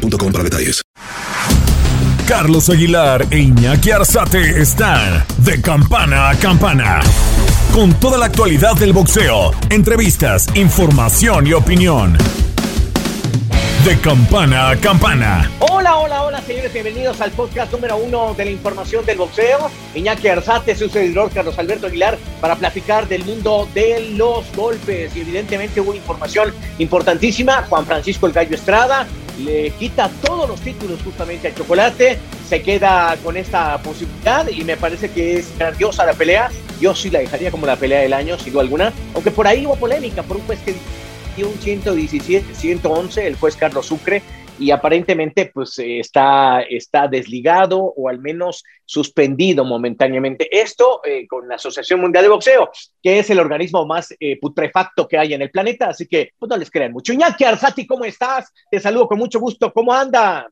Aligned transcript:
boostmobile 0.00 0.32
para 0.32 0.44
detalles. 0.44 0.82
Carlos 2.26 2.70
Aguilar 2.70 3.26
e 3.30 3.38
Iñaki 3.38 3.90
Arzate 3.90 4.60
están 4.60 5.24
de 5.38 5.60
campana 5.60 6.30
a 6.30 6.36
campana. 6.36 7.00
Con 7.74 7.92
toda 7.94 8.18
la 8.18 8.26
actualidad 8.26 8.76
del 8.76 8.92
boxeo, 8.92 9.52
entrevistas, 9.68 10.46
información 10.54 11.46
y 11.48 11.54
opinión. 11.54 12.16
De 13.84 13.98
campana 13.98 14.70
a 14.70 14.76
campana. 14.76 15.50
Hola, 15.58 15.96
hola, 15.96 16.22
hola, 16.22 16.42
señores. 16.42 16.72
Bienvenidos 16.72 17.20
al 17.20 17.32
podcast 17.32 17.72
número 17.72 17.96
uno 17.96 18.34
de 18.34 18.44
la 18.44 18.50
información 18.50 19.04
del 19.06 19.18
boxeo. 19.18 19.70
Iñaki 19.94 20.28
Arzate, 20.28 20.76
su 20.76 20.88
servidor 20.88 21.30
Carlos 21.32 21.58
Alberto 21.58 21.86
Aguilar, 21.86 22.18
para 22.40 22.56
platicar 22.56 23.08
del 23.08 23.24
mundo 23.24 23.68
de 23.74 24.12
los 24.16 24.44
golpes. 24.54 25.16
Y 25.16 25.20
evidentemente 25.20 25.80
hubo 25.80 25.94
información 25.94 26.52
importantísima. 26.78 27.64
Juan 27.68 27.86
Francisco 27.86 28.26
El 28.26 28.32
Gallo 28.34 28.54
Estrada 28.54 29.06
le 29.44 29.70
quita 29.70 30.10
todos 30.24 30.48
los 30.48 30.60
títulos 30.60 31.00
justamente 31.02 31.48
al 31.48 31.54
Chocolate. 31.54 32.18
Se 32.48 32.62
queda 32.62 33.16
con 33.22 33.36
esta 33.36 33.78
posibilidad 33.78 34.48
y 34.48 34.64
me 34.64 34.76
parece 34.76 35.10
que 35.10 35.38
es 35.38 35.56
grandiosa 35.58 36.06
la 36.06 36.14
pelea. 36.14 36.50
Yo 36.80 36.94
sí 36.94 37.10
la 37.10 37.20
dejaría 37.20 37.50
como 37.50 37.66
la 37.66 37.76
pelea 37.76 38.00
del 38.00 38.12
año, 38.12 38.38
sin 38.38 38.52
duda 38.52 38.62
alguna. 38.62 38.92
Aunque 39.14 39.30
por 39.30 39.46
ahí 39.46 39.66
hubo 39.66 39.76
polémica 39.76 40.22
por 40.22 40.36
un 40.36 40.42
juez 40.44 40.58
que 40.64 40.74
un 41.44 41.54
117, 41.58 42.54
111, 42.54 43.26
el 43.26 43.36
juez 43.36 43.56
Carlos 43.56 43.86
Sucre, 43.86 44.22
y 44.60 44.70
aparentemente 44.70 45.50
pues 45.52 45.78
está, 45.78 46.60
está 46.62 47.08
desligado 47.08 47.78
o 47.80 48.08
al 48.08 48.20
menos 48.20 48.62
suspendido 48.84 49.64
momentáneamente. 49.64 50.48
Esto 50.50 51.00
eh, 51.04 51.26
con 51.26 51.48
la 51.48 51.54
Asociación 51.54 52.00
Mundial 52.00 52.24
de 52.24 52.30
Boxeo, 52.30 52.70
que 53.02 53.18
es 53.18 53.30
el 53.30 53.40
organismo 53.40 53.86
más 53.86 54.14
eh, 54.20 54.38
putrefacto 54.38 55.08
que 55.08 55.16
hay 55.18 55.32
en 55.32 55.42
el 55.42 55.50
planeta, 55.50 55.88
así 55.88 56.06
que 56.06 56.32
pues 56.38 56.50
no 56.50 56.56
les 56.56 56.70
crean 56.70 56.92
mucho. 56.92 57.12
Iñaki 57.12 57.44
Arzati, 57.44 57.86
¿cómo 57.86 58.04
estás? 58.04 58.52
Te 58.70 58.78
saludo 58.78 59.08
con 59.08 59.18
mucho 59.18 59.40
gusto. 59.40 59.72
¿Cómo 59.72 59.92
anda? 59.92 60.46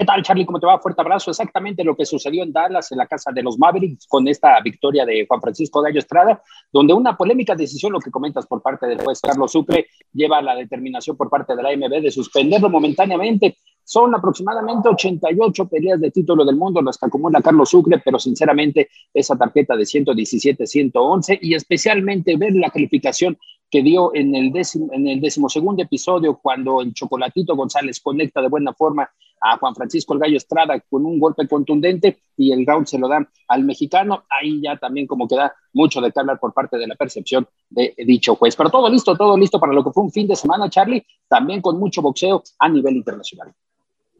¿Qué 0.00 0.06
tal, 0.06 0.22
Charlie? 0.22 0.46
¿Cómo 0.46 0.58
te 0.58 0.64
va? 0.64 0.78
Fuerte 0.78 1.02
abrazo. 1.02 1.30
Exactamente 1.30 1.84
lo 1.84 1.94
que 1.94 2.06
sucedió 2.06 2.42
en 2.42 2.54
Dallas, 2.54 2.90
en 2.90 2.96
la 2.96 3.06
casa 3.06 3.32
de 3.32 3.42
los 3.42 3.58
Mavericks, 3.58 4.06
con 4.06 4.26
esta 4.28 4.58
victoria 4.62 5.04
de 5.04 5.26
Juan 5.28 5.42
Francisco 5.42 5.82
Gallo 5.82 5.98
Estrada, 5.98 6.42
donde 6.72 6.94
una 6.94 7.18
polémica 7.18 7.54
decisión, 7.54 7.92
lo 7.92 8.00
que 8.00 8.10
comentas 8.10 8.46
por 8.46 8.62
parte 8.62 8.86
del 8.86 9.02
juez 9.02 9.20
Carlos 9.20 9.52
Sucre, 9.52 9.88
lleva 10.14 10.38
a 10.38 10.42
la 10.42 10.54
determinación 10.54 11.18
por 11.18 11.28
parte 11.28 11.54
de 11.54 11.62
la 11.62 11.68
AMB 11.68 12.00
de 12.00 12.10
suspenderlo 12.10 12.70
momentáneamente. 12.70 13.58
Son 13.84 14.14
aproximadamente 14.14 14.88
88 14.88 15.68
peleas 15.68 16.00
de 16.00 16.10
título 16.10 16.46
del 16.46 16.56
mundo 16.56 16.80
las 16.80 16.96
que 16.96 17.04
acumula 17.04 17.42
Carlos 17.42 17.68
Sucre, 17.68 18.00
pero 18.02 18.18
sinceramente 18.18 18.88
esa 19.12 19.36
tarjeta 19.36 19.76
de 19.76 19.84
117-111 19.84 21.40
y 21.42 21.54
especialmente 21.54 22.38
ver 22.38 22.54
la 22.54 22.70
calificación 22.70 23.36
que 23.70 23.82
dio 23.82 24.14
en 24.14 24.34
el, 24.34 24.52
décimo, 24.52 24.88
en 24.92 25.06
el 25.06 25.20
decimosegundo 25.20 25.82
episodio 25.82 26.38
cuando 26.42 26.80
el 26.80 26.92
Chocolatito 26.92 27.54
González 27.54 28.00
conecta 28.00 28.42
de 28.42 28.48
buena 28.48 28.72
forma 28.74 29.08
a 29.40 29.56
Juan 29.56 29.74
Francisco 29.74 30.12
el 30.12 30.20
Gallo 30.20 30.36
Estrada 30.36 30.78
con 30.80 31.06
un 31.06 31.18
golpe 31.18 31.48
contundente 31.48 32.18
y 32.36 32.52
el 32.52 32.66
round 32.66 32.86
se 32.86 32.98
lo 32.98 33.08
dan 33.08 33.28
al 33.48 33.64
mexicano. 33.64 34.24
Ahí 34.28 34.60
ya 34.60 34.76
también 34.76 35.06
como 35.06 35.26
queda 35.26 35.54
mucho 35.72 36.00
de 36.00 36.12
hablar 36.14 36.38
por 36.38 36.52
parte 36.52 36.76
de 36.76 36.86
la 36.86 36.94
percepción 36.94 37.46
de 37.70 37.94
dicho 37.96 38.34
juez. 38.34 38.54
Pero 38.56 38.70
todo 38.70 38.90
listo, 38.90 39.16
todo 39.16 39.36
listo 39.38 39.58
para 39.58 39.72
lo 39.72 39.82
que 39.82 39.92
fue 39.92 40.02
un 40.02 40.12
fin 40.12 40.26
de 40.26 40.36
semana, 40.36 40.68
Charlie, 40.68 41.04
también 41.28 41.62
con 41.62 41.78
mucho 41.78 42.02
boxeo 42.02 42.42
a 42.58 42.68
nivel 42.68 42.96
internacional. 42.96 43.52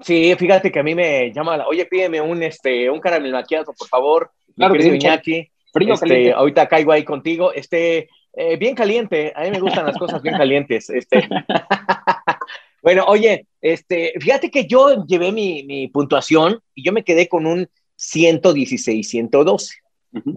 Sí, 0.00 0.34
fíjate 0.38 0.72
que 0.72 0.80
a 0.80 0.82
mí 0.82 0.94
me 0.94 1.30
llama, 1.32 1.58
la, 1.58 1.68
oye, 1.68 1.84
pídeme 1.84 2.20
un, 2.22 2.42
este, 2.42 2.88
un 2.88 3.00
caramelo 3.00 3.36
maquiado, 3.36 3.74
por 3.76 3.88
favor. 3.88 4.30
Claro 4.56 4.74
que 4.74 4.82
sí, 5.22 5.48
Frío, 5.72 5.94
este, 5.94 6.32
ahorita 6.32 6.66
caigo 6.66 6.90
ahí 6.92 7.04
contigo. 7.04 7.52
Este, 7.52 8.08
eh, 8.40 8.56
bien 8.56 8.74
caliente, 8.74 9.34
a 9.36 9.42
mí 9.42 9.50
me 9.50 9.60
gustan 9.60 9.84
las 9.84 9.98
cosas 9.98 10.22
bien 10.22 10.34
calientes. 10.34 10.88
Este. 10.88 11.28
bueno, 12.82 13.04
oye, 13.06 13.46
este, 13.60 14.14
fíjate 14.18 14.50
que 14.50 14.66
yo 14.66 15.04
llevé 15.04 15.30
mi, 15.30 15.88
puntuación 15.88 16.58
y 16.74 16.82
yo 16.82 16.90
me 16.92 17.04
quedé 17.04 17.28
con 17.28 17.44
un 17.44 17.68
116, 17.96 19.06
112. 19.06 19.74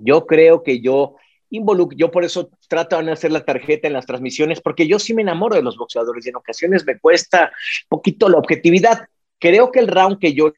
Yo 0.03 0.25
creo 0.25 0.63
que 0.63 0.81
yo 0.81 1.15
involucro, 1.49 1.97
yo 1.97 2.11
por 2.11 2.25
eso 2.25 2.49
trato 2.67 3.01
de 3.01 3.09
hacer 3.09 3.31
la 3.31 3.45
tarjeta 3.45 3.87
en 3.87 3.93
las 3.93 4.05
transmisiones, 4.05 4.59
porque 4.59 4.85
yo 4.85 4.99
sí 4.99 5.13
me 5.13 5.21
enamoro 5.21 5.55
de 5.55 5.63
los 5.63 5.77
boxeadores 5.77 6.25
y 6.25 6.29
en 6.29 6.35
ocasiones 6.35 6.85
me 6.85 6.99
cuesta 6.99 7.53
un 7.89 7.97
poquito 7.97 8.27
la 8.27 8.37
objetividad. 8.37 9.07
Creo 9.39 9.71
que 9.71 9.79
el 9.79 9.87
round 9.87 10.19
que 10.19 10.33
yo 10.33 10.51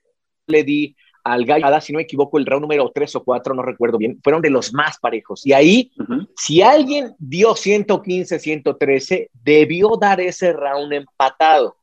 le 0.48 0.64
di 0.64 0.96
al 1.26 1.44
Gallo, 1.44 1.82
si 1.82 1.92
no 1.92 1.98
me 1.98 2.04
equivoco, 2.04 2.38
el 2.38 2.46
round 2.46 2.62
número 2.62 2.92
3 2.94 3.16
o 3.16 3.24
4, 3.24 3.56
no 3.56 3.64
recuerdo 3.64 3.98
bien, 3.98 4.20
fueron 4.24 4.44
de 4.44 4.52
los 4.52 4.74
más 4.74 5.00
parejos. 5.00 5.44
Y 5.44 5.54
ahí, 5.54 5.92
si 6.38 6.62
alguien 6.62 7.16
dio 7.18 7.56
115, 7.56 8.38
113, 8.38 9.32
debió 9.34 9.98
dar 10.00 10.22
ese 10.22 10.54
round 10.54 10.94
empatado 10.94 11.78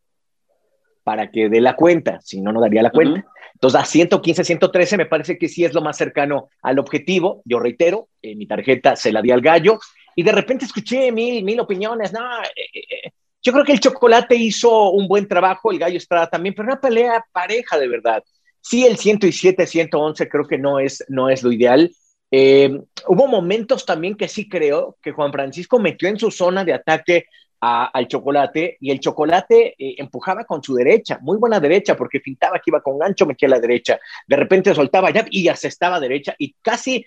para 1.03 1.29
que 1.33 1.49
dé 1.49 1.61
la 1.61 1.75
cuenta, 1.75 2.21
si 2.21 2.41
no, 2.41 2.53
no 2.53 2.61
daría 2.61 2.83
la 2.83 2.91
cuenta. 2.91 3.27
Entonces, 3.55 3.81
a 3.81 3.85
115, 3.85 4.45
113 4.45 4.97
me 4.97 5.07
parece 5.07 5.37
que 5.37 5.49
sí 5.49 5.65
es 5.65 5.75
lo 5.75 5.83
más 5.83 5.97
cercano 5.97 6.49
al 6.63 6.79
objetivo. 6.79 7.43
Yo 7.45 7.59
reitero, 7.59 8.09
en 8.23 8.39
mi 8.39 8.47
tarjeta 8.47 8.95
se 8.95 9.11
la 9.11 9.23
di 9.23 9.33
al 9.33 9.41
gallo 9.41 9.81
y 10.15 10.23
de 10.23 10.31
repente 10.31 10.67
escuché 10.67 11.11
mil, 11.11 11.43
mil 11.43 11.59
opiniones. 11.59 12.13
No, 12.13 12.21
eh, 12.21 12.69
eh, 12.75 12.85
eh, 12.89 13.11
yo 13.43 13.53
creo 13.53 13.65
que 13.65 13.73
el 13.73 13.81
chocolate 13.81 14.37
hizo 14.37 14.91
un 14.91 15.09
buen 15.09 15.27
trabajo, 15.27 15.73
el 15.73 15.81
gallo 15.81 15.97
Estrada 15.97 16.31
también, 16.31 16.55
pero 16.55 16.69
una 16.69 16.81
pelea 16.81 17.25
pareja 17.33 17.77
de 17.77 17.89
verdad. 17.89 18.23
Sí, 18.63 18.87
el 18.87 18.97
107, 18.97 19.67
111 19.67 20.29
creo 20.29 20.47
que 20.47 20.57
no 20.57 20.79
es, 20.79 21.05
no 21.09 21.29
es 21.29 21.43
lo 21.43 21.53
ideal. 21.53 21.95
Eh, 22.31 22.81
hubo 23.09 23.27
momentos 23.27 23.85
también 23.85 24.17
que 24.17 24.29
sí 24.29 24.49
creo 24.49 24.97
que 25.03 25.13
Juan 25.13 25.33
Francisco 25.33 25.79
metió 25.79 26.09
en 26.09 26.19
su 26.19 26.31
zona 26.31 26.65
de 26.65 26.73
ataque 26.73 27.27
al 27.61 28.09
chocolate 28.09 28.77
y 28.81 28.91
el 28.91 28.99
chocolate 28.99 29.77
eh, 29.79 29.95
empujaba 29.99 30.45
con 30.45 30.63
su 30.65 30.75
derecha, 30.75 31.19
muy 31.23 31.39
buena 31.39 31.61
derecha, 31.61 31.97
porque 31.97 32.19
pintaba 32.19 32.59
que 32.59 32.71
iba 32.71 32.83
con 32.83 32.99
gancho, 32.99 33.27
metía 33.27 33.49
la 33.49 33.61
derecha. 33.61 34.01
De 34.27 34.37
repente 34.37 34.75
soltaba 34.75 35.11
ya 35.13 35.25
y 35.31 35.45
ya 35.45 35.55
se 35.55 35.69
estaba 35.69 36.01
derecha 36.01 36.35
y 36.39 36.55
casi 36.61 37.05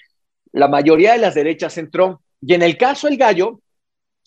la 0.54 0.70
mayoría 0.70 1.14
de 1.14 1.20
las 1.20 1.36
derechas 1.36 1.78
entró. 1.78 2.22
Y 2.40 2.54
en 2.54 2.62
el 2.62 2.78
caso 2.78 3.08
del 3.08 3.18
gallo, 3.18 3.60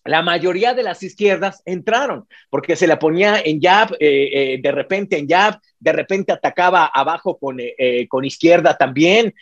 la 0.09 0.23
mayoría 0.23 0.73
de 0.73 0.83
las 0.83 1.03
izquierdas 1.03 1.63
entraron, 1.67 2.27
porque 2.49 2.77
se 2.77 2.87
la 2.87 2.99
ponía 2.99 3.43
en 3.45 3.61
jab, 3.61 3.93
eh, 4.01 4.55
eh, 4.55 4.59
de 4.63 4.73
repente 4.73 5.19
en 5.19 5.29
jab, 5.29 5.61
de 5.79 5.93
repente 5.93 6.33
atacaba 6.33 6.87
abajo 6.87 7.37
con, 7.39 7.59
eh, 7.61 8.07
con 8.09 8.25
izquierda 8.25 8.77
también. 8.77 9.35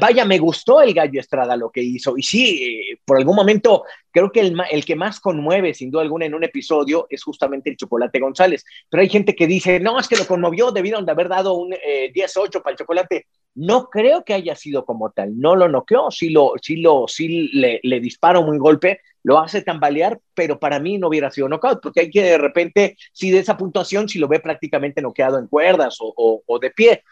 vaya, 0.00 0.24
me 0.24 0.38
gustó 0.38 0.80
el 0.80 0.94
Gallo 0.94 1.18
Estrada 1.18 1.56
lo 1.56 1.70
que 1.70 1.82
hizo. 1.82 2.16
Y 2.16 2.22
sí, 2.22 2.96
por 3.04 3.18
algún 3.18 3.34
momento, 3.34 3.82
creo 4.12 4.30
que 4.30 4.40
el, 4.40 4.56
el, 4.70 4.84
que 4.84 4.94
más 4.94 5.18
conmueve, 5.18 5.74
sin 5.74 5.90
duda 5.90 6.02
alguna, 6.02 6.24
en 6.24 6.34
un 6.34 6.44
episodio 6.44 7.08
es 7.10 7.24
justamente 7.24 7.68
el 7.70 7.76
Chocolate 7.76 8.20
González. 8.20 8.64
Pero 8.88 9.02
hay 9.02 9.08
gente 9.08 9.34
que 9.34 9.48
dice, 9.48 9.80
no, 9.80 9.98
es 9.98 10.06
que 10.06 10.16
lo 10.16 10.26
conmovió, 10.26 10.70
debieron 10.70 11.04
de 11.04 11.12
haber 11.12 11.28
dado 11.28 11.54
un 11.54 11.72
10-8 11.72 12.62
para 12.62 12.72
el 12.72 12.78
Chocolate. 12.78 13.26
No 13.56 13.90
creo 13.90 14.24
que 14.24 14.34
haya 14.34 14.54
sido 14.54 14.84
como 14.84 15.10
tal, 15.10 15.38
no 15.38 15.56
lo 15.56 15.68
noqueó, 15.68 16.10
sí, 16.10 16.30
lo, 16.30 16.52
sí, 16.62 16.76
lo, 16.76 17.06
sí 17.08 17.50
le, 17.52 17.80
le 17.82 18.00
disparó 18.00 18.40
un 18.40 18.56
golpe, 18.56 19.00
lo 19.22 19.38
hace 19.38 19.62
tambalear, 19.62 20.20
pero 20.34 20.58
para 20.58 20.80
mí 20.80 20.98
no 20.98 21.08
hubiera 21.08 21.30
sido 21.30 21.48
knockout, 21.48 21.80
porque 21.82 22.00
hay 22.00 22.10
que 22.10 22.22
de 22.22 22.38
repente, 22.38 22.96
si 23.12 23.30
de 23.30 23.38
esa 23.38 23.56
puntuación, 23.56 24.08
si 24.08 24.18
lo 24.18 24.28
ve 24.28 24.40
prácticamente 24.40 25.02
noqueado 25.02 25.38
en 25.38 25.46
cuerdas 25.46 25.96
o, 26.00 26.58
de 26.60 26.70
pie. 26.70 27.04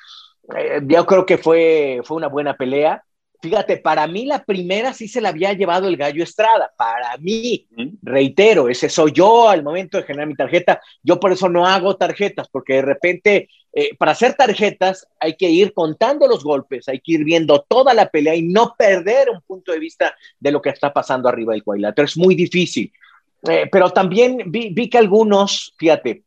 Eh, 0.56 0.80
yo 0.84 1.06
creo 1.06 1.26
que 1.26 1.38
fue, 1.38 2.00
fue 2.04 2.16
una 2.16 2.28
buena 2.28 2.56
pelea. 2.56 3.04
Fíjate, 3.42 3.78
para 3.78 4.06
mí 4.06 4.26
la 4.26 4.44
primera 4.44 4.92
sí 4.92 5.08
se 5.08 5.20
la 5.20 5.30
había 5.30 5.54
llevado 5.54 5.88
el 5.88 5.96
Gallo 5.96 6.22
Estrada. 6.22 6.70
Para 6.76 7.16
mí, 7.16 7.66
reitero, 8.02 8.68
ese 8.68 8.90
soy 8.90 9.12
yo 9.12 9.48
al 9.48 9.62
momento 9.62 9.96
de 9.96 10.04
generar 10.04 10.28
mi 10.28 10.34
tarjeta. 10.34 10.80
Yo 11.02 11.18
por 11.18 11.32
eso 11.32 11.48
no 11.48 11.66
hago 11.66 11.96
tarjetas, 11.96 12.48
porque 12.50 12.74
de 12.74 12.82
repente, 12.82 13.48
eh, 13.72 13.96
para 13.96 14.12
hacer 14.12 14.34
tarjetas 14.34 15.08
hay 15.18 15.36
que 15.36 15.48
ir 15.48 15.72
contando 15.72 16.28
los 16.28 16.44
golpes, 16.44 16.86
hay 16.88 17.00
que 17.00 17.12
ir 17.12 17.24
viendo 17.24 17.64
toda 17.66 17.94
la 17.94 18.10
pelea 18.10 18.34
y 18.34 18.42
no 18.42 18.74
perder 18.76 19.30
un 19.30 19.40
punto 19.40 19.72
de 19.72 19.78
vista 19.78 20.14
de 20.38 20.52
lo 20.52 20.60
que 20.60 20.68
está 20.68 20.92
pasando 20.92 21.26
arriba 21.26 21.54
del 21.54 21.64
cuadrilátero. 21.64 22.04
Es 22.04 22.18
muy 22.18 22.34
difícil. 22.34 22.92
Eh, 23.48 23.70
pero 23.72 23.88
también 23.88 24.42
vi, 24.48 24.68
vi 24.68 24.90
que 24.90 24.98
algunos, 24.98 25.74
fíjate, 25.78 26.24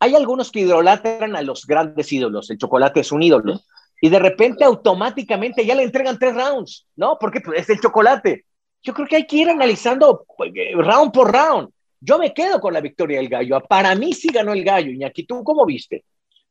hay 0.00 0.14
algunos 0.14 0.52
que 0.52 0.60
idolatran 0.60 1.34
a 1.34 1.40
los 1.40 1.66
grandes 1.66 2.12
ídolos. 2.12 2.50
El 2.50 2.58
chocolate 2.58 3.00
es 3.00 3.10
un 3.10 3.22
ídolo 3.22 3.62
y 4.00 4.08
de 4.08 4.18
repente 4.18 4.64
automáticamente 4.64 5.64
ya 5.64 5.74
le 5.74 5.82
entregan 5.82 6.18
tres 6.18 6.34
rounds, 6.34 6.86
¿no? 6.96 7.16
Porque 7.18 7.40
pues, 7.40 7.60
es 7.60 7.70
el 7.70 7.80
chocolate. 7.80 8.44
Yo 8.82 8.94
creo 8.94 9.06
que 9.06 9.16
hay 9.16 9.26
que 9.26 9.36
ir 9.36 9.48
analizando 9.48 10.24
pues, 10.36 10.52
eh, 10.54 10.72
round 10.74 11.12
por 11.12 11.32
round. 11.32 11.70
Yo 12.00 12.18
me 12.18 12.32
quedo 12.34 12.60
con 12.60 12.74
la 12.74 12.80
victoria 12.80 13.18
del 13.18 13.28
gallo. 13.28 13.60
Para 13.60 13.94
mí 13.94 14.12
sí 14.12 14.28
ganó 14.28 14.52
el 14.52 14.64
gallo. 14.64 14.90
Iñaki, 14.90 15.24
¿tú 15.24 15.42
cómo 15.42 15.64
viste? 15.64 16.04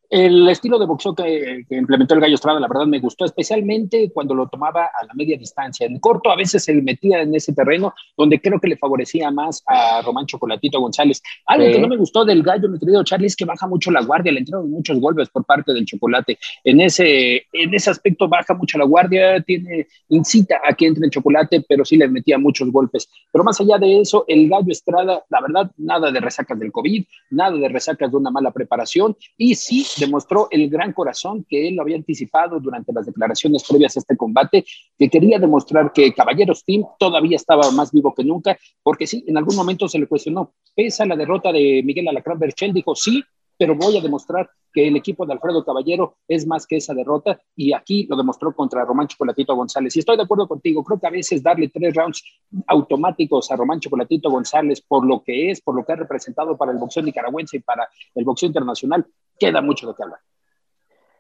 El 0.10 0.48
estilo 0.50 0.78
de 0.78 0.86
boxeo 0.86 1.16
que, 1.16 1.66
implementó 1.69 2.13
el 2.13 2.22
Gallo 2.22 2.36
Estrada, 2.36 2.60
la 2.60 2.68
verdad 2.68 2.86
me 2.86 3.00
gustó, 3.00 3.25
especialmente 3.25 4.12
cuando 4.13 4.34
lo 4.36 4.48
tomaba 4.48 4.86
a 4.86 5.06
la 5.06 5.13
media 5.13 5.38
distancia. 5.38 5.88
En 5.88 6.00
corto 6.00 6.31
a 6.31 6.36
veces 6.36 6.63
se 6.63 6.74
metía 6.74 7.22
en 7.22 7.34
ese 7.34 7.54
terreno 7.54 7.94
donde 8.16 8.40
creo 8.40 8.60
que 8.60 8.68
le 8.68 8.78
favorecía 8.78 9.31
más 9.31 9.63
a 9.68 10.02
Román 10.02 10.25
Chocolatito 10.25 10.80
González. 10.80 11.22
Algo 11.46 11.72
que 11.72 11.80
no 11.80 11.88
me 11.88 11.98
gustó 11.98 12.24
del 12.25 12.44
Gallo, 12.44 12.69
mi 12.69 12.80
querido 12.80 13.04
Charlie, 13.04 13.28
es 13.28 13.36
que 13.36 13.46
baja 13.46 13.68
mucho 13.68 13.92
la 13.92 14.04
guardia, 14.04 14.31
le 14.31 14.40
entraron 14.40 14.69
muchos 14.69 15.00
golpes 15.00 15.30
por 15.30 15.46
parte 15.46 15.74
del 15.74 15.86
Chocolate. 15.86 16.38
En 16.63 16.81
ese, 16.81 17.46
en 17.52 17.74
ese 17.74 17.90
aspecto 17.90 18.28
baja 18.28 18.54
mucho 18.54 18.78
la 18.78 18.86
guardia, 18.86 19.42
tiene, 19.42 19.88
incita 20.10 20.62
a 20.68 20.74
que 20.74 20.88
entre 20.88 21.06
el 21.06 21.12
Chocolate, 21.12 21.66
pero 21.68 21.84
sí 21.84 21.98
le 21.98 22.07
metía 22.07 22.38
muchos 22.38 22.72
golpes. 22.72 23.10
Pero 23.31 23.44
más 23.44 23.60
allá 23.60 23.78
de 23.78 24.02
eso, 24.02 24.25
el 24.28 24.50
Gallo 24.50 24.72
Estrada, 24.72 25.24
la 25.30 25.42
verdad, 25.42 25.72
nada 25.78 26.12
de 26.12 26.19
resacas 26.19 26.60
del 26.60 26.72
COVID, 26.72 27.04
nada 27.31 27.57
de 27.57 27.69
resacas 27.69 28.12
de 28.12 28.18
una 28.18 28.31
mala 28.31 28.52
preparación 28.52 29.16
y 29.38 29.56
sí 29.56 29.86
demostró 29.97 30.47
el 30.51 30.69
gran 30.69 30.94
corazón 30.94 31.45
que 31.47 31.68
él 31.68 31.80
había 31.80 31.95
anticipado 31.95 32.59
durante 32.59 32.94
las 32.94 33.06
declaraciones 33.06 33.63
previas 33.68 33.95
a 33.95 34.00
este 34.00 34.18
combate, 34.18 34.65
que 34.97 35.09
quería 35.09 35.39
demostrar 35.39 35.92
que 35.94 36.13
Caballeros 36.13 36.63
Team 36.63 36.83
todavía 37.00 37.36
estaba 37.36 37.71
más 37.71 37.92
vivo 37.92 38.13
que 38.13 38.24
nunca, 38.24 38.57
porque 38.83 39.07
sí, 39.07 39.24
en 39.27 39.38
algún 39.38 39.56
momento 39.56 39.88
se 39.88 40.00
le 40.00 40.07
cuestionó, 40.07 40.53
pesa 40.75 41.06
la 41.06 41.15
derrota 41.15 41.51
de 41.51 41.81
Miguel 41.83 42.07
Alacrán 42.07 42.39
Berchel, 42.39 42.74
dijo 42.74 42.95
sí, 42.95 43.24
pero 43.57 43.75
voy 43.75 43.97
a 43.97 44.01
demostrar 44.01 44.50
que 44.74 44.88
el 44.88 44.95
equipo 44.97 45.25
de 45.25 45.33
Alfredo 45.33 45.63
Caballero 45.63 46.18
es 46.27 46.45
más 46.45 46.68
que 46.68 46.77
esa 46.77 46.94
derrota 46.94 47.39
y 47.56 47.71
aquí 47.71 48.06
lo 48.09 48.18
demostró 48.18 48.53
contra 48.53 48.83
Román 48.83 49.07
Chocolatito 49.07 49.56
González. 49.56 49.95
Y 49.95 50.00
estoy 50.00 50.18
de 50.18 50.24
acuerdo 50.24 50.47
contigo, 50.47 50.83
creo 50.83 51.00
que 51.00 51.07
a 51.07 51.12
veces 51.12 51.42
darle 51.42 51.69
tres 51.69 51.94
rounds 51.94 52.24
automáticos 52.68 53.50
a 53.51 53.56
Román 53.56 53.80
Chocolatito 53.80 54.30
González 54.30 54.81
por 54.81 55.06
lo 55.06 55.24
que 55.24 55.51
es, 55.51 55.62
por 55.62 55.75
lo 55.75 55.86
que 55.86 55.94
ha 55.94 55.95
representado 55.95 56.57
para 56.57 56.74
el 56.74 56.77
boxeo 56.77 57.03
nicaragüense 57.03 57.57
y 57.57 57.59
para 57.62 57.88
el 58.13 58.25
boxeo 58.25 58.47
internacional, 58.47 59.06
queda 59.40 59.62
mucho 59.62 59.88
de 59.88 59.94
qué 59.96 60.04
hablar. 60.04 60.20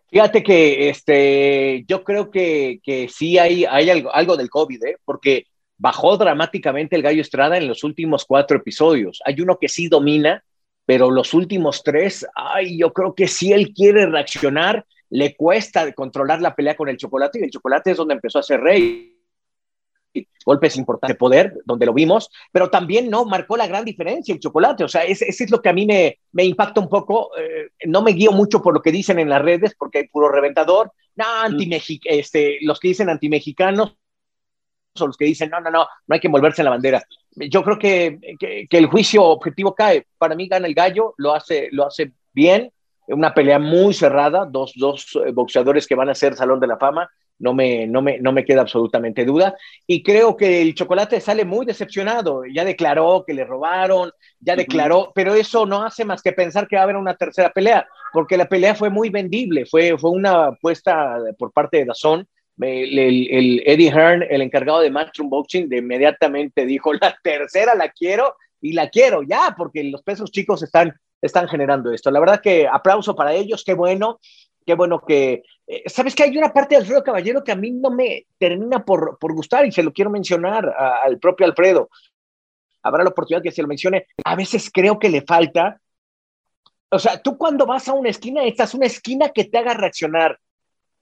Fíjate 0.09 0.43
que 0.43 0.89
este, 0.89 1.83
yo 1.87 2.03
creo 2.03 2.29
que, 2.29 2.79
que 2.83 3.09
sí 3.09 3.37
hay, 3.37 3.65
hay 3.65 3.89
algo, 3.89 4.13
algo 4.13 4.37
del 4.37 4.49
COVID, 4.49 4.83
¿eh? 4.85 4.97
porque 5.03 5.47
bajó 5.77 6.17
dramáticamente 6.17 6.95
el 6.95 7.01
Gallo 7.01 7.21
Estrada 7.21 7.57
en 7.57 7.67
los 7.67 7.83
últimos 7.83 8.25
cuatro 8.25 8.57
episodios. 8.57 9.21
Hay 9.25 9.41
uno 9.41 9.57
que 9.59 9.67
sí 9.67 9.89
domina, 9.89 10.43
pero 10.85 11.09
los 11.09 11.33
últimos 11.33 11.83
tres, 11.83 12.25
ay, 12.35 12.77
yo 12.77 12.93
creo 12.93 13.15
que 13.15 13.27
si 13.27 13.51
él 13.51 13.73
quiere 13.73 14.05
reaccionar, 14.05 14.85
le 15.09 15.35
cuesta 15.35 15.91
controlar 15.93 16.41
la 16.41 16.55
pelea 16.55 16.75
con 16.75 16.89
el 16.89 16.97
chocolate 16.97 17.39
y 17.39 17.43
el 17.43 17.51
chocolate 17.51 17.91
es 17.91 17.97
donde 17.97 18.13
empezó 18.13 18.39
a 18.39 18.43
ser 18.43 18.61
rey. 18.61 19.14
Golpes 20.45 20.77
importantes 20.77 21.15
de 21.15 21.19
poder, 21.19 21.53
donde 21.65 21.85
lo 21.85 21.93
vimos, 21.93 22.29
pero 22.51 22.69
también 22.69 23.09
no 23.09 23.25
marcó 23.25 23.57
la 23.57 23.67
gran 23.67 23.83
diferencia 23.83 24.33
el 24.33 24.39
chocolate. 24.39 24.83
O 24.83 24.87
sea, 24.87 25.03
ese, 25.03 25.25
es 25.27 25.49
lo 25.49 25.61
que 25.61 25.69
a 25.69 25.73
mí 25.73 25.85
me, 25.85 26.43
impacta 26.43 26.79
un 26.79 26.89
poco. 26.89 27.31
Eh, 27.37 27.69
no 27.87 28.01
me 28.01 28.11
guío 28.11 28.31
mucho 28.31 28.61
por 28.61 28.73
lo 28.73 28.81
que 28.81 28.91
dicen 28.91 29.19
en 29.19 29.29
las 29.29 29.41
redes, 29.41 29.75
porque 29.77 29.99
hay 29.99 30.07
puro 30.07 30.29
reventador. 30.29 30.91
No, 31.15 31.25
anti 31.25 31.69
este, 32.03 32.57
los 32.61 32.79
que 32.79 32.89
dicen 32.89 33.09
antimexicanos 33.09 33.95
o 34.99 35.07
los 35.07 35.17
que 35.17 35.25
dicen, 35.25 35.49
no, 35.49 35.59
no, 35.59 35.69
no, 35.69 35.87
no 36.07 36.13
hay 36.13 36.19
que 36.19 36.27
envolverse 36.27 36.61
en 36.61 36.65
la 36.65 36.71
bandera. 36.71 37.03
Yo 37.35 37.63
creo 37.63 37.77
que, 37.77 38.19
que, 38.39 38.77
el 38.77 38.85
juicio 38.87 39.23
objetivo 39.23 39.75
cae. 39.75 40.07
Para 40.17 40.35
mí 40.35 40.47
gana 40.47 40.67
el 40.67 40.73
gallo, 40.73 41.13
lo 41.17 41.33
hace, 41.33 41.69
lo 41.71 41.85
hace 41.85 42.13
bien. 42.33 42.71
Una 43.07 43.33
pelea 43.33 43.59
muy 43.59 43.93
cerrada, 43.93 44.45
dos, 44.45 44.73
dos 44.75 45.19
eh, 45.25 45.31
boxeadores 45.31 45.85
que 45.85 45.95
van 45.95 46.09
a 46.09 46.15
ser 46.15 46.35
Salón 46.35 46.59
de 46.59 46.67
la 46.67 46.77
Fama, 46.77 47.09
no 47.39 47.53
me, 47.53 47.87
no, 47.87 48.01
me, 48.01 48.19
no 48.19 48.31
me 48.31 48.45
queda 48.45 48.61
absolutamente 48.61 49.25
duda. 49.25 49.55
Y 49.85 50.03
creo 50.03 50.35
que 50.37 50.61
el 50.61 50.73
chocolate 50.73 51.19
sale 51.19 51.45
muy 51.45 51.65
decepcionado. 51.65 52.43
Ya 52.45 52.63
declaró 52.65 53.23
que 53.25 53.33
le 53.33 53.43
robaron, 53.43 54.11
ya 54.39 54.55
declaró, 54.55 55.11
pero 55.13 55.33
eso 55.33 55.65
no 55.65 55.83
hace 55.83 56.05
más 56.05 56.21
que 56.21 56.31
pensar 56.31 56.67
que 56.67 56.75
va 56.75 56.81
a 56.81 56.85
haber 56.85 56.95
una 56.95 57.15
tercera 57.15 57.51
pelea, 57.51 57.87
porque 58.13 58.37
la 58.37 58.47
pelea 58.47 58.75
fue 58.75 58.89
muy 58.89 59.09
vendible, 59.09 59.65
fue, 59.65 59.97
fue 59.97 60.11
una 60.11 60.47
apuesta 60.47 61.17
por 61.37 61.51
parte 61.51 61.77
de 61.77 61.85
Dazón 61.85 62.27
el, 62.61 63.61
Eddie 63.65 63.91
Hearn, 63.91 64.23
el 64.29 64.41
encargado 64.41 64.79
de 64.79 64.91
Matchroom 64.91 65.29
Boxing, 65.29 65.67
de 65.67 65.77
inmediatamente 65.77 66.65
dijo, 66.65 66.93
la 66.93 67.17
tercera 67.23 67.75
la 67.75 67.89
quiero 67.89 68.35
y 68.61 68.73
la 68.73 68.89
quiero 68.89 69.23
ya, 69.23 69.53
porque 69.57 69.83
los 69.83 70.01
pesos 70.03 70.31
chicos 70.31 70.63
están, 70.63 70.93
están 71.21 71.47
generando 71.47 71.91
esto. 71.91 72.11
La 72.11 72.19
verdad 72.19 72.41
que 72.41 72.67
aplauso 72.67 73.15
para 73.15 73.33
ellos, 73.33 73.63
qué 73.65 73.73
bueno, 73.73 74.19
qué 74.65 74.73
bueno 74.75 75.01
que... 75.05 75.43
Eh, 75.67 75.83
Sabes 75.87 76.15
que 76.15 76.23
hay 76.23 76.37
una 76.37 76.53
parte 76.53 76.75
de 76.75 76.81
Alfredo 76.81 77.03
Caballero 77.03 77.43
que 77.43 77.51
a 77.51 77.55
mí 77.55 77.71
no 77.71 77.91
me 77.91 78.27
termina 78.37 78.83
por, 78.83 79.17
por 79.19 79.33
gustar 79.33 79.65
y 79.65 79.71
se 79.71 79.83
lo 79.83 79.93
quiero 79.93 80.09
mencionar 80.09 80.67
al 80.67 81.19
propio 81.19 81.45
Alfredo. 81.45 81.89
Habrá 82.83 83.03
la 83.03 83.09
oportunidad 83.09 83.43
que 83.43 83.51
se 83.51 83.61
lo 83.61 83.67
mencione. 83.67 84.07
A 84.23 84.35
veces 84.35 84.69
creo 84.71 84.99
que 84.99 85.09
le 85.09 85.21
falta 85.21 85.79
o 86.95 86.99
sea, 86.99 87.21
tú 87.21 87.37
cuando 87.37 87.65
vas 87.65 87.87
a 87.87 87.93
una 87.93 88.09
esquina, 88.09 88.43
estás 88.43 88.73
una 88.73 88.85
esquina 88.85 89.29
que 89.29 89.45
te 89.45 89.57
haga 89.57 89.73
reaccionar, 89.73 90.39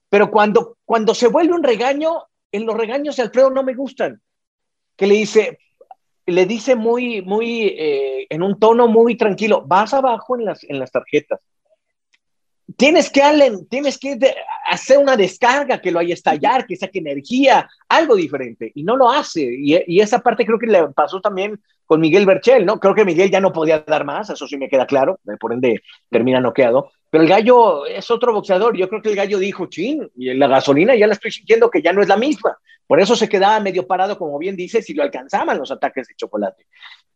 pero 0.09 0.31
cuando, 0.31 0.77
cuando 0.85 1.13
se 1.13 1.27
vuelve 1.27 1.53
un 1.53 1.63
regaño, 1.63 2.23
en 2.51 2.65
los 2.65 2.75
regaños 2.75 3.15
de 3.15 3.23
Alfredo 3.23 3.49
no 3.49 3.63
me 3.63 3.75
gustan. 3.75 4.21
Que 4.95 5.07
le 5.07 5.13
dice, 5.15 5.59
le 6.25 6.45
dice 6.45 6.75
muy, 6.75 7.21
muy, 7.21 7.67
eh, 7.77 8.27
en 8.29 8.43
un 8.43 8.59
tono 8.59 8.87
muy 8.87 9.17
tranquilo, 9.17 9.63
vas 9.67 9.93
abajo 9.93 10.35
en 10.37 10.45
las, 10.45 10.63
en 10.63 10.79
las 10.79 10.91
tarjetas. 10.91 11.41
Tienes 12.77 13.09
que, 13.09 13.21
hacer 14.69 14.97
una 14.97 15.17
descarga, 15.17 15.81
que 15.81 15.91
lo 15.91 15.99
haya 15.99 16.13
estallar, 16.13 16.65
que 16.65 16.75
saque 16.75 16.99
energía, 16.99 17.69
algo 17.89 18.15
diferente. 18.15 18.71
Y 18.73 18.83
no 18.83 18.95
lo 18.95 19.09
hace. 19.09 19.41
Y, 19.41 19.77
y 19.85 19.99
esa 19.99 20.19
parte 20.19 20.45
creo 20.45 20.57
que 20.57 20.67
le 20.67 20.87
pasó 20.89 21.19
también 21.21 21.59
con 21.85 21.99
Miguel 21.99 22.25
Berchel, 22.25 22.65
¿no? 22.65 22.79
Creo 22.79 22.95
que 22.95 23.05
Miguel 23.05 23.29
ya 23.29 23.41
no 23.41 23.51
podía 23.53 23.79
dar 23.79 24.05
más, 24.05 24.29
eso 24.29 24.47
sí 24.47 24.57
me 24.57 24.69
queda 24.69 24.85
claro, 24.85 25.19
por 25.39 25.53
ende 25.53 25.81
termina 26.09 26.39
noqueado. 26.39 26.91
Pero 27.13 27.25
el 27.25 27.29
gallo 27.29 27.85
es 27.85 28.09
otro 28.09 28.33
boxeador. 28.33 28.75
Yo 28.75 28.89
creo 28.89 28.99
que 28.99 29.09
el 29.09 29.15
gallo 29.15 29.37
dijo, 29.37 29.67
chin, 29.67 30.09
y 30.15 30.33
la 30.33 30.47
gasolina 30.47 30.95
ya 30.95 31.05
la 31.05 31.13
estoy 31.13 31.29
sintiendo 31.29 31.69
que 31.69 31.79
ya 31.79 31.93
no 31.93 32.01
es 32.01 32.07
la 32.07 32.17
misma. 32.17 32.57
Por 32.87 32.99
eso 32.99 33.15
se 33.15 33.29
quedaba 33.29 33.59
medio 33.59 33.85
parado, 33.85 34.17
como 34.17 34.39
bien 34.39 34.55
dice, 34.55 34.81
si 34.81 34.95
lo 34.95 35.03
alcanzaban 35.03 35.59
los 35.59 35.69
ataques 35.69 36.07
de 36.07 36.15
chocolate. 36.15 36.65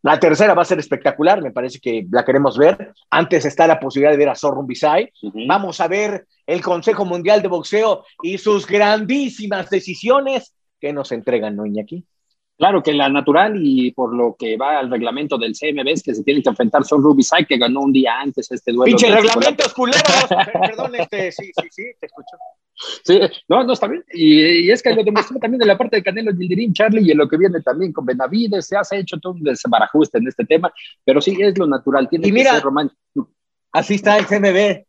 La 0.03 0.19
tercera 0.19 0.53
va 0.53 0.61
a 0.61 0.65
ser 0.65 0.77
espectacular, 0.77 1.41
me 1.41 1.49
parece 1.49 1.79
que 1.79 2.05
la 2.11 2.23
queremos 2.23 2.59
ver. 2.59 2.93
Antes 3.09 3.45
está 3.45 3.65
la 3.65 3.79
posibilidad 3.79 4.11
de 4.11 4.17
ver 4.19 4.29
a 4.29 4.35
Zorro 4.35 4.61
Bisay. 4.61 5.11
Vamos 5.47 5.81
a 5.81 5.87
ver 5.87 6.27
el 6.45 6.61
Consejo 6.61 7.03
Mundial 7.03 7.41
de 7.41 7.47
Boxeo 7.47 8.05
y 8.21 8.37
sus 8.37 8.67
grandísimas 8.67 9.67
decisiones 9.71 10.53
que 10.79 10.93
nos 10.93 11.11
entregan, 11.11 11.55
¿no, 11.55 11.65
Iñaki? 11.65 12.05
Claro 12.57 12.81
que 12.81 12.91
la 12.91 13.07
natural 13.07 13.53
y 13.55 13.91
por 13.91 14.15
lo 14.15 14.35
que 14.37 14.57
va 14.57 14.79
al 14.79 14.89
reglamento 14.89 15.37
del 15.37 15.53
CMB 15.53 15.89
es 15.89 16.01
que 16.01 16.15
se 16.15 16.23
tiene 16.23 16.41
que 16.41 16.49
enfrentar 16.49 16.83
son 16.83 17.03
Rubisai, 17.03 17.45
que 17.45 17.57
ganó 17.57 17.81
un 17.81 17.93
día 17.93 18.19
antes 18.19 18.51
este 18.51 18.71
duelo. 18.71 18.85
¡Pinche 18.85 19.15
reglamentos 19.15 19.73
culeros! 19.75 20.03
Perdón, 20.67 20.95
este, 20.95 21.31
sí, 21.31 21.51
sí, 21.55 21.67
sí, 21.69 21.83
te 21.99 22.07
escucho. 22.07 22.35
Sí, 23.03 23.19
no, 23.47 23.63
no 23.63 23.73
está 23.73 23.87
bien. 23.87 24.03
Y, 24.11 24.71
es 24.71 24.81
que 24.81 24.93
lo 24.93 25.03
demostró 25.03 25.37
también 25.39 25.61
en 25.61 25.67
la 25.67 25.77
parte 25.77 25.97
de 25.97 26.03
Canelo 26.03 26.35
Gildirín, 26.35 26.73
Charlie, 26.73 27.07
y 27.07 27.11
en 27.11 27.19
lo 27.19 27.29
que 27.29 27.37
viene 27.37 27.61
también 27.61 27.93
con 27.93 28.05
Benavides, 28.05 28.65
se 28.65 28.75
ha 28.75 28.81
hecho 28.91 29.17
todo 29.17 29.33
un 29.33 29.43
desbarajuste 29.43 30.17
en 30.17 30.27
este 30.27 30.43
tema, 30.43 30.73
pero 31.05 31.21
sí 31.21 31.37
es 31.39 31.55
lo 31.59 31.67
natural. 31.67 32.09
Tiene 32.09 32.27
y 32.27 32.31
mira, 32.31 32.59
Así 33.71 33.95
está 33.95 34.17
el 34.17 34.25
CMB. 34.25 34.83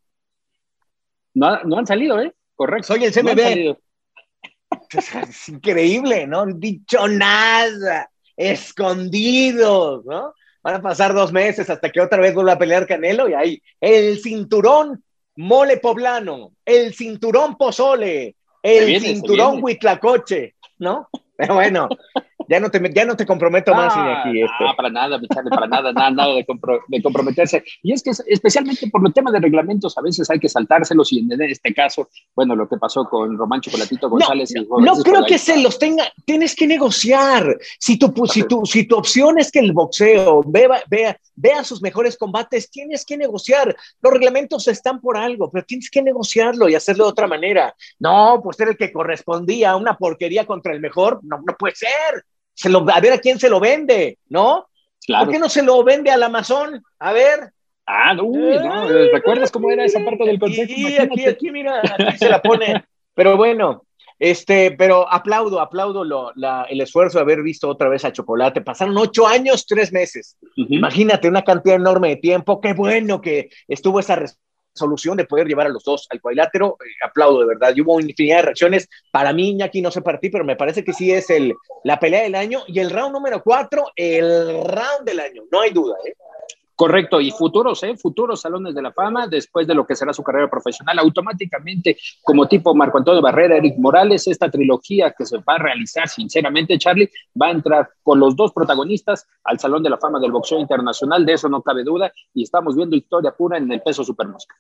No, 1.35 1.63
no 1.65 1.79
han 1.79 1.87
salido, 1.87 2.19
¿eh? 2.19 2.33
Correcto. 2.55 2.95
Soy 2.95 3.05
el 3.05 3.13
CMB. 3.13 3.77
es 5.29 5.49
increíble, 5.49 6.27
¿no? 6.27 6.47
Dicho 6.47 7.07
nada, 7.09 8.11
escondidos, 8.37 10.05
¿no? 10.05 10.35
Van 10.63 10.75
a 10.77 10.83
pasar 10.83 11.15
dos 11.15 11.33
meses 11.33 11.71
hasta 11.71 11.91
que 11.91 12.01
otra 12.01 12.21
vez 12.21 12.35
vuelva 12.35 12.53
a 12.53 12.59
pelear 12.59 12.87
Canelo 12.87 13.29
y 13.29 13.35
ahí 13.35 13.63
el 13.81 14.21
cinturón 14.21 15.03
mole 15.37 15.77
poblano, 15.77 16.53
el 16.65 16.95
cinturón 16.95 17.57
pozole, 17.57 18.35
el 18.63 19.01
cinturón 19.01 19.63
huitlacoche, 19.63 20.57
¿no? 20.79 21.09
Pero 21.37 21.55
bueno, 21.55 21.89
ya 22.49 22.61
no 22.61 22.71
te, 22.71 22.81
ya 22.93 23.05
no 23.05 23.17
te 23.17 23.27
comprometo 23.27 23.75
más, 23.75 23.95
aquí. 23.95 24.41
Este. 24.41 24.65
No, 24.65 24.75
para 24.75 24.89
nada, 24.89 25.21
para 25.51 25.67
nada, 25.67 25.93
nada, 25.93 26.11
nada 26.11 26.35
de, 26.35 26.47
de, 26.89 27.03
comprometerse. 27.03 27.63
Y 27.83 27.93
es 27.93 28.03
que 28.03 28.11
especialmente 28.27 28.89
por 28.89 29.07
el 29.07 29.13
tema 29.13 29.31
de 29.31 29.41
reglamentos, 29.41 29.97
a 29.99 30.01
veces 30.01 30.29
hay 30.31 30.39
que 30.39 30.49
saltárselos 30.49 31.13
y 31.13 31.19
en 31.19 31.43
este 31.43 31.75
caso, 31.75 32.09
bueno, 32.35 32.57
lo 32.57 32.69
que 32.69 32.79
pasó 32.79 33.05
con 33.05 33.37
Román 33.37 33.61
Chocolatito 33.61 34.09
González. 34.09 34.53
No, 34.69 34.79
no 34.81 35.03
creo 35.03 35.27
que 35.27 35.39
se 35.39 35.61
los 35.61 35.79
tenga, 35.79 36.05
tienes 36.25 36.57
que 36.57 36.67
negociar. 36.67 37.59
Si 37.79 37.99
tu, 37.99 38.13
si 38.27 38.45
tu, 38.45 38.65
si 38.65 38.85
tu 38.85 38.97
opción 38.97 39.39
es 39.39 39.53
que 39.53 39.61
el 39.61 39.73
boxeo 39.73 40.43
vea, 40.47 40.83
vea, 40.89 41.19
vea 41.37 41.65
sus 41.65 41.83
mejores 41.83 42.17
combates, 42.17 42.71
tienes 42.71 43.05
que 43.05 43.17
negociar. 43.19 43.77
Los 44.01 44.13
reglamentos 44.13 44.67
están 44.69 45.01
por 45.01 45.19
algo, 45.19 45.51
pero 45.51 45.67
tienes 45.67 45.91
que 45.91 46.03
negociarlo 46.03 46.69
y 46.69 46.75
hacerlo 46.75 47.05
de 47.05 47.11
otra 47.11 47.27
manera. 47.27 47.75
No, 47.99 48.41
pues 48.43 48.59
era 48.59 48.71
el 48.71 48.77
que 48.77 48.91
correspondía 48.91 49.73
a 49.73 49.77
una 49.77 49.97
porquería 49.97 50.47
contra 50.47 50.73
el 50.73 50.81
mejor, 50.81 51.21
no, 51.23 51.39
no 51.47 51.57
puede 51.59 51.75
ser 51.75 52.25
a 52.65 53.01
ver 53.01 53.13
a 53.13 53.19
quién 53.19 53.39
se 53.39 53.49
lo 53.49 53.61
vende, 53.61 54.19
¿no? 54.29 54.69
¿Por 55.07 55.31
qué 55.31 55.39
no 55.39 55.49
se 55.49 55.63
lo 55.63 55.83
vende 55.85 56.11
al 56.11 56.23
Amazon? 56.23 56.83
A 56.99 57.13
ver. 57.13 57.53
Ah, 57.87 58.13
no, 58.13 58.25
no, 58.25 58.89
¿recuerdas 59.13 59.51
cómo 59.51 59.71
era 59.71 59.85
esa 59.85 60.05
parte 60.05 60.25
del 60.25 60.39
concepto? 60.39 60.75
Sí, 60.75 60.99
aquí, 60.99 61.25
aquí, 61.25 61.51
mira, 61.51 61.81
aquí 61.81 62.19
se 62.19 62.29
la 62.29 62.43
pone. 62.43 62.85
Pero 63.15 63.39
bueno, 63.39 63.85
este, 64.19 64.73
pero 64.73 65.11
aplaudo, 65.11 65.61
aplaudo 65.61 66.05
lo, 66.05 66.33
la, 66.35 66.67
el 66.69 66.81
esfuerzo 66.83 67.17
de 67.19 67.23
haber 67.23 67.43
visto 67.43 67.69
otra 67.69 67.89
vez 67.89 68.05
a 68.05 68.13
Chocolate. 68.13 68.61
Pasaron 68.61 68.99
ocho 68.99 69.27
años, 69.27 69.65
tres 69.67 69.91
meses. 69.91 70.37
Imagínate 70.57 71.29
una 71.29 71.43
cantidad 71.43 71.77
enorme 71.77 72.11
de 72.11 72.17
tiempo. 72.17 72.61
Qué 72.61 72.75
bueno 72.75 73.23
que 73.23 73.49
estuvo 73.67 74.01
esa 74.01 74.23
solución 74.79 75.17
de 75.17 75.27
poder 75.27 75.47
llevar 75.47 75.67
a 75.67 75.71
los 75.71 75.85
dos 75.85 76.07
al 76.11 76.21
cuadrilátero. 76.21 76.77
Eh, 76.81 76.89
aplaudo 77.05 77.41
de 77.41 77.47
verdad. 77.47 77.73
Y 77.77 77.83
hubo 77.83 78.01
infinidad 78.01 78.39
de 78.39 78.43
reacciones. 78.43 78.89
Para 79.11 79.33
mí, 79.33 79.61
aquí 79.63 79.83
no 79.83 79.91
sé 79.91 80.01
para 80.01 80.19
ti, 80.19 80.31
pero 80.31 80.45
me 80.45 80.57
parece 80.57 80.83
que 80.83 80.95
sí 80.95 81.13
es 81.13 81.29
el, 81.31 81.55
la 81.85 82.01
pelea 82.01 82.23
del 82.23 82.35
año. 82.35 82.63
Y 82.67 82.79
el 82.79 82.91
round 82.91 83.13
número 83.13 83.43
cuatro, 83.43 83.85
el 83.95 84.65
round 84.65 85.05
del 85.05 85.21
año. 85.21 85.43
No 85.53 85.61
hay 85.61 85.71
duda. 85.71 85.97
¿eh? 86.07 86.15
Correcto, 86.79 87.21
y 87.21 87.33
futuros, 87.33 87.83
¿eh? 87.83 87.97
Futuros 87.97 88.41
salones 88.41 88.73
de 88.73 88.83
la 88.83 88.93
fama, 88.93 89.27
después 89.27 89.67
de 89.67 89.75
lo 89.75 89.85
que 89.85 89.97
será 89.97 90.13
su 90.13 90.23
carrera 90.23 90.49
profesional, 90.49 90.97
automáticamente, 91.01 91.99
como 92.23 92.47
tipo 92.47 92.73
Marco 92.73 92.99
Antonio 92.99 93.21
Barrera, 93.21 93.57
Eric 93.57 93.79
Morales, 93.79 94.29
esta 94.29 94.49
trilogía 94.49 95.11
que 95.11 95.27
se 95.27 95.39
va 95.39 95.55
a 95.55 95.59
realizar, 95.59 96.09
sinceramente, 96.09 96.79
Charlie, 96.79 97.11
va 97.35 97.49
a 97.49 97.51
entrar 97.51 97.91
con 98.01 98.21
los 98.21 98.37
dos 98.37 98.53
protagonistas 98.53 99.27
al 99.43 99.59
Salón 99.59 99.83
de 99.83 99.91
la 99.91 99.99
Fama 99.99 100.21
del 100.21 100.31
Boxeo 100.31 100.61
Internacional, 100.61 101.27
de 101.27 101.33
eso 101.33 101.49
no 101.49 101.63
cabe 101.63 101.83
duda, 101.83 102.13
y 102.33 102.45
estamos 102.45 102.77
viendo 102.77 102.95
historia 102.95 103.33
pura 103.33 103.59
en 103.59 103.73
el 103.73 103.83
peso 103.83 104.05
supermosca. 104.05 104.55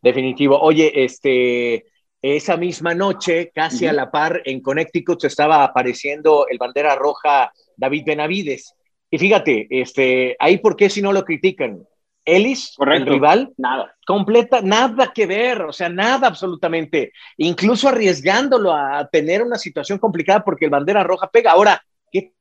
Definitivo. 0.00 0.58
Oye, 0.58 1.04
este, 1.04 1.84
esa 2.22 2.56
misma 2.56 2.94
noche, 2.94 3.52
casi 3.54 3.86
a 3.86 3.92
la 3.92 4.10
par, 4.10 4.40
en 4.46 4.62
Connecticut 4.62 5.20
se 5.20 5.26
estaba 5.26 5.64
apareciendo 5.64 6.46
el 6.48 6.56
bandera 6.56 6.96
roja 6.96 7.52
David 7.76 8.04
Benavides 8.06 8.74
y 9.14 9.18
fíjate, 9.18 9.68
este, 9.70 10.34
ahí 10.40 10.58
por 10.58 10.74
qué 10.74 10.90
si 10.90 11.00
no 11.00 11.12
lo 11.12 11.24
critican. 11.24 11.86
Ellis, 12.24 12.74
el 12.84 13.06
rival, 13.06 13.52
nada. 13.56 13.94
Completa, 14.04 14.60
nada 14.60 15.12
que 15.14 15.24
ver, 15.24 15.62
o 15.62 15.72
sea, 15.72 15.88
nada 15.88 16.26
absolutamente. 16.26 17.12
Incluso 17.36 17.88
arriesgándolo 17.88 18.74
a 18.74 19.08
tener 19.12 19.44
una 19.44 19.56
situación 19.56 20.00
complicada 20.00 20.42
porque 20.42 20.64
el 20.64 20.72
bandera 20.72 21.04
roja 21.04 21.30
pega. 21.30 21.52
Ahora, 21.52 21.80
¿qué 22.10 22.34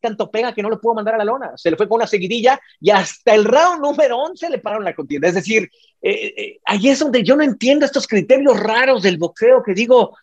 tanto 0.00 0.28
pega 0.32 0.52
que 0.52 0.62
no 0.62 0.68
lo 0.68 0.80
pudo 0.80 0.94
mandar 0.94 1.14
a 1.14 1.18
la 1.18 1.24
lona? 1.24 1.52
Se 1.54 1.70
le 1.70 1.76
fue 1.76 1.88
con 1.88 1.98
una 1.98 2.08
seguidilla 2.08 2.58
y 2.80 2.90
hasta 2.90 3.32
el 3.36 3.44
round 3.44 3.80
número 3.80 4.18
11 4.18 4.50
le 4.50 4.58
pararon 4.58 4.84
la 4.84 4.96
contienda. 4.96 5.28
Es 5.28 5.34
decir, 5.36 5.70
eh, 6.02 6.34
eh, 6.36 6.60
ahí 6.64 6.88
es 6.88 6.98
donde 6.98 7.22
yo 7.22 7.36
no 7.36 7.44
entiendo 7.44 7.86
estos 7.86 8.08
criterios 8.08 8.58
raros 8.58 9.04
del 9.04 9.18
boxeo 9.18 9.62
que 9.62 9.74
digo, 9.74 10.16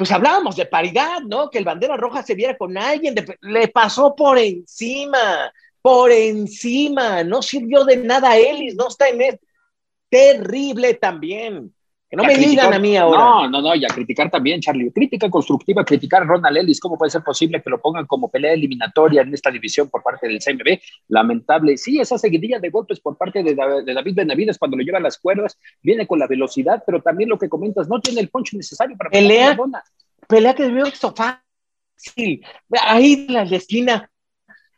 pues 0.00 0.12
hablábamos 0.12 0.56
de 0.56 0.64
paridad, 0.64 1.20
¿no? 1.26 1.50
Que 1.50 1.58
el 1.58 1.66
bandera 1.66 1.94
roja 1.94 2.22
se 2.22 2.34
viera 2.34 2.56
con 2.56 2.78
alguien, 2.78 3.14
le 3.42 3.68
pasó 3.68 4.16
por 4.16 4.38
encima, 4.38 5.52
por 5.82 6.10
encima, 6.10 7.22
no 7.22 7.42
sirvió 7.42 7.84
de 7.84 7.98
nada 7.98 8.30
a 8.30 8.38
Ellis, 8.38 8.74
no 8.76 8.88
está 8.88 9.10
en 9.10 9.20
él. 9.20 9.40
Terrible 10.08 10.94
también. 10.94 11.74
Que 12.10 12.16
no 12.16 12.24
me 12.24 12.36
digan 12.36 12.74
a 12.74 12.78
mí 12.80 12.96
ahora. 12.96 13.18
No, 13.18 13.48
no, 13.48 13.62
no, 13.62 13.74
y 13.76 13.84
a 13.84 13.88
criticar 13.88 14.28
también, 14.28 14.60
Charlie. 14.60 14.90
Crítica 14.90 15.30
constructiva, 15.30 15.84
criticar 15.84 16.22
a 16.22 16.24
Ronald 16.24 16.56
Ellis. 16.56 16.80
¿Cómo 16.80 16.98
puede 16.98 17.12
ser 17.12 17.22
posible 17.22 17.62
que 17.62 17.70
lo 17.70 17.80
pongan 17.80 18.04
como 18.06 18.28
pelea 18.28 18.52
eliminatoria 18.52 19.22
en 19.22 19.32
esta 19.32 19.48
división 19.48 19.88
por 19.88 20.02
parte 20.02 20.26
del 20.26 20.40
CMB? 20.40 20.80
Lamentable. 21.06 21.76
Sí, 21.76 22.00
esa 22.00 22.18
seguidilla 22.18 22.58
de 22.58 22.68
golpes 22.70 22.98
por 22.98 23.16
parte 23.16 23.44
de, 23.44 23.54
David 23.54 24.14
Benavides 24.16 24.58
cuando 24.58 24.76
lo 24.76 24.82
lleva 24.82 24.98
a 24.98 25.02
las 25.02 25.18
cuerdas, 25.18 25.56
viene 25.82 26.04
con 26.08 26.18
la 26.18 26.26
velocidad, 26.26 26.82
pero 26.84 27.00
también 27.00 27.30
lo 27.30 27.38
que 27.38 27.48
comentas, 27.48 27.88
no 27.88 28.00
tiene 28.00 28.20
el 28.22 28.28
poncho 28.28 28.56
necesario 28.56 28.96
para 28.96 29.10
pelea. 29.10 29.56
Pelea 30.26 30.54
que 30.54 30.64
debió 30.64 30.86
ser 30.86 31.12
fácil. 31.14 32.44
Ahí 32.72 33.24
en 33.28 33.34
la 33.34 33.42
esquina, 33.42 34.10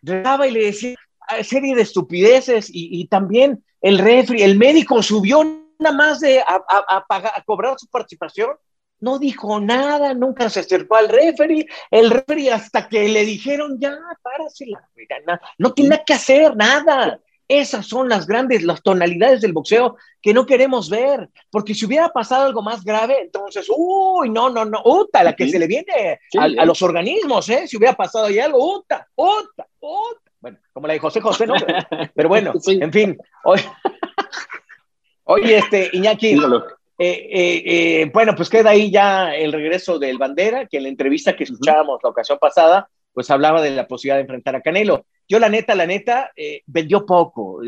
y 0.02 0.50
le 0.50 0.64
decía 0.64 0.96
serie 1.42 1.74
de 1.74 1.80
estupideces 1.80 2.68
y, 2.68 3.00
y 3.00 3.06
también 3.06 3.64
el 3.80 3.98
refri, 3.98 4.42
el 4.42 4.58
médico 4.58 5.02
subió 5.02 5.61
nada 5.82 5.94
más 5.94 6.20
de 6.20 6.40
a, 6.40 7.04
cobrar 7.44 7.78
su 7.78 7.88
participación, 7.88 8.50
no 9.00 9.18
dijo 9.18 9.60
nada, 9.60 10.14
nunca 10.14 10.48
se 10.48 10.60
acercó 10.60 10.96
al 10.96 11.08
referee, 11.08 11.66
el 11.90 12.10
referee 12.10 12.52
hasta 12.52 12.88
que 12.88 13.08
le 13.08 13.24
dijeron, 13.24 13.78
ya, 13.80 13.98
párase 14.22 14.66
la 14.66 15.40
no 15.58 15.74
tiene 15.74 16.02
que 16.06 16.14
hacer 16.14 16.56
nada. 16.56 17.20
Esas 17.48 17.86
son 17.86 18.08
las 18.08 18.26
grandes, 18.26 18.62
las 18.62 18.82
tonalidades 18.82 19.42
del 19.42 19.52
boxeo 19.52 19.96
que 20.22 20.32
no 20.32 20.46
queremos 20.46 20.88
ver, 20.88 21.28
porque 21.50 21.74
si 21.74 21.84
hubiera 21.84 22.08
pasado 22.08 22.46
algo 22.46 22.62
más 22.62 22.82
grave, 22.82 23.20
entonces, 23.20 23.66
uy, 23.68 24.30
no, 24.30 24.48
no, 24.48 24.64
no, 24.64 24.80
uta, 24.84 25.22
la 25.22 25.34
que 25.34 25.48
se 25.48 25.58
le 25.58 25.66
viene 25.66 26.20
a, 26.38 26.64
los 26.64 26.80
organismos, 26.80 27.48
¿eh? 27.50 27.66
Si 27.66 27.76
hubiera 27.76 27.94
pasado 27.94 28.26
ahí 28.26 28.38
algo, 28.38 28.78
uta, 28.78 29.06
uta, 29.16 29.66
uta. 29.80 30.30
Bueno, 30.40 30.58
como 30.72 30.86
la 30.86 30.94
de 30.94 31.00
José 31.00 31.20
José, 31.20 31.46
¿no? 31.46 31.54
Pero 32.14 32.28
bueno, 32.28 32.52
en 32.66 32.92
fin, 32.92 33.18
hoy, 33.44 33.60
Oye, 35.24 35.58
este, 35.58 35.90
Iñaki, 35.92 36.36
eh, 36.98 37.28
eh, 37.32 37.62
eh, 37.64 38.10
bueno, 38.12 38.34
pues 38.36 38.48
queda 38.48 38.70
ahí 38.70 38.90
ya 38.90 39.34
el 39.34 39.52
regreso 39.52 39.98
del 39.98 40.18
Bandera, 40.18 40.66
que 40.66 40.76
en 40.76 40.84
la 40.84 40.88
entrevista 40.88 41.34
que 41.36 41.44
escuchábamos 41.44 42.00
la 42.02 42.10
ocasión 42.10 42.38
pasada, 42.40 42.88
pues 43.12 43.30
hablaba 43.30 43.60
de 43.60 43.70
la 43.70 43.86
posibilidad 43.86 44.16
de 44.16 44.22
enfrentar 44.22 44.56
a 44.56 44.60
Canelo. 44.60 45.06
Yo, 45.28 45.38
la 45.38 45.48
neta, 45.48 45.74
la 45.74 45.86
neta, 45.86 46.30
vendió 46.66 47.04
poco. 47.04 47.60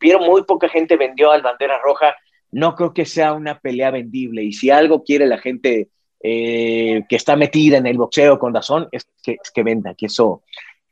vieron 0.00 0.24
muy 0.24 0.44
poca 0.44 0.68
gente 0.68 0.96
vendió 0.96 1.30
al 1.30 1.42
Bandera 1.42 1.80
Roja. 1.82 2.16
No 2.52 2.74
creo 2.74 2.92
que 2.92 3.04
sea 3.04 3.32
una 3.32 3.58
pelea 3.58 3.90
vendible. 3.90 4.42
Y 4.42 4.52
si 4.52 4.70
algo 4.70 5.02
quiere 5.02 5.26
la 5.26 5.38
gente 5.38 5.88
que 6.20 7.04
está 7.10 7.36
metida 7.36 7.78
en 7.78 7.86
el 7.86 7.98
boxeo 7.98 8.38
con 8.38 8.54
razón, 8.54 8.88
es 8.90 9.06
que, 9.22 9.36
es 9.42 9.50
que 9.50 9.62
venda, 9.62 9.94
que 9.94 10.06
eso, 10.06 10.42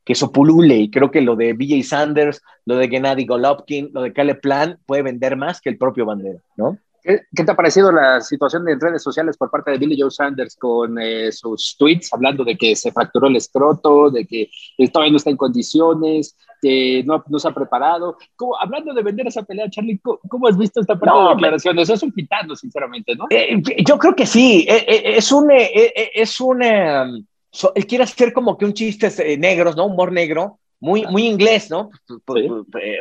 que 0.09 0.15
eso 0.15 0.33
pulule. 0.33 0.75
Y 0.79 0.91
creo 0.91 1.11
que 1.11 1.21
lo 1.21 1.37
de 1.37 1.53
BJ 1.53 1.83
Sanders, 1.83 2.41
lo 2.65 2.77
de 2.77 2.89
Gennady 2.89 3.27
Golovkin, 3.27 3.91
lo 3.93 4.01
de 4.01 4.15
Caleb 4.15 4.41
Plan 4.41 4.79
puede 4.87 5.03
vender 5.03 5.37
más 5.37 5.61
que 5.61 5.69
el 5.69 5.77
propio 5.77 6.07
Bandera, 6.07 6.39
¿no? 6.57 6.79
¿Qué, 7.03 7.45
te 7.45 7.51
ha 7.51 7.55
parecido 7.55 7.93
la 7.93 8.23
situación 8.23 8.65
de 8.65 8.77
redes 8.81 9.03
sociales 9.03 9.37
por 9.37 9.51
parte 9.51 9.71
de 9.71 9.77
Billy 9.77 10.01
Joe 10.01 10.11
Sanders 10.11 10.57
con 10.57 10.99
eh, 10.99 11.31
sus 11.31 11.77
tweets 11.79 12.11
hablando 12.15 12.43
de 12.43 12.57
que 12.57 12.75
se 12.75 12.91
fracturó 12.91 13.29
el 13.29 13.37
escroto, 13.37 14.11
de 14.11 14.27
que 14.27 14.49
todavía 14.91 15.11
no 15.13 15.19
está 15.19 15.29
en 15.29 15.37
condiciones, 15.37 16.35
que 16.63 17.05
no, 17.05 17.23
no 17.29 17.39
se 17.39 17.49
ha 17.49 17.53
preparado? 17.53 18.17
hablando 18.61 18.95
de 18.95 19.03
vender 19.03 19.27
esa 19.27 19.43
pelea, 19.43 19.69
Charlie, 19.69 20.01
¿cómo, 20.03 20.49
has 20.49 20.57
visto 20.57 20.81
esta 20.81 20.99
parte 20.99 21.19
de 21.19 21.35
declaraciones? 21.35 21.91
Es 21.91 22.03
un 22.03 22.13
pitando, 22.13 22.57
sinceramente, 22.57 23.15
¿no? 23.15 23.27
Eh, 23.29 23.61
yo 23.87 23.99
creo 23.99 24.17
que 24.17 24.25
sí. 24.25 24.65
Eh, 24.67 25.19
es 25.19 25.31
un... 25.31 25.51
es 25.51 26.41
un 26.41 26.63
él 27.75 27.87
quiere 27.87 28.05
hacer 28.05 28.33
como 28.33 28.57
que 28.57 28.65
un 28.65 28.75
chiste 28.75 29.09
eh, 29.19 29.37
negros, 29.37 29.77
¿no? 29.77 29.87
Humor 29.87 30.13
negro, 30.13 30.59
muy, 30.81 31.07
muy 31.07 31.27
inglés, 31.27 31.71
¿no? 31.71 31.91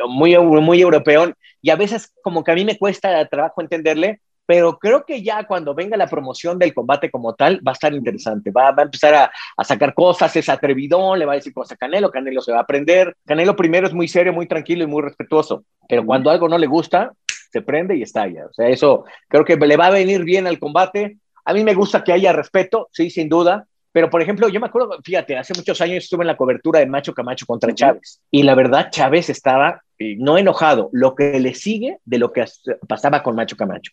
Muy, 0.08 0.36
muy 0.38 0.80
europeo. 0.80 1.32
Y 1.62 1.70
a 1.70 1.76
veces 1.76 2.12
como 2.22 2.42
que 2.42 2.52
a 2.52 2.54
mí 2.54 2.64
me 2.64 2.78
cuesta 2.78 3.24
trabajo 3.26 3.60
entenderle, 3.60 4.20
pero 4.46 4.78
creo 4.78 5.04
que 5.04 5.22
ya 5.22 5.44
cuando 5.44 5.74
venga 5.74 5.96
la 5.96 6.06
promoción 6.06 6.58
del 6.58 6.72
combate 6.72 7.10
como 7.10 7.34
tal, 7.34 7.60
va 7.66 7.72
a 7.72 7.74
estar 7.74 7.92
interesante. 7.92 8.50
Va, 8.50 8.70
va 8.70 8.82
a 8.82 8.86
empezar 8.86 9.14
a, 9.14 9.30
a, 9.56 9.64
sacar 9.64 9.92
cosas, 9.92 10.34
es 10.36 10.48
atrevidón, 10.48 11.18
le 11.18 11.26
va 11.26 11.32
a 11.32 11.36
decir 11.36 11.52
cosas 11.52 11.72
a 11.72 11.76
Canelo, 11.76 12.10
Canelo 12.10 12.40
se 12.40 12.52
va 12.52 12.58
a 12.58 12.62
aprender. 12.62 13.14
Canelo 13.26 13.54
primero 13.54 13.86
es 13.86 13.92
muy 13.92 14.08
serio, 14.08 14.32
muy 14.32 14.48
tranquilo 14.48 14.84
y 14.84 14.86
muy 14.86 15.02
respetuoso, 15.02 15.64
pero 15.86 16.04
cuando 16.06 16.30
algo 16.30 16.48
no 16.48 16.56
le 16.56 16.66
gusta, 16.66 17.12
se 17.52 17.60
prende 17.60 17.96
y 17.96 18.02
estalla. 18.02 18.46
O 18.46 18.52
sea, 18.52 18.68
eso 18.68 19.04
creo 19.28 19.44
que 19.44 19.56
le 19.56 19.76
va 19.76 19.86
a 19.86 19.90
venir 19.90 20.24
bien 20.24 20.46
al 20.46 20.58
combate. 20.58 21.18
A 21.44 21.52
mí 21.52 21.62
me 21.62 21.74
gusta 21.74 22.02
que 22.02 22.12
haya 22.12 22.32
respeto, 22.32 22.88
sí, 22.90 23.10
sin 23.10 23.28
duda, 23.28 23.67
pero, 23.92 24.10
por 24.10 24.22
ejemplo, 24.22 24.48
yo 24.48 24.60
me 24.60 24.66
acuerdo, 24.66 24.98
fíjate, 25.02 25.36
hace 25.36 25.54
muchos 25.54 25.80
años 25.80 26.04
estuve 26.04 26.22
en 26.22 26.28
la 26.28 26.36
cobertura 26.36 26.80
de 26.80 26.86
Macho 26.86 27.14
Camacho 27.14 27.46
contra 27.46 27.74
Chávez. 27.74 28.20
Y 28.30 28.42
la 28.42 28.54
verdad, 28.54 28.90
Chávez 28.90 29.30
estaba 29.30 29.82
eh, 29.98 30.14
no 30.18 30.38
enojado, 30.38 30.90
lo 30.92 31.14
que 31.14 31.40
le 31.40 31.54
sigue 31.54 31.98
de 32.04 32.18
lo 32.18 32.32
que 32.32 32.44
pasaba 32.86 33.22
con 33.22 33.34
Macho 33.34 33.56
Camacho. 33.56 33.92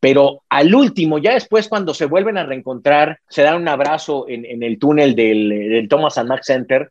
Pero 0.00 0.42
al 0.48 0.74
último, 0.74 1.18
ya 1.18 1.34
después, 1.34 1.68
cuando 1.68 1.94
se 1.94 2.06
vuelven 2.06 2.38
a 2.38 2.44
reencontrar, 2.44 3.20
se 3.28 3.42
dan 3.42 3.56
un 3.56 3.68
abrazo 3.68 4.26
en, 4.28 4.44
en 4.44 4.62
el 4.62 4.78
túnel 4.78 5.14
del, 5.14 5.48
del 5.48 5.88
Thomas 5.88 6.18
and 6.18 6.28
Mack 6.28 6.42
Center 6.42 6.90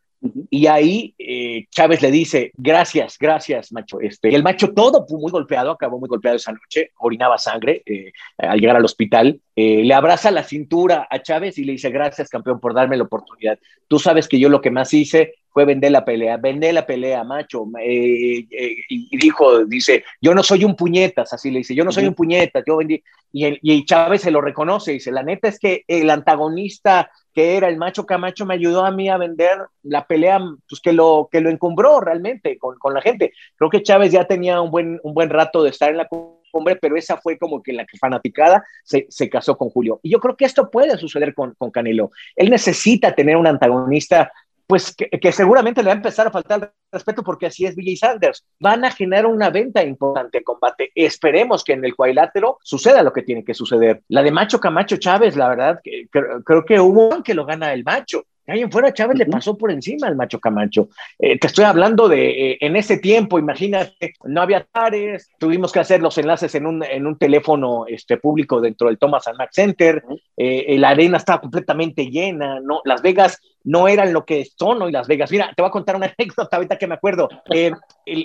y 0.49 0.67
ahí 0.67 1.13
eh, 1.17 1.65
Chávez 1.69 2.01
le 2.01 2.11
dice, 2.11 2.51
gracias, 2.57 3.17
gracias, 3.19 3.71
macho. 3.71 3.99
Este, 3.99 4.33
el 4.33 4.43
macho 4.43 4.73
todo 4.73 5.05
muy 5.09 5.31
golpeado, 5.31 5.71
acabó 5.71 5.99
muy 5.99 6.09
golpeado 6.09 6.37
esa 6.37 6.51
noche, 6.51 6.91
orinaba 6.97 7.37
sangre 7.37 7.83
eh, 7.85 8.11
al 8.37 8.59
llegar 8.59 8.75
al 8.75 8.85
hospital. 8.85 9.39
Eh, 9.55 9.83
le 9.83 9.93
abraza 9.93 10.31
la 10.31 10.43
cintura 10.43 11.07
a 11.09 11.21
Chávez 11.21 11.57
y 11.57 11.63
le 11.63 11.73
dice, 11.73 11.89
gracias, 11.89 12.29
campeón, 12.29 12.59
por 12.59 12.73
darme 12.73 12.97
la 12.97 13.03
oportunidad. 13.03 13.59
Tú 13.87 13.99
sabes 13.99 14.27
que 14.27 14.39
yo 14.39 14.49
lo 14.49 14.61
que 14.61 14.71
más 14.71 14.93
hice 14.93 15.33
fue 15.55 15.63
vender 15.63 15.93
la 15.93 16.03
pelea, 16.03 16.35
vender 16.35 16.73
la 16.73 16.85
pelea, 16.85 17.23
macho. 17.23 17.65
y 17.81 19.17
dijo, 19.17 19.63
dice, 19.63 20.03
yo 20.19 20.35
no 20.35 20.43
soy 20.43 20.65
un 20.65 20.75
puñetas, 20.75 21.31
así 21.31 21.49
le 21.49 21.59
dice, 21.59 21.73
yo 21.73 21.85
no 21.85 21.93
soy 21.93 22.07
un 22.07 22.13
puñetas, 22.13 22.61
yo 22.67 22.75
vendí. 22.75 23.01
Y, 23.31 23.57
y 23.61 23.85
Chávez 23.85 24.21
se 24.21 24.31
lo 24.31 24.41
reconoce, 24.41 24.91
dice, 24.91 25.13
la 25.13 25.23
neta 25.23 25.47
es 25.47 25.57
que 25.57 25.85
el 25.87 26.09
antagonista 26.09 27.09
que 27.33 27.55
era 27.55 27.69
el 27.69 27.77
macho 27.77 28.05
Camacho, 28.05 28.45
me 28.45 28.53
ayudó 28.53 28.85
a 28.85 28.91
mí 28.91 29.09
a 29.09 29.17
vender 29.17 29.57
la 29.83 30.05
pelea, 30.07 30.39
pues 30.67 30.81
que 30.81 30.91
lo, 30.91 31.29
que 31.31 31.41
lo 31.41 31.49
encumbró 31.49 32.01
realmente 32.01 32.57
con, 32.57 32.77
con 32.77 32.93
la 32.93 33.01
gente. 33.01 33.31
Creo 33.55 33.69
que 33.69 33.83
Chávez 33.83 34.11
ya 34.11 34.25
tenía 34.25 34.61
un 34.61 34.71
buen, 34.71 34.99
un 35.03 35.13
buen 35.13 35.29
rato 35.29 35.63
de 35.63 35.69
estar 35.69 35.89
en 35.89 35.97
la 35.97 36.07
cumbre, 36.07 36.77
pero 36.77 36.95
esa 36.95 37.17
fue 37.17 37.37
como 37.37 37.61
que 37.61 37.73
la 37.73 37.85
fanaticada 37.99 38.63
se, 38.85 39.05
se 39.09 39.29
casó 39.29 39.57
con 39.57 39.69
Julio. 39.69 39.99
Y 40.01 40.11
yo 40.11 40.19
creo 40.19 40.37
que 40.37 40.45
esto 40.45 40.71
puede 40.71 40.97
suceder 40.97 41.33
con, 41.33 41.53
con 41.57 41.71
Canelo. 41.71 42.11
Él 42.37 42.49
necesita 42.49 43.13
tener 43.13 43.35
un 43.35 43.47
antagonista 43.47 44.31
pues 44.67 44.95
que, 44.95 45.31
seguramente 45.31 45.81
le 45.81 45.87
va 45.87 45.93
a 45.93 45.97
empezar 45.97 46.27
a 46.27 46.31
faltar 46.31 46.73
respeto 46.91 47.23
porque 47.23 47.47
así 47.47 47.65
es 47.65 47.75
BJ 47.75 47.97
Sanders. 47.97 48.45
Van 48.59 48.83
a 48.83 48.91
generar 48.91 49.25
una 49.25 49.49
venta 49.49 49.83
importante 49.83 50.39
en 50.39 50.43
combate. 50.43 50.91
Esperemos 50.95 51.63
que 51.63 51.73
en 51.73 51.85
el 51.85 51.95
cuadrilátero 51.95 52.57
suceda 52.63 53.03
lo 53.03 53.13
que 53.13 53.21
tiene 53.21 53.43
que 53.43 53.53
suceder. 53.53 54.01
La 54.07 54.23
de 54.23 54.31
Macho 54.31 54.59
Camacho 54.59 54.97
Chávez, 54.97 55.35
la 55.35 55.49
verdad, 55.49 55.79
que, 55.83 56.07
creo 56.09 56.65
que 56.65 56.79
hubo 56.79 57.21
que 57.21 57.33
lo 57.33 57.45
gana 57.45 57.73
el 57.73 57.83
Macho. 57.83 58.23
ahí 58.47 58.61
en 58.61 58.71
fuera 58.71 58.93
Chávez 58.93 59.17
le 59.17 59.25
pasó 59.25 59.57
por 59.57 59.71
encima 59.71 60.07
al 60.07 60.15
Macho 60.15 60.39
Camacho. 60.39 60.89
Eh, 61.19 61.37
te 61.37 61.47
estoy 61.47 61.65
hablando 61.65 62.07
de, 62.07 62.51
eh, 62.51 62.57
en 62.61 62.75
ese 62.75 62.97
tiempo, 62.97 63.37
imagínate, 63.37 64.13
no 64.23 64.41
había 64.41 64.63
tares, 64.63 65.29
tuvimos 65.37 65.71
que 65.71 65.79
hacer 65.79 66.01
los 66.01 66.17
enlaces 66.17 66.55
en 66.55 66.65
un, 66.65 66.83
en 66.83 67.05
un 67.05 67.17
teléfono 67.17 67.85
este, 67.87 68.17
público 68.17 68.61
dentro 68.61 68.87
del 68.87 68.97
Thomas 68.97 69.27
and 69.27 69.37
Mack 69.37 69.51
Center, 69.51 70.03
eh, 70.37 70.75
la 70.79 70.89
arena 70.89 71.17
estaba 71.17 71.41
completamente 71.41 72.05
llena, 72.05 72.59
¿no? 72.61 72.81
Las 72.83 73.01
Vegas 73.01 73.39
no 73.65 73.87
eran 73.87 74.13
lo 74.13 74.25
que 74.25 74.47
son 74.57 74.81
hoy 74.81 74.91
Las 74.91 75.07
Vegas. 75.07 75.31
Mira, 75.31 75.51
te 75.55 75.61
voy 75.61 75.69
a 75.69 75.71
contar 75.71 75.95
una 75.95 76.05
anécdota 76.17 76.55
ahorita 76.55 76.77
que 76.77 76.87
me 76.87 76.95
acuerdo. 76.95 77.27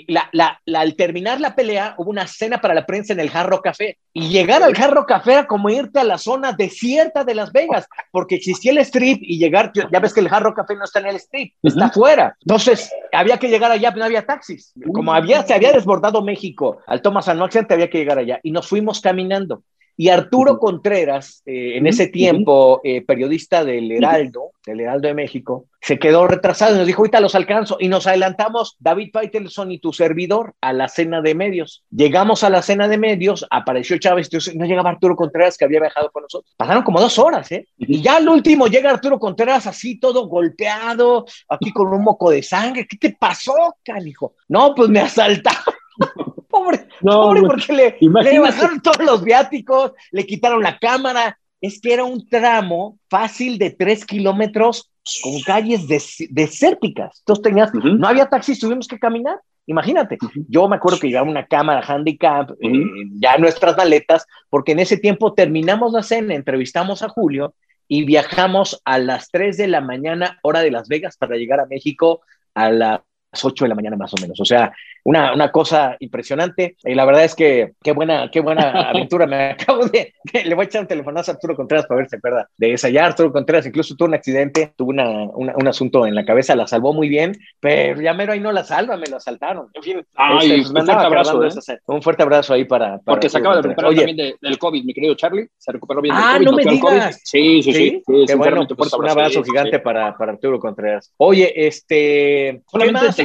la, 0.07 0.29
la, 0.31 0.59
al 0.79 0.95
terminar 0.95 1.41
la 1.41 1.55
pelea, 1.55 1.95
hubo 1.97 2.09
una 2.09 2.27
cena 2.27 2.61
para 2.61 2.73
la 2.73 2.85
prensa 2.85 3.13
en 3.13 3.19
el 3.19 3.29
Jarro 3.29 3.61
Café. 3.61 3.97
Y 4.13 4.29
llegar 4.29 4.63
al 4.63 4.75
Jarro 4.75 5.05
Café 5.05 5.33
era 5.33 5.47
como 5.47 5.69
irte 5.69 5.99
a 5.99 6.03
la 6.03 6.17
zona 6.17 6.53
desierta 6.53 7.23
de 7.23 7.35
Las 7.35 7.51
Vegas, 7.51 7.87
porque 8.11 8.35
existía 8.35 8.71
el 8.71 8.77
strip 8.79 9.19
y 9.21 9.37
llegar, 9.37 9.71
ya 9.73 9.99
ves 9.99 10.13
que 10.13 10.19
el 10.19 10.29
Jarro 10.29 10.53
Café 10.53 10.75
no 10.75 10.83
está 10.83 10.99
en 10.99 11.07
el 11.07 11.15
strip, 11.15 11.53
está 11.63 11.85
afuera. 11.85 12.35
Entonces, 12.41 12.91
había 13.11 13.37
que 13.37 13.49
llegar 13.49 13.71
allá, 13.71 13.91
no 13.91 14.05
había 14.05 14.25
taxis. 14.25 14.73
Como 14.93 15.13
había, 15.13 15.43
se 15.43 15.53
había 15.53 15.71
desbordado 15.71 16.21
México 16.21 16.79
al 16.87 17.01
Thomas 17.01 17.27
Anoxian, 17.27 17.67
había 17.69 17.89
que 17.89 17.97
llegar 17.99 18.19
allá. 18.19 18.39
Y 18.43 18.51
nos 18.51 18.67
fuimos 18.67 19.01
caminando. 19.01 19.63
Y 20.01 20.09
Arturo 20.09 20.57
Contreras, 20.57 21.43
eh, 21.45 21.77
en 21.77 21.85
ese 21.85 22.07
tiempo 22.07 22.81
eh, 22.83 23.05
periodista 23.05 23.63
del 23.63 23.91
Heraldo, 23.91 24.49
del 24.65 24.79
Heraldo 24.79 25.09
de 25.09 25.13
México, 25.13 25.65
se 25.79 25.99
quedó 25.99 26.25
retrasado 26.25 26.73
y 26.73 26.79
nos 26.79 26.87
dijo, 26.87 27.03
ahorita 27.03 27.19
los 27.19 27.35
alcanzo. 27.35 27.77
Y 27.79 27.87
nos 27.87 28.07
adelantamos, 28.07 28.77
David 28.79 29.11
Faitelson 29.13 29.71
y 29.71 29.77
tu 29.77 29.93
servidor, 29.93 30.55
a 30.59 30.73
la 30.73 30.87
cena 30.87 31.21
de 31.21 31.35
medios. 31.35 31.83
Llegamos 31.91 32.43
a 32.43 32.49
la 32.49 32.63
cena 32.63 32.87
de 32.87 32.97
medios, 32.97 33.45
apareció 33.51 33.95
Chávez, 33.99 34.27
y 34.33 34.57
no 34.57 34.65
llegaba 34.65 34.89
Arturo 34.89 35.15
Contreras, 35.15 35.55
que 35.55 35.65
había 35.65 35.81
viajado 35.81 36.09
con 36.09 36.23
nosotros. 36.23 36.51
Pasaron 36.57 36.81
como 36.81 36.99
dos 36.99 37.19
horas, 37.19 37.51
¿eh? 37.51 37.67
Y 37.77 38.01
ya 38.01 38.15
al 38.15 38.27
último 38.27 38.65
llega 38.65 38.89
Arturo 38.89 39.19
Contreras 39.19 39.67
así, 39.67 39.99
todo 39.99 40.25
golpeado, 40.27 41.25
aquí 41.47 41.71
con 41.71 41.93
un 41.93 42.03
moco 42.03 42.31
de 42.31 42.41
sangre. 42.41 42.87
¿Qué 42.87 42.97
te 42.97 43.15
pasó, 43.19 43.75
canijo? 43.85 44.33
No, 44.47 44.73
pues 44.73 44.89
me 44.89 45.01
asaltaron. 45.01 45.75
pobre, 46.51 46.87
pobre, 47.01 47.41
porque 47.41 47.73
le, 47.73 47.97
le, 47.99 48.39
bajaron 48.39 48.81
todos 48.81 49.03
los 49.03 49.23
viáticos, 49.23 49.93
le 50.11 50.25
quitaron 50.25 50.61
la 50.61 50.77
cámara. 50.77 51.37
Es 51.59 51.79
que 51.79 51.93
era 51.93 52.03
un 52.03 52.27
tramo 52.27 52.97
fácil 53.07 53.57
de 53.59 53.69
tres 53.69 54.05
kilómetros 54.05 54.91
con 55.21 55.41
calles 55.41 55.87
desérticas. 56.29 57.19
Entonces 57.19 57.43
tenías, 57.43 57.71
no 57.73 58.07
había 58.07 58.27
taxis, 58.27 58.59
tuvimos 58.59 58.87
que 58.87 58.99
caminar. 58.99 59.39
Imagínate, 59.67 60.17
yo 60.49 60.67
me 60.67 60.75
acuerdo 60.75 60.99
que 60.99 61.07
llevaba 61.07 61.29
una 61.29 61.45
cámara 61.45 61.85
handicap, 61.87 62.51
eh, 62.59 62.83
ya 63.13 63.37
nuestras 63.37 63.77
maletas, 63.77 64.25
porque 64.49 64.71
en 64.71 64.79
ese 64.79 64.97
tiempo 64.97 65.33
terminamos 65.33 65.93
la 65.93 66.03
cena, 66.03 66.33
entrevistamos 66.33 67.03
a 67.03 67.09
Julio 67.09 67.53
y 67.87 68.03
viajamos 68.05 68.81
a 68.85 68.97
las 68.97 69.29
3 69.29 69.57
de 69.57 69.67
la 69.67 69.81
mañana, 69.81 70.39
hora 70.41 70.61
de 70.61 70.71
Las 70.71 70.87
Vegas, 70.87 71.15
para 71.17 71.35
llegar 71.35 71.59
a 71.59 71.67
México 71.67 72.21
a 72.55 72.71
las 72.71 73.01
8 73.31 73.65
de 73.65 73.69
la 73.69 73.75
mañana 73.75 73.97
más 73.97 74.13
o 74.13 74.17
menos. 74.21 74.39
O 74.39 74.45
sea, 74.45 74.73
una, 75.03 75.33
una 75.33 75.51
cosa 75.51 75.95
impresionante. 75.99 76.75
Y 76.83 76.95
la 76.95 77.05
verdad 77.05 77.23
es 77.23 77.35
que 77.35 77.73
qué 77.81 77.91
buena, 77.91 78.29
qué 78.31 78.39
buena 78.39 78.71
aventura. 78.89 79.25
Me 79.25 79.51
acabo 79.51 79.85
de, 79.85 80.13
le 80.45 80.55
voy 80.55 80.63
a 80.63 80.65
echar 80.65 80.81
un 80.81 80.87
telefonazo 80.87 81.31
a 81.31 81.33
Arturo 81.35 81.55
Contreras 81.55 81.85
para 81.85 81.99
ver 81.99 82.09
si 82.09 82.15
acuerda 82.15 82.49
de 82.57 82.73
esa. 82.73 82.89
Ya 82.89 83.05
Arturo 83.05 83.31
Contreras 83.31 83.65
incluso 83.65 83.95
tuvo 83.95 84.07
un 84.09 84.15
accidente, 84.15 84.73
tuvo 84.75 84.89
una, 84.89 85.23
un 85.33 85.67
asunto 85.67 86.05
en 86.05 86.15
la 86.15 86.25
cabeza, 86.25 86.55
la 86.55 86.67
salvó 86.67 86.93
muy 86.93 87.09
bien, 87.09 87.37
pero 87.59 88.01
ya 88.01 88.13
mero 88.13 88.33
ahí 88.33 88.39
no 88.39 88.51
la 88.51 88.63
salva, 88.63 88.97
me 88.97 89.07
lo 89.07 89.17
asaltaron. 89.17 89.67
En 89.73 89.83
fin, 89.83 90.05
Ay, 90.15 90.61
este, 90.61 90.69
un, 90.69 90.85
fuerte 90.85 90.91
abrazo, 90.91 91.43
¿eh? 91.43 91.79
un 91.87 92.01
fuerte 92.01 92.23
abrazo 92.23 92.53
ahí 92.53 92.65
para. 92.65 92.99
Porque 92.99 93.29
se 93.29 93.37
acaba 93.37 93.55
de 93.57 93.61
recuperar 93.63 93.95
también 93.95 94.35
del 94.39 94.57
COVID, 94.57 94.83
mi 94.83 94.93
querido 94.93 95.15
Charlie. 95.15 95.47
Se 95.57 95.71
recuperó 95.71 96.01
bien 96.01 96.15
ah, 96.17 96.37
del 96.37 96.47
COVID. 96.47 96.65
no 96.65 96.71
me 96.71 96.77
digas. 96.77 97.21
Sí, 97.23 97.63
sí, 97.63 97.73
sí. 97.73 98.03
Qué 98.27 98.35
bueno, 98.35 98.67
pues 98.67 98.93
un 98.93 99.09
abrazo 99.09 99.43
gigante 99.43 99.79
Para, 99.79 100.17
para 100.17 100.33
Arturo 100.33 100.59
Contreras. 100.59 101.13
Oye, 101.17 101.53
este. 101.67 102.61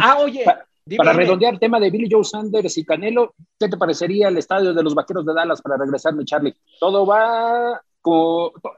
Ah, 0.02 0.18
oye. 0.18 0.44
Para 0.96 1.12
redondear 1.12 1.54
el 1.54 1.60
tema 1.60 1.80
de 1.80 1.90
Billy 1.90 2.08
Joe 2.08 2.22
Sanders 2.22 2.78
y 2.78 2.84
Canelo, 2.84 3.34
¿qué 3.58 3.68
te 3.68 3.76
parecería 3.76 4.28
el 4.28 4.38
estadio 4.38 4.72
de 4.72 4.82
los 4.84 4.94
Vaqueros 4.94 5.26
de 5.26 5.34
Dallas 5.34 5.60
para 5.60 5.76
regresar, 5.76 6.14
mi 6.14 6.24
Charlie? 6.24 6.54
Todo 6.78 7.04
va 7.04 7.80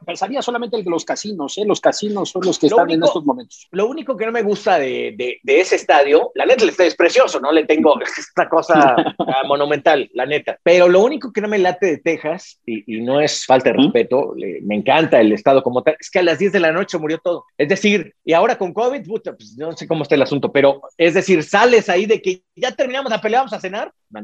pensaría 0.04 0.42
solamente 0.42 0.76
en 0.76 0.90
los 0.90 1.04
casinos, 1.04 1.58
¿eh? 1.58 1.64
los 1.66 1.80
casinos 1.80 2.30
son 2.30 2.42
los 2.44 2.58
que 2.58 2.66
están 2.66 2.90
en 2.90 3.02
estos 3.02 3.24
momentos. 3.24 3.68
Lo 3.70 3.86
único 3.86 4.16
que 4.16 4.26
no 4.26 4.32
me 4.32 4.42
gusta 4.42 4.78
de, 4.78 5.14
de, 5.42 5.60
ese 5.60 5.76
estadio, 5.76 6.30
la 6.34 6.46
neta, 6.46 6.64
es 6.64 6.96
precioso, 6.96 7.40
¿no? 7.40 7.52
Le 7.52 7.64
tengo 7.64 7.94
esta 8.18 8.48
cosa 8.48 8.96
monumental, 9.46 10.08
la 10.14 10.26
neta. 10.26 10.58
Pero 10.62 10.88
lo 10.88 11.02
único 11.02 11.32
que 11.32 11.40
no 11.40 11.48
me 11.48 11.58
late 11.58 11.86
de 11.86 11.98
Texas, 11.98 12.60
y, 12.66 13.00
no 13.00 13.20
es 13.20 13.46
falta 13.46 13.70
de 13.70 13.76
respeto, 13.76 14.34
me 14.62 14.76
encanta 14.76 15.20
el 15.20 15.32
estado 15.32 15.62
como 15.62 15.82
tal, 15.82 15.96
es 15.98 16.10
que 16.10 16.18
a 16.18 16.22
las 16.22 16.38
10 16.38 16.52
de 16.52 16.60
la 16.60 16.72
noche 16.72 16.98
murió 16.98 17.18
todo. 17.18 17.44
Es 17.56 17.68
decir, 17.68 18.14
y 18.24 18.32
ahora 18.32 18.58
con 18.58 18.72
COVID, 18.72 19.06
puta, 19.06 19.36
pues 19.36 19.56
no 19.56 19.72
sé 19.72 19.86
cómo 19.86 20.02
está 20.02 20.14
el 20.14 20.22
asunto, 20.22 20.52
pero 20.52 20.80
es 20.96 21.14
decir, 21.14 21.42
sales 21.42 21.88
ahí 21.88 22.06
de 22.06 22.20
que 22.20 22.42
ya 22.60 22.72
terminamos 22.72 23.10
la 23.10 23.20
pelea, 23.20 23.40
vamos 23.40 23.52
a 23.52 23.60
cenar, 23.60 23.92
no, 24.10 24.22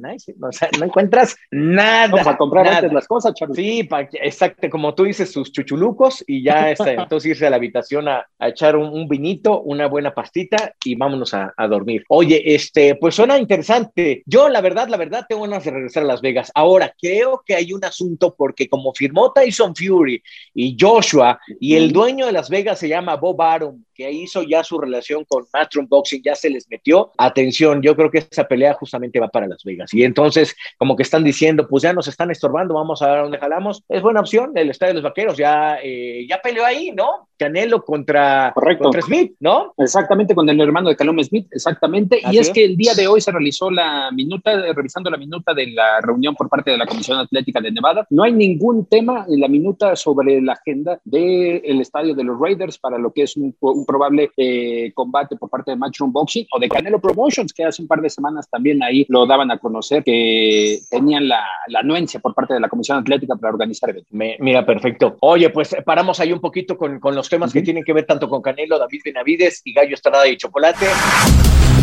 no 0.78 0.84
encuentras 0.84 1.36
nada. 1.50 2.08
Vamos 2.08 2.26
a 2.26 2.36
comprar 2.36 2.66
antes 2.66 2.92
las 2.92 3.06
cosas, 3.06 3.34
Charlie. 3.34 3.54
Sí, 3.54 3.88
exacto, 4.22 4.70
como 4.70 4.94
tú 4.94 5.04
dices, 5.04 5.30
sus 5.30 5.52
chuchulucos 5.52 6.24
y 6.26 6.42
ya 6.42 6.70
está, 6.70 6.92
entonces 6.92 7.30
irse 7.30 7.46
a 7.46 7.50
la 7.50 7.56
habitación 7.56 8.08
a, 8.08 8.26
echar 8.40 8.76
un, 8.76 9.08
vinito, 9.08 9.60
una 9.62 9.86
buena 9.86 10.14
pastita 10.14 10.74
y 10.84 10.94
vámonos 10.96 11.34
a, 11.34 11.52
dormir. 11.68 12.04
Oye, 12.08 12.54
este, 12.54 12.94
pues 12.96 13.14
suena 13.14 13.38
interesante. 13.38 14.22
Yo, 14.26 14.48
la 14.48 14.60
verdad, 14.60 14.88
la 14.88 14.96
verdad, 14.96 15.24
tengo 15.28 15.42
ganas 15.42 15.64
de 15.64 15.70
regresar 15.70 16.02
a 16.02 16.06
Las 16.06 16.20
Vegas. 16.20 16.50
Ahora, 16.54 16.94
creo 17.00 17.42
que 17.44 17.54
hay 17.54 17.72
un 17.72 17.84
asunto 17.84 18.34
porque 18.36 18.68
como 18.68 18.92
firmó 18.92 19.32
Tyson 19.32 19.74
Fury 19.74 20.22
y 20.54 20.76
Joshua 20.78 21.38
y 21.58 21.74
el 21.74 21.92
dueño 21.92 22.26
de 22.26 22.32
Las 22.32 22.48
Vegas 22.48 22.78
se 22.78 22.88
llama 22.88 23.16
Bob 23.16 23.40
Arum, 23.40 23.82
que 23.94 24.10
hizo 24.10 24.42
ya 24.42 24.64
su 24.64 24.78
relación 24.78 25.24
con 25.24 25.46
Matron 25.52 25.86
Boxing, 25.88 26.22
ya 26.22 26.34
se 26.34 26.50
les 26.50 26.68
metió. 26.68 27.12
Atención, 27.16 27.80
yo 27.80 27.94
creo 27.94 28.10
que 28.10 28.23
esa 28.30 28.44
pelea 28.44 28.74
justamente 28.74 29.20
va 29.20 29.28
para 29.28 29.46
Las 29.46 29.62
Vegas. 29.64 29.92
Y 29.94 30.04
entonces, 30.04 30.54
como 30.78 30.96
que 30.96 31.02
están 31.02 31.24
diciendo, 31.24 31.66
pues 31.68 31.82
ya 31.82 31.92
nos 31.92 32.08
están 32.08 32.30
estorbando, 32.30 32.74
vamos 32.74 33.02
a 33.02 33.10
ver 33.12 33.22
dónde 33.22 33.38
jalamos. 33.38 33.84
Es 33.88 34.02
buena 34.02 34.20
opción 34.20 34.52
el 34.54 34.70
estadio 34.70 34.94
de 34.94 35.00
los 35.00 35.04
vaqueros, 35.04 35.36
ya, 35.36 35.78
eh, 35.82 36.26
ya 36.28 36.40
peleó 36.40 36.64
ahí, 36.64 36.92
¿no? 36.92 37.28
Canelo 37.36 37.82
contra, 37.82 38.54
contra 38.54 39.02
Smith, 39.02 39.34
¿no? 39.40 39.74
Exactamente, 39.76 40.34
con 40.34 40.48
el 40.48 40.60
hermano 40.60 40.88
de 40.88 40.96
Calum 40.96 41.22
Smith, 41.22 41.48
exactamente. 41.50 42.20
y 42.30 42.38
es, 42.38 42.50
que 42.50 42.64
el 42.64 42.76
día 42.76 42.94
de 42.94 43.08
hoy 43.08 43.20
se 43.20 43.32
realizó 43.32 43.70
la 43.70 44.10
minuta, 44.12 44.52
revisando 44.72 45.10
la 45.10 45.16
minuta 45.16 45.52
de 45.52 45.66
la 45.68 46.00
reunión 46.00 46.34
por 46.34 46.48
parte 46.48 46.70
de 46.70 46.78
la 46.78 46.86
Comisión 46.86 47.18
Atlética 47.18 47.60
de 47.60 47.72
Nevada. 47.72 48.06
No 48.10 48.22
hay 48.22 48.32
ningún 48.32 48.86
tema 48.86 49.26
en 49.28 49.40
la 49.40 49.48
minuta 49.48 49.96
sobre 49.96 50.40
la 50.40 50.52
agenda 50.52 51.00
del 51.04 51.80
estadio 51.80 52.14
de 52.14 52.24
los 52.24 52.38
Raiders 52.38 52.78
para 52.78 52.98
lo 52.98 53.12
que 53.12 53.22
es 53.22 53.36
un, 53.36 53.54
probable 53.86 54.30
eh, 54.36 54.92
combate 54.94 55.36
por 55.36 55.50
parte 55.50 55.72
de 55.72 55.76
Matchroom 55.76 56.12
Boxing 56.12 56.46
o 56.52 56.58
de 56.58 56.68
Canelo 56.68 57.00
Promotions, 57.00 57.52
que 57.52 57.64
hace 57.64 57.82
un 57.82 57.88
par 57.88 58.00
de 58.00 58.10
semanas 58.14 58.48
también 58.48 58.82
ahí 58.82 59.06
lo 59.08 59.26
daban 59.26 59.50
a 59.50 59.58
conocer, 59.58 60.02
que 60.02 60.80
tenían 60.90 61.28
la, 61.28 61.44
la 61.68 61.80
anuencia 61.80 62.20
por 62.20 62.34
parte 62.34 62.54
de 62.54 62.60
la 62.60 62.68
Comisión 62.68 62.98
Atlética 62.98 63.36
para 63.36 63.52
organizar 63.52 63.90
eventos. 63.90 64.12
mira, 64.12 64.64
perfecto. 64.64 65.16
Oye, 65.20 65.50
pues 65.50 65.76
paramos 65.84 66.20
ahí 66.20 66.32
un 66.32 66.40
poquito 66.40 66.76
con, 66.76 67.00
con 67.00 67.14
los 67.14 67.28
temas 67.28 67.52
que 67.52 67.62
tienen 67.62 67.84
que 67.84 67.92
ver 67.92 68.06
tanto 68.06 68.28
con 68.28 68.42
Canelo, 68.42 68.78
David 68.78 69.00
Benavides 69.04 69.62
y 69.64 69.72
Gallo 69.72 69.94
Estrada 69.94 70.26
y 70.28 70.36
Chocolate. 70.36 70.86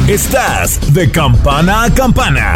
Estás 0.08 0.94
de 0.94 1.10
campana 1.12 1.84
a 1.84 1.94
campana. 1.94 2.56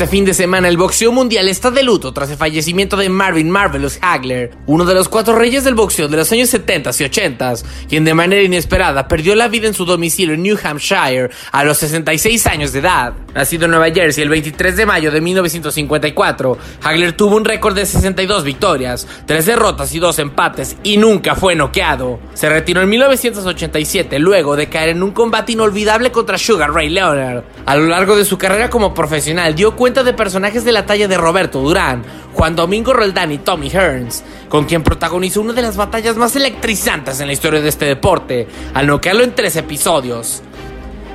Este 0.00 0.16
fin 0.16 0.24
de 0.24 0.32
semana 0.32 0.66
el 0.68 0.78
boxeo 0.78 1.12
mundial 1.12 1.46
está 1.46 1.70
de 1.70 1.82
luto 1.82 2.14
tras 2.14 2.30
el 2.30 2.38
fallecimiento 2.38 2.96
de 2.96 3.10
Marvin 3.10 3.50
Marvelous 3.50 3.98
Hagler, 4.00 4.50
uno 4.64 4.86
de 4.86 4.94
los 4.94 5.10
cuatro 5.10 5.36
reyes 5.36 5.62
del 5.62 5.74
boxeo 5.74 6.08
de 6.08 6.16
los 6.16 6.32
años 6.32 6.48
70 6.48 6.90
y 6.98 7.04
80, 7.04 7.54
quien 7.86 8.06
de 8.06 8.14
manera 8.14 8.42
inesperada 8.42 9.06
perdió 9.08 9.34
la 9.34 9.48
vida 9.48 9.66
en 9.68 9.74
su 9.74 9.84
domicilio 9.84 10.32
en 10.32 10.42
New 10.42 10.56
Hampshire 10.64 11.28
a 11.52 11.64
los 11.64 11.76
66 11.76 12.46
años 12.46 12.72
de 12.72 12.78
edad. 12.78 13.12
Nacido 13.34 13.66
en 13.66 13.70
Nueva 13.70 13.90
Jersey 13.90 14.22
el 14.22 14.28
23 14.28 14.76
de 14.76 14.86
mayo 14.86 15.12
de 15.12 15.20
1954, 15.20 16.58
Hagler 16.82 17.12
tuvo 17.12 17.36
un 17.36 17.44
récord 17.44 17.76
de 17.76 17.86
62 17.86 18.42
victorias, 18.42 19.06
3 19.26 19.46
derrotas 19.46 19.94
y 19.94 20.00
2 20.00 20.18
empates 20.18 20.76
y 20.82 20.96
nunca 20.96 21.36
fue 21.36 21.54
noqueado. 21.54 22.18
Se 22.34 22.48
retiró 22.48 22.82
en 22.82 22.88
1987 22.88 24.18
luego 24.18 24.56
de 24.56 24.68
caer 24.68 24.90
en 24.90 25.02
un 25.02 25.12
combate 25.12 25.52
inolvidable 25.52 26.10
contra 26.10 26.38
Sugar 26.38 26.72
Ray 26.72 26.88
Leonard. 26.88 27.44
A 27.66 27.76
lo 27.76 27.86
largo 27.86 28.16
de 28.16 28.24
su 28.24 28.36
carrera 28.36 28.68
como 28.68 28.94
profesional 28.94 29.54
dio 29.54 29.76
cuenta 29.76 30.02
de 30.02 30.12
personajes 30.12 30.64
de 30.64 30.72
la 30.72 30.86
talla 30.86 31.06
de 31.06 31.16
Roberto 31.16 31.60
Durán, 31.60 32.02
Juan 32.34 32.56
Domingo 32.56 32.92
Roldán 32.92 33.30
y 33.30 33.38
Tommy 33.38 33.70
Hearns, 33.70 34.24
con 34.48 34.64
quien 34.64 34.82
protagonizó 34.82 35.40
una 35.40 35.52
de 35.52 35.62
las 35.62 35.76
batallas 35.76 36.16
más 36.16 36.34
electrizantes 36.34 37.20
en 37.20 37.28
la 37.28 37.32
historia 37.32 37.60
de 37.60 37.68
este 37.68 37.84
deporte, 37.84 38.48
al 38.74 38.88
noquearlo 38.88 39.22
en 39.22 39.34
tres 39.34 39.54
episodios. 39.54 40.42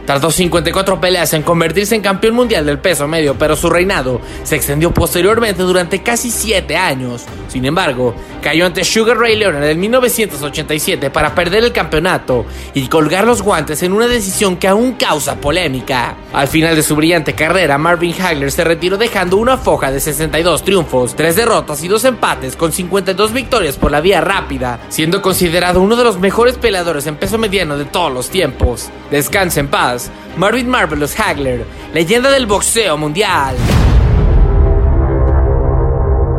Tardó 0.05 0.29
54 0.29 1.01
peleas 1.01 1.33
en 1.33 1.41
convertirse 1.41 1.95
en 1.95 2.01
campeón 2.01 2.35
mundial 2.35 2.65
del 2.65 2.77
peso 2.77 3.07
medio, 3.07 3.35
pero 3.37 3.55
su 3.55 3.69
reinado 3.69 4.21
se 4.43 4.55
extendió 4.55 4.93
posteriormente 4.93 5.63
durante 5.63 6.03
casi 6.03 6.29
7 6.29 6.77
años. 6.77 7.23
Sin 7.47 7.65
embargo, 7.65 8.13
cayó 8.41 8.67
ante 8.67 8.83
Sugar 8.83 9.17
Ray 9.17 9.35
Leonard 9.35 9.63
en 9.63 9.79
1987 9.79 11.09
para 11.09 11.33
perder 11.33 11.63
el 11.63 11.71
campeonato 11.71 12.45
y 12.75 12.87
colgar 12.87 13.25
los 13.25 13.41
guantes 13.41 13.81
en 13.81 13.93
una 13.93 14.07
decisión 14.07 14.57
que 14.57 14.67
aún 14.67 14.93
causa 14.93 15.37
polémica. 15.37 16.15
Al 16.33 16.47
final 16.47 16.75
de 16.75 16.83
su 16.83 16.95
brillante 16.95 17.33
carrera, 17.33 17.79
Marvin 17.79 18.13
Hagler 18.21 18.51
se 18.51 18.63
retiró 18.63 18.97
dejando 18.97 19.37
una 19.37 19.57
foja 19.57 19.91
de 19.91 19.99
62 19.99 20.63
triunfos, 20.63 21.15
3 21.15 21.35
derrotas 21.35 21.83
y 21.83 21.87
2 21.87 22.05
empates 22.05 22.55
con 22.55 22.71
52 22.71 23.33
victorias 23.33 23.77
por 23.77 23.89
la 23.89 24.01
vía 24.01 24.21
rápida, 24.21 24.79
siendo 24.89 25.23
considerado 25.23 25.81
uno 25.81 25.95
de 25.95 26.03
los 26.03 26.19
mejores 26.19 26.57
peleadores 26.57 27.07
en 27.07 27.15
peso 27.15 27.39
mediano 27.39 27.77
de 27.77 27.85
todos 27.85 28.13
los 28.13 28.29
tiempos. 28.29 28.89
Descansa 29.09 29.61
en 29.61 29.69
paz 29.69 29.94
Marvin 30.37 30.67
Marvelous 30.67 31.19
Hagler, 31.19 31.65
leyenda 31.93 32.31
del 32.31 32.45
boxeo 32.45 32.97
mundial. 32.97 33.55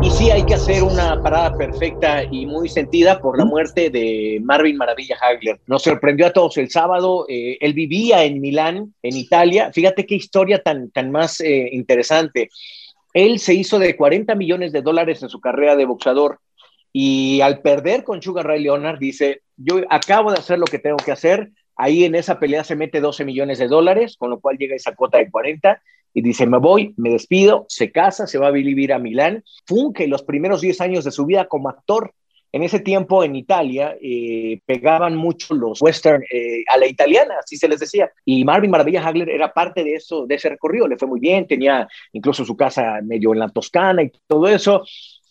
Y 0.01 0.11
sí 0.11 0.29
hay 0.29 0.45
que 0.45 0.53
hacer 0.53 0.83
una 0.83 1.21
parada 1.21 1.57
perfecta 1.57 2.23
y 2.23 2.45
muy 2.45 2.69
sentida 2.69 3.19
por 3.19 3.37
la 3.37 3.45
muerte 3.45 3.89
de 3.89 4.39
Marvin 4.43 4.77
Maravilla 4.77 5.17
Hagler. 5.19 5.59
Nos 5.65 5.83
sorprendió 5.83 6.27
a 6.27 6.33
todos 6.33 6.57
el 6.57 6.69
sábado. 6.69 7.25
Eh, 7.27 7.57
él 7.59 7.73
vivía 7.73 8.23
en 8.23 8.39
Milán, 8.39 8.93
en 9.01 9.17
Italia. 9.17 9.71
Fíjate 9.73 10.05
qué 10.05 10.15
historia 10.15 10.61
tan, 10.61 10.91
tan 10.91 11.11
más 11.11 11.41
eh, 11.41 11.69
interesante. 11.71 12.49
Él 13.13 13.39
se 13.39 13.53
hizo 13.55 13.79
de 13.79 13.95
40 13.95 14.35
millones 14.35 14.71
de 14.71 14.81
dólares 14.81 15.23
en 15.23 15.29
su 15.29 15.41
carrera 15.41 15.75
de 15.75 15.85
boxeador 15.85 16.39
y 16.93 17.41
al 17.41 17.61
perder 17.61 18.03
con 18.03 18.21
Sugar 18.21 18.47
Ray 18.47 18.63
Leonard 18.63 18.97
dice, 18.97 19.41
yo 19.55 19.81
acabo 19.89 20.31
de 20.31 20.39
hacer 20.39 20.57
lo 20.57 20.65
que 20.65 20.79
tengo 20.79 20.97
que 20.97 21.11
hacer, 21.11 21.51
Ahí 21.77 22.03
en 22.03 22.15
esa 22.15 22.39
pelea 22.39 22.63
se 22.63 22.75
mete 22.75 22.99
12 22.99 23.23
millones 23.23 23.59
de 23.59 23.67
dólares, 23.67 24.17
con 24.17 24.29
lo 24.29 24.39
cual 24.39 24.57
llega 24.57 24.75
esa 24.75 24.95
cuota 24.95 25.19
de 25.19 25.29
40 25.29 25.81
y 26.13 26.21
dice, 26.21 26.47
me 26.47 26.57
voy, 26.57 26.95
me 26.97 27.11
despido, 27.11 27.65
se 27.69 27.91
casa, 27.91 28.25
se 28.25 28.39
va 28.39 28.47
a 28.47 28.51
vivir 28.51 28.91
a 28.91 28.97
Milán. 28.97 29.43
Funke 29.67 30.07
los 30.07 30.23
primeros 30.23 30.61
10 30.61 30.81
años 30.81 31.03
de 31.05 31.11
su 31.11 31.25
vida 31.25 31.47
como 31.47 31.69
actor. 31.69 32.13
En 32.51 32.63
ese 32.63 32.79
tiempo 32.79 33.23
en 33.23 33.35
Italia 33.35 33.95
eh, 34.01 34.61
pegaban 34.65 35.15
mucho 35.15 35.53
los 35.53 35.79
western 35.79 36.23
eh, 36.31 36.63
a 36.73 36.77
la 36.77 36.87
italiana, 36.87 37.35
así 37.39 37.57
se 37.57 37.67
les 37.67 37.79
decía. 37.79 38.09
Y 38.25 38.43
Marvin 38.43 38.71
Maravilla 38.71 39.05
Hagler 39.05 39.29
era 39.29 39.53
parte 39.53 39.83
de 39.83 39.93
eso, 39.93 40.25
de 40.25 40.35
ese 40.35 40.49
recorrido. 40.49 40.87
Le 40.87 40.97
fue 40.97 41.07
muy 41.07 41.19
bien, 41.19 41.45
tenía 41.45 41.87
incluso 42.13 42.43
su 42.43 42.57
casa 42.57 42.99
medio 43.03 43.33
en 43.33 43.39
la 43.39 43.49
Toscana 43.49 44.01
y 44.01 44.11
todo 44.25 44.47
eso. 44.47 44.83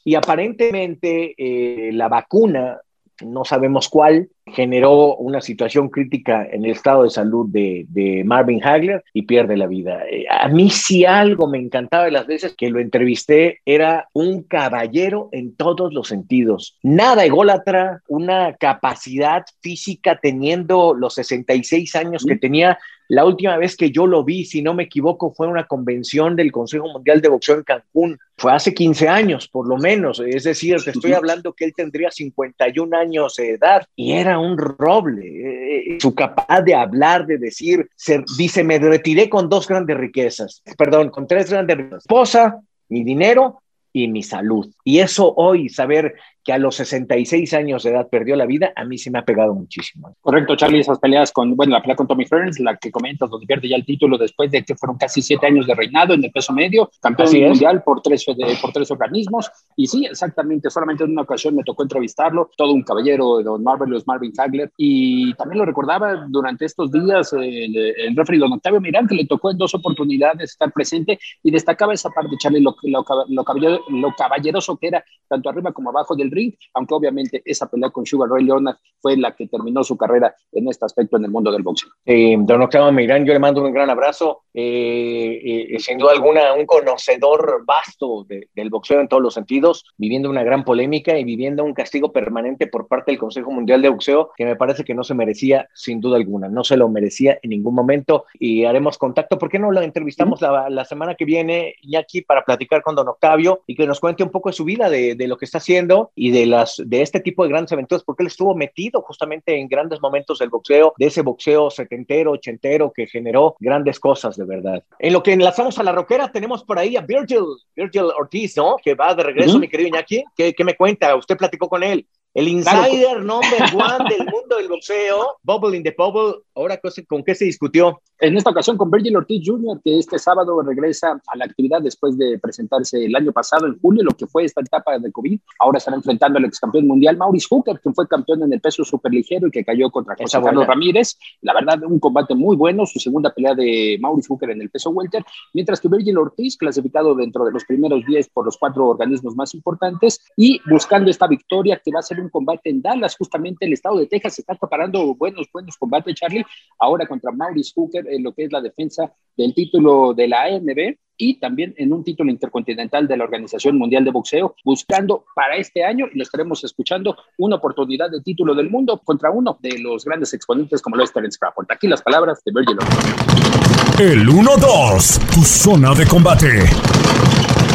Y 0.05 0.15
aparentemente 0.15 1.35
eh, 1.37 1.91
la 1.93 2.09
vacuna 2.09 2.79
no 3.23 3.45
sabemos 3.45 3.89
cuál, 3.89 4.29
generó 4.47 5.17
una 5.17 5.41
situación 5.41 5.89
crítica 5.89 6.47
en 6.51 6.65
el 6.65 6.71
estado 6.71 7.03
de 7.03 7.11
salud 7.11 7.47
de, 7.49 8.23
Marvin 8.25 8.65
Hagler 8.65 9.03
y 9.13 9.23
pierde 9.23 9.57
la 9.57 9.67
vida. 9.67 10.05
Eh, 10.11 10.25
a 10.31 10.49
mí 10.49 10.71
si 10.71 11.05
algo 11.05 11.49
me 11.49 11.59
encantaba 11.59 12.05
de 12.05 12.13
las 12.13 12.27
veces 12.27 12.55
que 12.57 12.71
lo 12.71 12.79
entrevisté, 12.79 13.61
era 13.65 14.09
un 14.13 14.43
caballero 14.43 15.29
en 15.33 15.55
todos 15.57 15.93
los 15.93 16.09
sentidos. 16.09 16.79
Nada 16.83 17.25
ególatra, 17.25 18.03
una 18.09 18.55
capacidad 18.55 19.45
física 19.61 20.19
teniendo 20.21 20.95
los 20.95 21.15
66 21.15 21.95
años 21.97 22.25
que 22.25 22.37
tenía, 22.37 22.79
la 23.09 23.25
última 23.25 23.57
vez 23.57 23.77
que 23.77 23.91
yo 23.91 24.07
lo 24.07 24.25
vi, 24.25 24.45
si 24.45 24.63
no 24.63 24.75
me 24.75 24.85
equivoco, 24.85 25.33
fue 25.33 25.47
una 25.47 25.67
convención 25.67 26.35
del 26.35 26.51
Consejo 26.51 26.89
Mundial 26.89 27.21
de 27.21 27.29
Boxeo 27.29 27.57
en 27.57 27.63
Cancún. 27.63 28.19
Fue 28.37 28.53
hace 28.53 28.75
15 28.75 29.09
años, 29.09 29.49
por 29.49 29.69
lo 29.69 29.77
menos. 29.77 30.21
Es 30.21 30.45
decir, 30.45 30.77
te 30.83 30.91
estoy 30.91 31.13
hablando 31.13 31.53
que 31.53 31.67
él 31.67 31.73
tendría 31.75 32.11
51 32.11 32.97
años 32.97 33.37
de 33.37 33.51
edad 33.51 33.87
y 33.95 34.13
era 34.13 34.36
un 34.39 34.57
roble. 34.59 35.27
Eh, 35.27 35.95
eh, 35.95 35.99
su 36.01 36.15
capaz 36.15 36.63
de 36.63 36.75
hablar, 36.75 37.27
de 37.27 37.39
decir, 37.39 37.89
dice, 38.37 38.65
me 38.65 38.79
retiré 38.79 39.29
con 39.29 39.49
dos 39.49 39.69
grandes 39.69 39.97
riquezas, 39.97 40.63
perdón, 40.77 41.11
con 41.11 41.27
tres 41.27 41.51
grandes 41.51 41.77
riquezas. 41.77 42.05
Esposa, 42.05 42.61
mi 42.89 43.05
dinero 43.05 43.63
y 43.93 44.09
mi 44.09 44.23
salud. 44.23 44.71
Y 44.87 45.01
eso 45.01 45.35
hoy, 45.37 45.69
saber 45.69 46.15
que 46.45 46.53
a 46.53 46.59
los 46.59 46.77
66 46.77 47.53
años 47.55 47.83
de 47.83 47.91
edad 47.91 48.09
perdió 48.09 48.37
la 48.37 48.47
vida, 48.47 48.73
a 48.77 48.85
mí 48.85 48.99
sí 48.99 49.11
me 49.11 49.19
ha 49.19 49.25
pegado 49.25 49.53
muchísimo. 49.53 50.17
Correcto, 50.21 50.55
Charlie, 50.55 50.79
esas 50.79 51.01
peleas 51.01 51.33
con, 51.33 51.57
bueno, 51.57 51.73
la 51.73 51.83
pelea 51.83 51.97
con 51.97 52.07
Tommy 52.07 52.25
Ferns, 52.25 52.61
la 52.61 52.77
que 52.77 52.93
comentas, 52.93 53.29
donde 53.29 53.49
pierde 53.49 53.69
ya 53.69 53.75
el 53.75 53.85
título 53.85 54.17
después 54.17 54.49
de 54.53 54.63
que 54.63 54.77
fueron 54.77 54.97
casi 54.97 55.23
siete 55.23 55.49
años 55.49 55.67
de 55.67 55.75
reinado 55.75 56.15
en 56.15 56.23
el 56.23 56.31
peso 56.31 56.53
medio, 56.53 56.89
campeón 57.01 57.31
mundial 57.49 57.83
por 57.83 58.01
tres, 58.01 58.25
por 58.63 58.71
tres 58.71 58.89
organismos, 58.93 59.51
y 59.75 59.89
sí, 59.89 60.07
exactamente, 60.07 60.71
solamente 60.71 61.03
en 61.03 61.11
una 61.11 61.23
ocasión 61.23 61.57
me 61.57 61.65
tocó 61.65 61.83
entrevistarlo, 61.83 62.49
todo 62.57 62.73
un 62.73 62.85
caballero, 62.85 63.43
don 63.43 63.65
Marvelous 63.65 64.07
Marvin 64.07 64.33
Hagler, 64.39 64.71
y 64.77 65.35
también 65.35 65.59
lo 65.59 65.65
recordaba 65.65 66.27
durante 66.29 66.65
estos 66.65 66.93
días 66.93 67.33
el, 67.33 67.77
el 67.77 68.15
referee 68.15 68.39
don 68.39 68.53
Octavio 68.53 68.81
Mirán, 68.81 69.09
que 69.09 69.17
le 69.17 69.27
tocó 69.27 69.51
en 69.51 69.59
dos 69.59 69.75
oportunidades 69.75 70.53
estar 70.53 70.71
presente, 70.71 71.19
y 71.43 71.51
destacaba 71.51 71.93
esa 71.93 72.11
parte, 72.11 72.37
Charlie, 72.39 72.61
lo, 72.61 72.77
lo, 72.85 73.05
lo, 73.31 73.45
lo 73.89 74.15
caballeroso 74.17 74.76
que 74.79 74.89
era, 74.89 75.05
tanto 75.29 75.49
arriba 75.49 75.73
como 75.73 75.91
abajo 75.91 76.15
del 76.15 76.31
aunque 76.75 76.95
obviamente 76.95 77.43
esa 77.45 77.69
pelea 77.69 77.91
con 77.91 78.05
Sugar 78.05 78.29
Ray 78.29 78.45
Leonard 78.45 78.77
fue 79.01 79.17
la 79.17 79.35
que 79.35 79.47
terminó 79.47 79.83
su 79.85 79.97
carrera 79.97 80.35
en 80.53 80.69
este 80.69 80.85
aspecto 80.85 81.17
en 81.17 81.25
el 81.25 81.31
mundo 81.31 81.51
del 81.51 81.63
boxeo. 81.63 81.91
Eh, 82.05 82.37
don 82.39 82.63
Octavio 82.63 82.93
Meirán, 82.93 83.25
yo 83.25 83.33
le 83.33 83.39
mando 83.39 83.63
un 83.63 83.73
gran 83.73 83.91
abrazo, 83.91 84.43
eh, 84.53 85.69
eh, 85.71 85.79
sin 85.79 85.99
duda 85.99 86.13
alguna 86.13 86.53
un 86.55 86.67
conocedor 86.67 87.65
vasto 87.65 88.27
del 88.29 88.71
boxeo 88.71 89.01
en 89.01 89.09
todos 89.09 89.23
los 89.23 89.35
sentidos, 89.35 89.85
viviendo 89.97 90.29
una 90.29 90.43
gran 90.43 90.65
polémica 90.65 91.19
y 91.19 91.25
viviendo 91.25 91.65
un 91.65 91.75
castigo 91.75 92.13
permanente 92.13 92.67
por 92.67 92.87
parte 92.87 93.13
del 93.13 93.19
Consejo 93.19 93.51
Mundial 93.51 93.83
de 93.83 93.89
Boxeo 93.89 94.31
que 94.37 94.45
me 94.45 94.57
parece 94.57 94.85
que 94.85 94.95
no 94.95 95.05
se 95.05 95.15
merecía 95.15 95.69
sin 95.75 96.01
duda 96.01 96.17
alguna, 96.17 96.49
no 96.49 96.65
se 96.65 96.77
lo 96.77 96.89
merecía 96.89 97.39
en 97.43 97.51
ningún 97.51 97.75
momento 97.75 98.25
y 98.35 98.65
haremos 98.65 98.99
contacto, 98.99 99.39
¿por 99.39 99.49
qué 99.49 99.59
no 99.59 99.71
lo 99.71 99.81
entrevistamos 99.81 100.41
la, 100.41 100.69
la, 100.71 100.85
semana 100.85 101.15
que 101.15 101.25
viene, 101.25 101.75
aquí 101.99 102.23
para 102.23 102.45
platicar 102.45 102.83
con 102.83 102.95
don 102.95 103.09
Octavio 103.09 103.63
y 103.67 103.75
que 103.75 103.87
nos 103.87 104.01
cuente 104.01 104.23
un 104.23 104.31
poco 104.31 104.49
de 104.49 104.55
su 104.55 104.65
vida, 104.67 104.91
de, 104.91 105.15
de 105.15 105.27
lo 105.27 105.39
que 105.39 105.47
está 105.47 105.59
haciendo 105.59 106.11
y 106.15 106.31
de, 106.31 106.45
las, 106.45 106.83
de 106.85 107.01
este 107.01 107.21
tipo 107.21 107.43
de 107.43 107.49
grandes 107.49 107.73
aventuras, 107.73 108.05
porque 108.05 108.23
él 108.23 108.27
estuvo 108.27 108.55
metido 108.55 109.01
justamente 109.01 109.57
en 109.57 109.69
grandes 109.69 110.01
momentos 110.03 110.39
del 110.39 110.51
boxeo, 110.51 110.93
de 110.99 111.07
ese 111.07 111.23
boxeo 111.23 111.71
setentero, 111.71 112.33
ochentero, 112.33 112.93
que 112.95 113.07
generó 113.07 113.57
grandes 113.61 113.99
cosas 113.99 114.37
de 114.37 114.45
verdad. 114.45 114.85
En 114.99 115.15
lo 115.15 115.23
que 115.23 115.33
enlazamos 115.33 115.79
a 115.79 115.83
la 115.83 115.93
roquera, 115.93 116.31
tenemos 116.31 116.65
por 116.65 116.79
ahí 116.79 116.97
a 116.97 117.01
Virgil, 117.01 117.45
Virgil 117.75 118.11
Ortiz, 118.19 118.57
¿no? 118.57 118.77
Que 118.83 118.95
va 118.95 119.15
de 119.15 119.23
regreso, 119.23 119.59
mi 119.59 119.69
querido 119.69 119.89
Iñaki. 119.89 120.25
¿Qué, 120.37 120.53
¿Qué, 120.53 120.65
me 120.65 120.75
cuenta? 120.75 121.17
Usted 121.17 121.37
platicó 121.37 121.69
con 121.69 121.83
él. 121.83 122.07
El 122.35 122.49
insider 122.49 123.23
number 123.23 123.63
one 123.75 124.11
del 124.11 124.27
mundo 124.27 124.57
del 124.59 124.69
boxeo, 124.69 125.39
Bubble 125.43 125.75
in 125.75 125.83
the 125.83 125.95
Bubble. 125.97 126.43
Ahora, 126.55 126.79
¿con 127.09 127.25
qué 127.25 127.35
se 127.35 127.47
discutió? 127.47 128.03
En 128.19 128.35
esta 128.35 128.49
ocasión 128.49 128.79
con 128.79 128.91
Virgil 128.91 129.15
Ortiz 129.15 129.43
Jr., 129.45 129.79
que 129.85 129.99
este 129.99 130.19
sábado 130.19 130.63
regresa 130.63 131.21
a 131.27 131.37
la 131.37 131.45
actividad 131.45 131.83
después 131.83 132.17
de 132.17 132.39
presentarse 132.39 133.05
el 133.05 133.15
año 133.15 133.31
pasado, 133.31 133.67
en 133.67 133.79
julio, 133.79 134.03
lo 134.05 134.13
que 134.13 134.27
fue 134.27 134.45
esta 134.45 134.63
etapa 134.63 134.99
de 134.99 135.13
COVID. 135.13 135.39
Ahora 135.59 135.77
estará 135.77 135.99
enfrentando 135.99 136.39
al 136.39 136.47
ex 136.47 136.59
campeón 136.59 136.87
mundial 136.87 137.19
Maurice 137.19 137.47
Hooker, 137.51 137.79
quien 137.79 137.95
fue 137.95 138.09
campeón 138.09 138.43
en 138.43 138.55
el 138.55 138.61
peso 138.61 138.85
superligero 138.85 139.49
y 139.49 139.51
que 139.51 139.63
cayó 139.63 139.91
contra 139.91 140.17
José 140.17 140.41
Carlos 140.43 140.67
Ramírez. 140.67 141.19
La 141.43 141.53
verdad, 141.53 141.83
un 141.83 142.01
combate 142.01 142.35
muy 142.35 142.57
bueno, 142.57 142.87
su 142.87 142.99
segunda 142.99 143.35
pelea 143.35 143.55
de 143.55 143.99
Maurice 144.01 144.29
Hooker 144.29 144.49
en 144.49 144.63
el 144.63 144.71
peso 144.71 144.89
welter, 144.91 145.23
mientras 145.53 145.79
que 145.79 145.89
Virgil 145.89 146.17
Ortiz, 146.17 146.57
clasificado 146.57 147.15
dentro 147.15 147.45
de 147.45 147.53
los 147.53 147.67
primeros 147.67 148.03
10 148.07 148.31
por 148.31 148.47
los 148.47 148.57
cuatro 148.57 148.89
organismos 148.89 149.37
más 149.37 149.53
importantes 149.53 150.25
y 150.39 150.59
buscando 150.71 151.11
esta 151.11 151.27
victoria 151.27 151.83
que 151.85 151.93
va 151.93 152.01
a 152.01 152.03
ser 152.03 152.19
un 152.19 152.31
combate 152.31 152.71
en 152.71 152.81
Dallas, 152.81 153.15
justamente 153.15 153.67
el 153.67 153.75
estado 153.75 153.99
de 153.99 154.07
Texas 154.07 154.39
está 154.39 154.55
preparando 154.55 155.15
buenos, 155.15 155.47
buenos 155.53 155.77
combates, 155.77 156.15
Charlie, 156.15 156.47
ahora 156.79 157.07
contra 157.07 157.31
Maurice 157.31 157.73
Hooker 157.75 158.06
en 158.09 158.23
lo 158.23 158.33
que 158.33 158.45
es 158.45 158.53
la 158.53 158.61
defensa 158.61 159.13
del 159.37 159.55
título 159.55 160.15
de 160.15 160.29
la 160.29 160.45
AMB 160.45 160.97
y 161.19 161.39
también 161.39 161.75
en 161.79 161.93
un 161.93 162.05
título 162.05 162.31
intercontinental 162.31 163.09
de 163.09 163.17
la 163.17 163.25
Organización 163.25 163.79
Mundial 163.79 164.05
de 164.05 164.11
Boxeo, 164.11 164.55
buscando 164.65 165.25
para 165.35 165.57
este 165.57 165.83
año, 165.85 166.07
y 166.13 166.19
lo 166.19 166.23
estaremos 166.23 166.63
escuchando, 166.65 167.17
una 167.39 167.57
oportunidad 167.57 168.11
de 168.11 168.21
título 168.21 168.55
del 168.55 168.71
mundo 168.71 169.01
contra 169.03 169.31
uno 169.31 169.59
de 169.61 169.79
los 169.79 170.05
grandes 170.05 170.35
exponentes 170.35 170.83
como 170.83 170.97
lo 170.97 171.05
es 171.05 171.13
Terence 171.13 171.39
Crawford. 171.39 171.67
Aquí 171.71 171.89
las 171.89 172.03
palabras 172.03 172.43
de 172.45 172.53
Virgil 172.53 172.77
Ortiz. 172.79 174.01
El 174.01 174.29
1-2, 174.29 175.35
tu 175.35 175.43
zona 175.43 175.95
de 175.95 176.07
combate. 176.07 176.67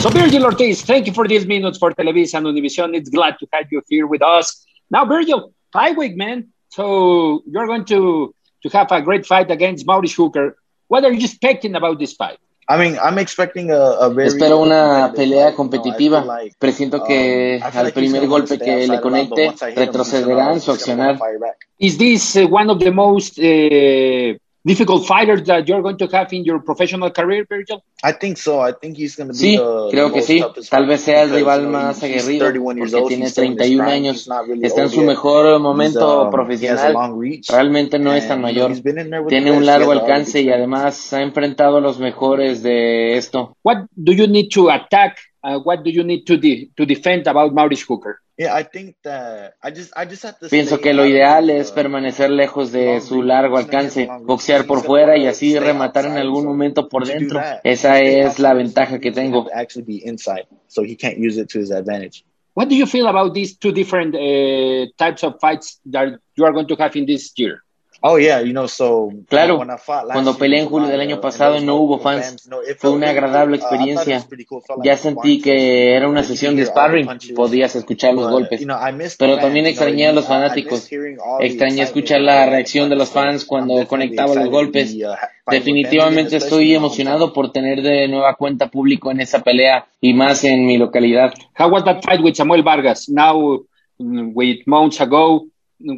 So 0.02 0.10
Virgil 0.10 0.46
Ortiz, 0.46 0.84
thank 0.86 1.06
you 1.06 1.14
for 1.14 1.28
these 1.28 1.48
minutes 1.48 1.78
for 1.80 1.94
Televisa 1.94 2.38
and 2.38 2.48
Univision. 2.48 2.96
It's 2.96 3.10
glad 3.10 3.38
to 3.40 3.48
have 3.52 3.68
you 3.72 3.82
here 3.90 4.08
with 4.08 4.22
us. 4.22 4.66
Now, 4.90 5.06
Virgil, 5.06 5.54
fight 5.72 5.98
week, 5.98 6.16
man. 6.16 6.50
So 6.70 7.44
you're 7.46 7.68
going 7.68 7.86
to 7.86 8.34
to 8.64 8.70
have 8.70 8.92
a 8.92 9.02
great 9.02 9.26
fight 9.26 9.52
against 9.52 9.86
Maurice 9.86 10.16
Hooker. 10.16 10.58
What 10.88 11.04
are 11.06 11.12
you 11.12 11.26
expecting 11.26 11.76
about 11.76 12.00
this 12.00 12.14
fight? 12.14 12.40
I 12.68 12.78
mean, 12.78 12.98
I'm 13.02 13.18
expecting 13.18 13.72
a, 13.72 13.76
a 13.76 14.10
very 14.14 14.30
Espero 14.30 14.62
una 14.62 15.12
pelea 15.14 15.54
competitiva. 15.54 16.26
Presiento 16.58 17.04
que 17.04 17.60
um, 17.62 17.78
al 17.78 17.92
primer 17.92 18.28
golpe 18.28 18.58
que 18.58 18.88
le 18.88 19.02
conecte 19.02 19.54
retrocederá 19.76 20.54
en 20.54 20.62
su 20.62 20.72
accionar. 20.72 21.20
Is 21.80 21.98
this 21.98 22.36
uh, 22.36 22.48
one 22.48 22.70
of 22.70 22.80
the 22.80 22.92
most 22.92 23.40
uh, 23.40 24.38
difficult 24.64 25.06
fighters 25.06 25.44
that 25.44 25.68
you're 25.68 25.82
going 25.82 25.98
to 25.98 26.08
have 26.08 26.32
in 26.34 26.44
your 26.44 26.60
professional 26.60 27.10
career, 27.12 27.46
Virgil? 27.48 27.84
I 28.04 28.12
think 28.14 28.38
so. 28.38 28.60
I 28.60 28.72
think 28.74 28.98
he's 28.98 29.16
going 29.16 29.28
to 29.30 29.34
be 29.34 29.40
sí, 29.40 29.58
the, 29.58 29.90
creo 29.92 30.10
the 30.10 30.14
que 30.14 30.22
sí. 30.22 30.70
Tal 30.70 30.88
vez 30.88 31.02
sea 31.02 31.24
el 31.24 31.32
rival 31.32 31.68
más 31.68 32.02
aguerrido 32.04 32.52
porque 32.52 33.02
tiene 33.08 33.32
31 33.32 33.84
años. 33.84 34.30
Está 34.62 34.84
en 34.84 34.90
su 34.90 35.02
mejor 35.02 35.60
momento 35.60 36.24
um, 36.24 36.32
profesional. 36.32 36.96
Realmente 37.50 38.00
no 38.00 38.14
es 38.14 38.28
tan 38.28 38.42
mayor. 38.42 38.72
Tiene 39.28 39.52
un 39.52 39.66
largo 39.66 39.92
alcance 39.92 40.42
y 40.42 40.50
además 40.50 41.14
ha 41.14 41.22
enfrentado 41.22 41.78
a 41.78 41.82
los 41.82 42.00
mejores 42.00 42.64
de 42.64 43.18
esto. 43.18 43.58
What 43.64 43.88
do 43.96 44.14
you 44.14 44.28
need 44.28 44.50
to 44.54 44.70
attack? 44.70 45.18
Uh, 45.44 45.58
what 45.60 45.84
do 45.84 45.90
you 45.90 46.04
need 46.04 46.26
to, 46.26 46.38
de 46.38 46.70
to 46.78 46.86
defend 46.86 47.26
about 47.28 47.54
Maurice 47.54 47.82
Hooker? 47.82 48.22
Yeah, 48.38 48.54
I 48.54 48.64
think 48.64 48.96
that 49.04 49.56
I 49.62 49.72
just, 49.72 49.92
I 49.96 50.06
just 50.06 50.24
have 50.24 50.40
to 50.40 50.50
Pienso 50.50 50.80
que 50.80 50.94
lo 50.94 51.06
ideal 51.06 51.50
es 51.50 51.72
permanecer 51.72 52.30
lejos 52.30 52.72
de 52.72 53.02
su 53.02 53.24
largo 53.24 53.58
alcance, 53.58 54.08
boxear 54.22 54.66
por 54.66 54.84
fuera 54.84 55.18
y 55.18 55.28
así 55.28 55.58
rematar 55.58 56.06
en 56.06 56.18
algún 56.18 56.46
momento 56.46 56.88
por 56.88 57.06
dentro. 57.06 57.42
Esa 57.64 58.00
es 58.00 58.40
la 58.40 58.54
ventaja 58.54 59.00
que 59.00 59.12
tengo. 59.12 59.48
Actually 59.54 59.86
be 59.86 60.08
inside, 60.08 60.48
so 60.68 60.84
he 60.84 60.96
can't 60.96 61.18
use 61.18 61.40
it 61.40 61.50
to 61.50 61.60
his 61.60 61.72
advantage. 61.72 62.24
What 62.54 62.68
do 62.68 62.76
you 62.76 62.86
feel 62.86 63.08
about 63.08 63.34
these 63.34 63.58
two 63.58 63.72
different 63.72 64.14
uh, 64.16 64.92
types 64.98 65.24
of 65.24 65.40
fights 65.40 65.80
that 65.86 66.20
you 66.36 66.46
are 66.46 66.52
going 66.52 66.68
to 66.68 66.76
have 66.76 66.96
in 66.96 67.06
this 67.06 67.32
year? 67.38 67.64
Oh, 68.04 68.18
yeah, 68.18 68.42
you 68.42 68.52
know, 68.52 68.68
so, 68.68 69.12
claro, 69.30 69.62
cuando 70.12 70.36
peleé 70.36 70.62
en 70.62 70.66
julio 70.68 70.88
del 70.88 71.02
año 71.02 71.22
pasado 71.22 71.56
y 71.58 71.64
no 71.64 71.76
hubo 71.76 72.00
fans, 72.00 72.50
fue 72.80 72.90
una 72.90 73.12
agradable 73.12 73.58
uh, 73.58 73.60
experiencia. 73.60 74.26
Ya 74.84 74.98
sentí 74.98 75.40
que 75.40 75.94
era 75.94 76.10
una 76.10 76.24
sesión 76.24 76.56
de 76.56 76.66
sparring, 76.66 77.08
podías 77.36 77.76
escuchar 77.76 78.16
los 78.16 78.32
golpes. 78.32 78.66
Pero 79.20 79.38
también 79.38 79.68
extrañé 79.68 80.08
a 80.08 80.14
los 80.14 80.26
fanáticos. 80.26 80.90
Extrañé 81.40 81.84
escuchar 81.84 82.22
la 82.22 82.48
reacción 82.48 82.90
de 82.90 82.96
los 82.96 83.12
fans 83.12 83.46
cuando 83.46 83.88
conectaba 83.88 84.34
los 84.34 84.50
golpes. 84.50 84.96
Uh, 84.96 85.52
Definitivamente 85.52 86.38
estoy 86.38 86.74
emocionado 86.74 87.34
por 87.34 87.52
tener 87.52 87.84
de 87.84 88.08
nueva 88.08 88.36
cuenta 88.36 88.68
público 88.70 89.12
en 89.12 89.22
esa 89.22 89.44
pelea 89.44 89.86
y 90.00 90.14
más 90.14 90.44
en 90.44 90.66
mi 90.66 90.78
localidad. 90.78 91.34
How 91.60 91.70
was 91.70 91.84
that 91.84 92.02
fight 92.04 92.22
with 92.22 92.34
Samuel 92.34 92.64
Vargas? 92.64 93.10
Now, 93.10 93.64
mm, 94.00 94.32
with 94.34 94.60
months 94.66 95.02
ago, 95.02 95.46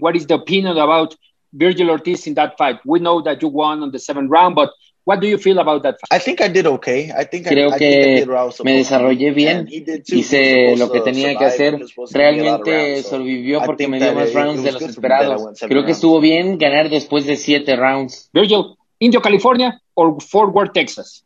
what 0.01 0.15
is 0.15 0.27
the 0.27 0.33
opinion 0.33 0.77
about 0.77 1.15
Virgil 1.53 1.89
Ortiz 1.89 2.27
in 2.27 2.33
that 2.35 2.57
fight. 2.57 2.79
We 2.83 2.99
know 2.99 3.21
that 3.23 3.41
you 3.41 3.49
won 3.49 3.83
on 3.83 3.91
the 3.91 3.99
seventh 3.99 4.29
round, 4.29 4.55
but 4.55 4.71
what 5.05 5.19
do 5.19 5.27
you 5.27 5.37
feel 5.37 5.59
about 5.59 5.83
that 5.83 5.99
fight? 5.99 6.11
I 6.11 6.19
think 6.19 6.41
I 6.41 6.47
did 6.47 6.65
okay. 6.65 7.11
I 7.11 7.25
think 7.25 7.45
Creo 7.45 7.71
I, 7.73 7.77
que 7.77 8.23
I 8.23 8.63
me 8.63 8.77
desarrollé 8.77 9.31
bien, 9.31 9.67
hice 9.69 10.75
lo 10.77 10.91
que 10.91 11.01
tenía 11.01 11.37
que 11.37 11.45
hacer. 11.45 11.79
Realmente 12.11 13.03
sobrevivió 13.03 13.61
porque 13.65 13.87
me 13.87 13.99
dio 13.99 14.13
más 14.13 14.33
rounds 14.33 14.63
de 14.63 14.71
los 14.71 14.81
esperados. 14.81 15.59
Creo 15.59 15.85
que 15.85 15.91
estuvo 15.91 16.19
bien 16.19 16.57
ganar 16.57 16.89
después 16.89 17.25
de 17.25 17.35
siete 17.35 17.75
rounds. 17.75 18.29
Virgil, 18.33 18.75
Indio, 18.99 19.21
California 19.21 19.81
o 19.93 20.19
Fort 20.19 20.55
Worth, 20.55 20.73
Texas? 20.73 21.25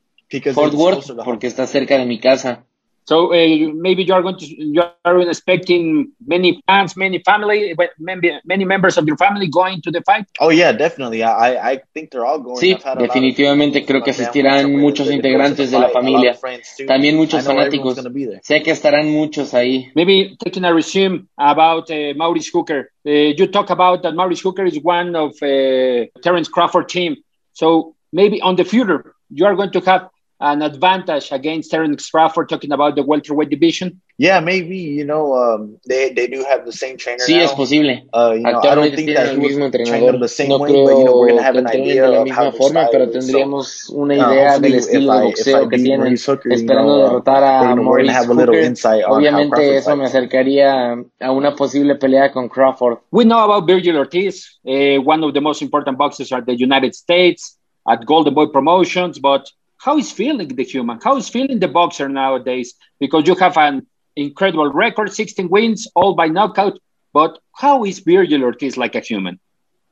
Fort 0.54 0.74
Worth, 0.74 1.12
porque 1.24 1.48
está 1.48 1.68
cerca 1.68 1.98
de 1.98 2.06
mi 2.06 2.20
casa. 2.20 2.66
So 3.08 3.34
uh, 3.34 3.72
maybe 3.74 4.04
you 4.04 4.14
are 4.14 4.22
going 4.22 4.38
to 4.38 4.46
you 4.46 4.84
are 5.06 5.22
expecting 5.22 6.12
many 6.26 6.62
fans, 6.68 6.98
many 6.98 7.20
family, 7.24 7.74
maybe 7.98 8.38
many 8.44 8.66
members 8.66 8.98
of 8.98 9.08
your 9.08 9.16
family 9.16 9.48
going 9.48 9.82
to 9.84 9.92
the 9.92 10.02
fight. 10.02 10.26
Oh 10.42 10.50
yeah, 10.50 10.74
definitely. 10.74 11.24
I 11.24 11.72
I 11.72 11.82
think 11.94 12.12
they're 12.12 12.26
all 12.26 12.40
going. 12.40 12.60
Sí, 12.60 12.78
definitivamente 13.00 13.86
creo 13.86 14.04
que 14.04 14.12
asistirán 14.12 14.76
muchos 14.78 15.10
integrantes 15.10 15.72
de 15.72 15.80
la 15.80 15.88
familia, 15.88 16.38
también 16.86 17.16
muchos 17.16 17.46
fanáticos. 17.46 17.96
Sé 18.44 18.62
que 18.62 18.72
estarán 18.72 19.10
muchos 19.10 19.54
ahí. 19.54 19.90
Maybe 19.96 20.36
taking 20.44 20.66
a 20.66 20.74
resume 20.74 21.28
about 21.38 21.90
uh, 21.90 22.14
Maurice 22.18 22.50
Hooker. 22.54 22.92
Uh, 23.06 23.34
you 23.38 23.48
talk 23.48 23.70
about 23.70 24.04
that 24.04 24.16
Maurice 24.16 24.42
Hooker 24.42 24.66
is 24.66 24.78
one 24.84 25.16
of 25.16 25.32
uh, 25.42 26.08
Terence 26.22 26.50
Crawford 26.50 26.90
team. 26.90 27.16
So 27.54 27.96
maybe 28.12 28.42
on 28.42 28.58
the 28.58 28.66
future 28.66 29.16
you 29.30 29.46
are 29.46 29.56
going 29.56 29.72
to 29.72 29.80
have 29.82 30.10
an 30.40 30.62
advantage 30.62 31.32
against 31.32 31.72
Terence 31.72 32.10
Crawford 32.10 32.48
talking 32.50 32.72
about 32.72 32.96
the 32.96 33.04
welterweight 33.04 33.50
division? 33.50 34.02
Yeah, 34.20 34.40
maybe, 34.40 34.78
you 34.78 35.06
know, 35.06 35.36
um, 35.36 35.78
they, 35.88 36.12
they 36.12 36.26
do 36.26 36.44
have 36.44 36.66
the 36.66 36.72
same 36.72 36.98
trainer 36.98 37.24
Sí, 37.24 37.36
now. 37.36 37.44
es 37.44 37.54
posible. 37.54 38.04
Uh, 38.12 38.34
you 38.34 38.42
know, 38.42 38.50
Actualmente 38.50 38.98
tienen 39.04 39.18
el 39.28 39.38
mismo 39.38 39.66
entrenador. 39.66 40.20
The 40.20 40.28
same 40.28 40.50
no 40.50 40.58
way, 40.58 40.72
creo 40.72 40.86
but, 40.86 40.98
you 40.98 41.06
know, 41.06 41.20
we're 41.20 41.30
gonna 41.30 41.44
have 41.44 41.56
an 41.56 41.66
que 41.66 41.82
idea 41.82 42.02
de 42.04 42.10
la 42.10 42.18
of 42.22 42.28
misma 42.28 42.36
how 42.46 42.52
forma, 42.52 42.88
pero 42.92 43.10
tendríamos 43.12 43.68
so, 43.68 43.94
una 43.96 44.16
uh, 44.16 44.32
idea 44.32 44.60
del 44.60 44.74
estilo 44.74 45.14
de 45.14 45.26
boxeo 45.26 45.70
que 45.70 45.78
tienen, 45.78 46.16
Hooker, 46.18 46.52
esperando 46.52 46.94
you 46.94 46.98
know, 46.98 47.10
derrotar 47.10 47.44
a 47.44 47.76
Maurice 47.76 48.26
Hooker. 48.26 49.06
Obviamente 49.08 49.78
eso 49.78 49.96
me 49.96 50.04
fights. 50.06 50.16
acercaría 50.16 50.94
a 51.20 51.32
una 51.32 51.56
posible 51.56 51.96
pelea 51.96 52.32
con 52.32 52.50
Crawford. 52.50 53.00
We 53.12 53.24
know 53.24 53.40
about 53.40 53.68
Virgil 53.68 53.98
Ortiz, 53.98 54.60
uh, 54.66 55.00
one 55.04 55.24
of 55.24 55.34
the 55.34 55.42
most 55.42 55.62
important 55.62 55.96
boxers 55.98 56.32
at 56.32 56.46
the 56.46 56.56
United 56.56 56.96
States, 56.96 57.58
at 57.88 58.04
Golden 58.06 58.34
Boy 58.34 58.48
Promotions, 58.48 59.20
but 59.20 59.48
how 59.78 59.98
is 59.98 60.12
feeling 60.12 60.48
the 60.48 60.64
human? 60.64 61.00
How 61.04 61.18
is 61.18 61.30
feeling 61.30 61.60
the 61.60 61.68
boxer 61.68 62.10
nowadays? 62.10 62.76
Because 63.00 63.28
you 63.28 63.36
have 63.36 63.58
an 63.58 63.88
incredible 64.16 64.72
record, 64.72 65.14
16 65.14 65.50
wins, 65.50 65.88
all 65.96 66.16
by 66.16 66.28
knockout. 66.28 66.80
But 67.14 67.40
how 67.54 67.84
is 67.86 68.00
Virgil 68.00 68.44
Ortiz 68.44 68.78
like 68.78 68.96
a 68.96 69.00
human? 69.00 69.40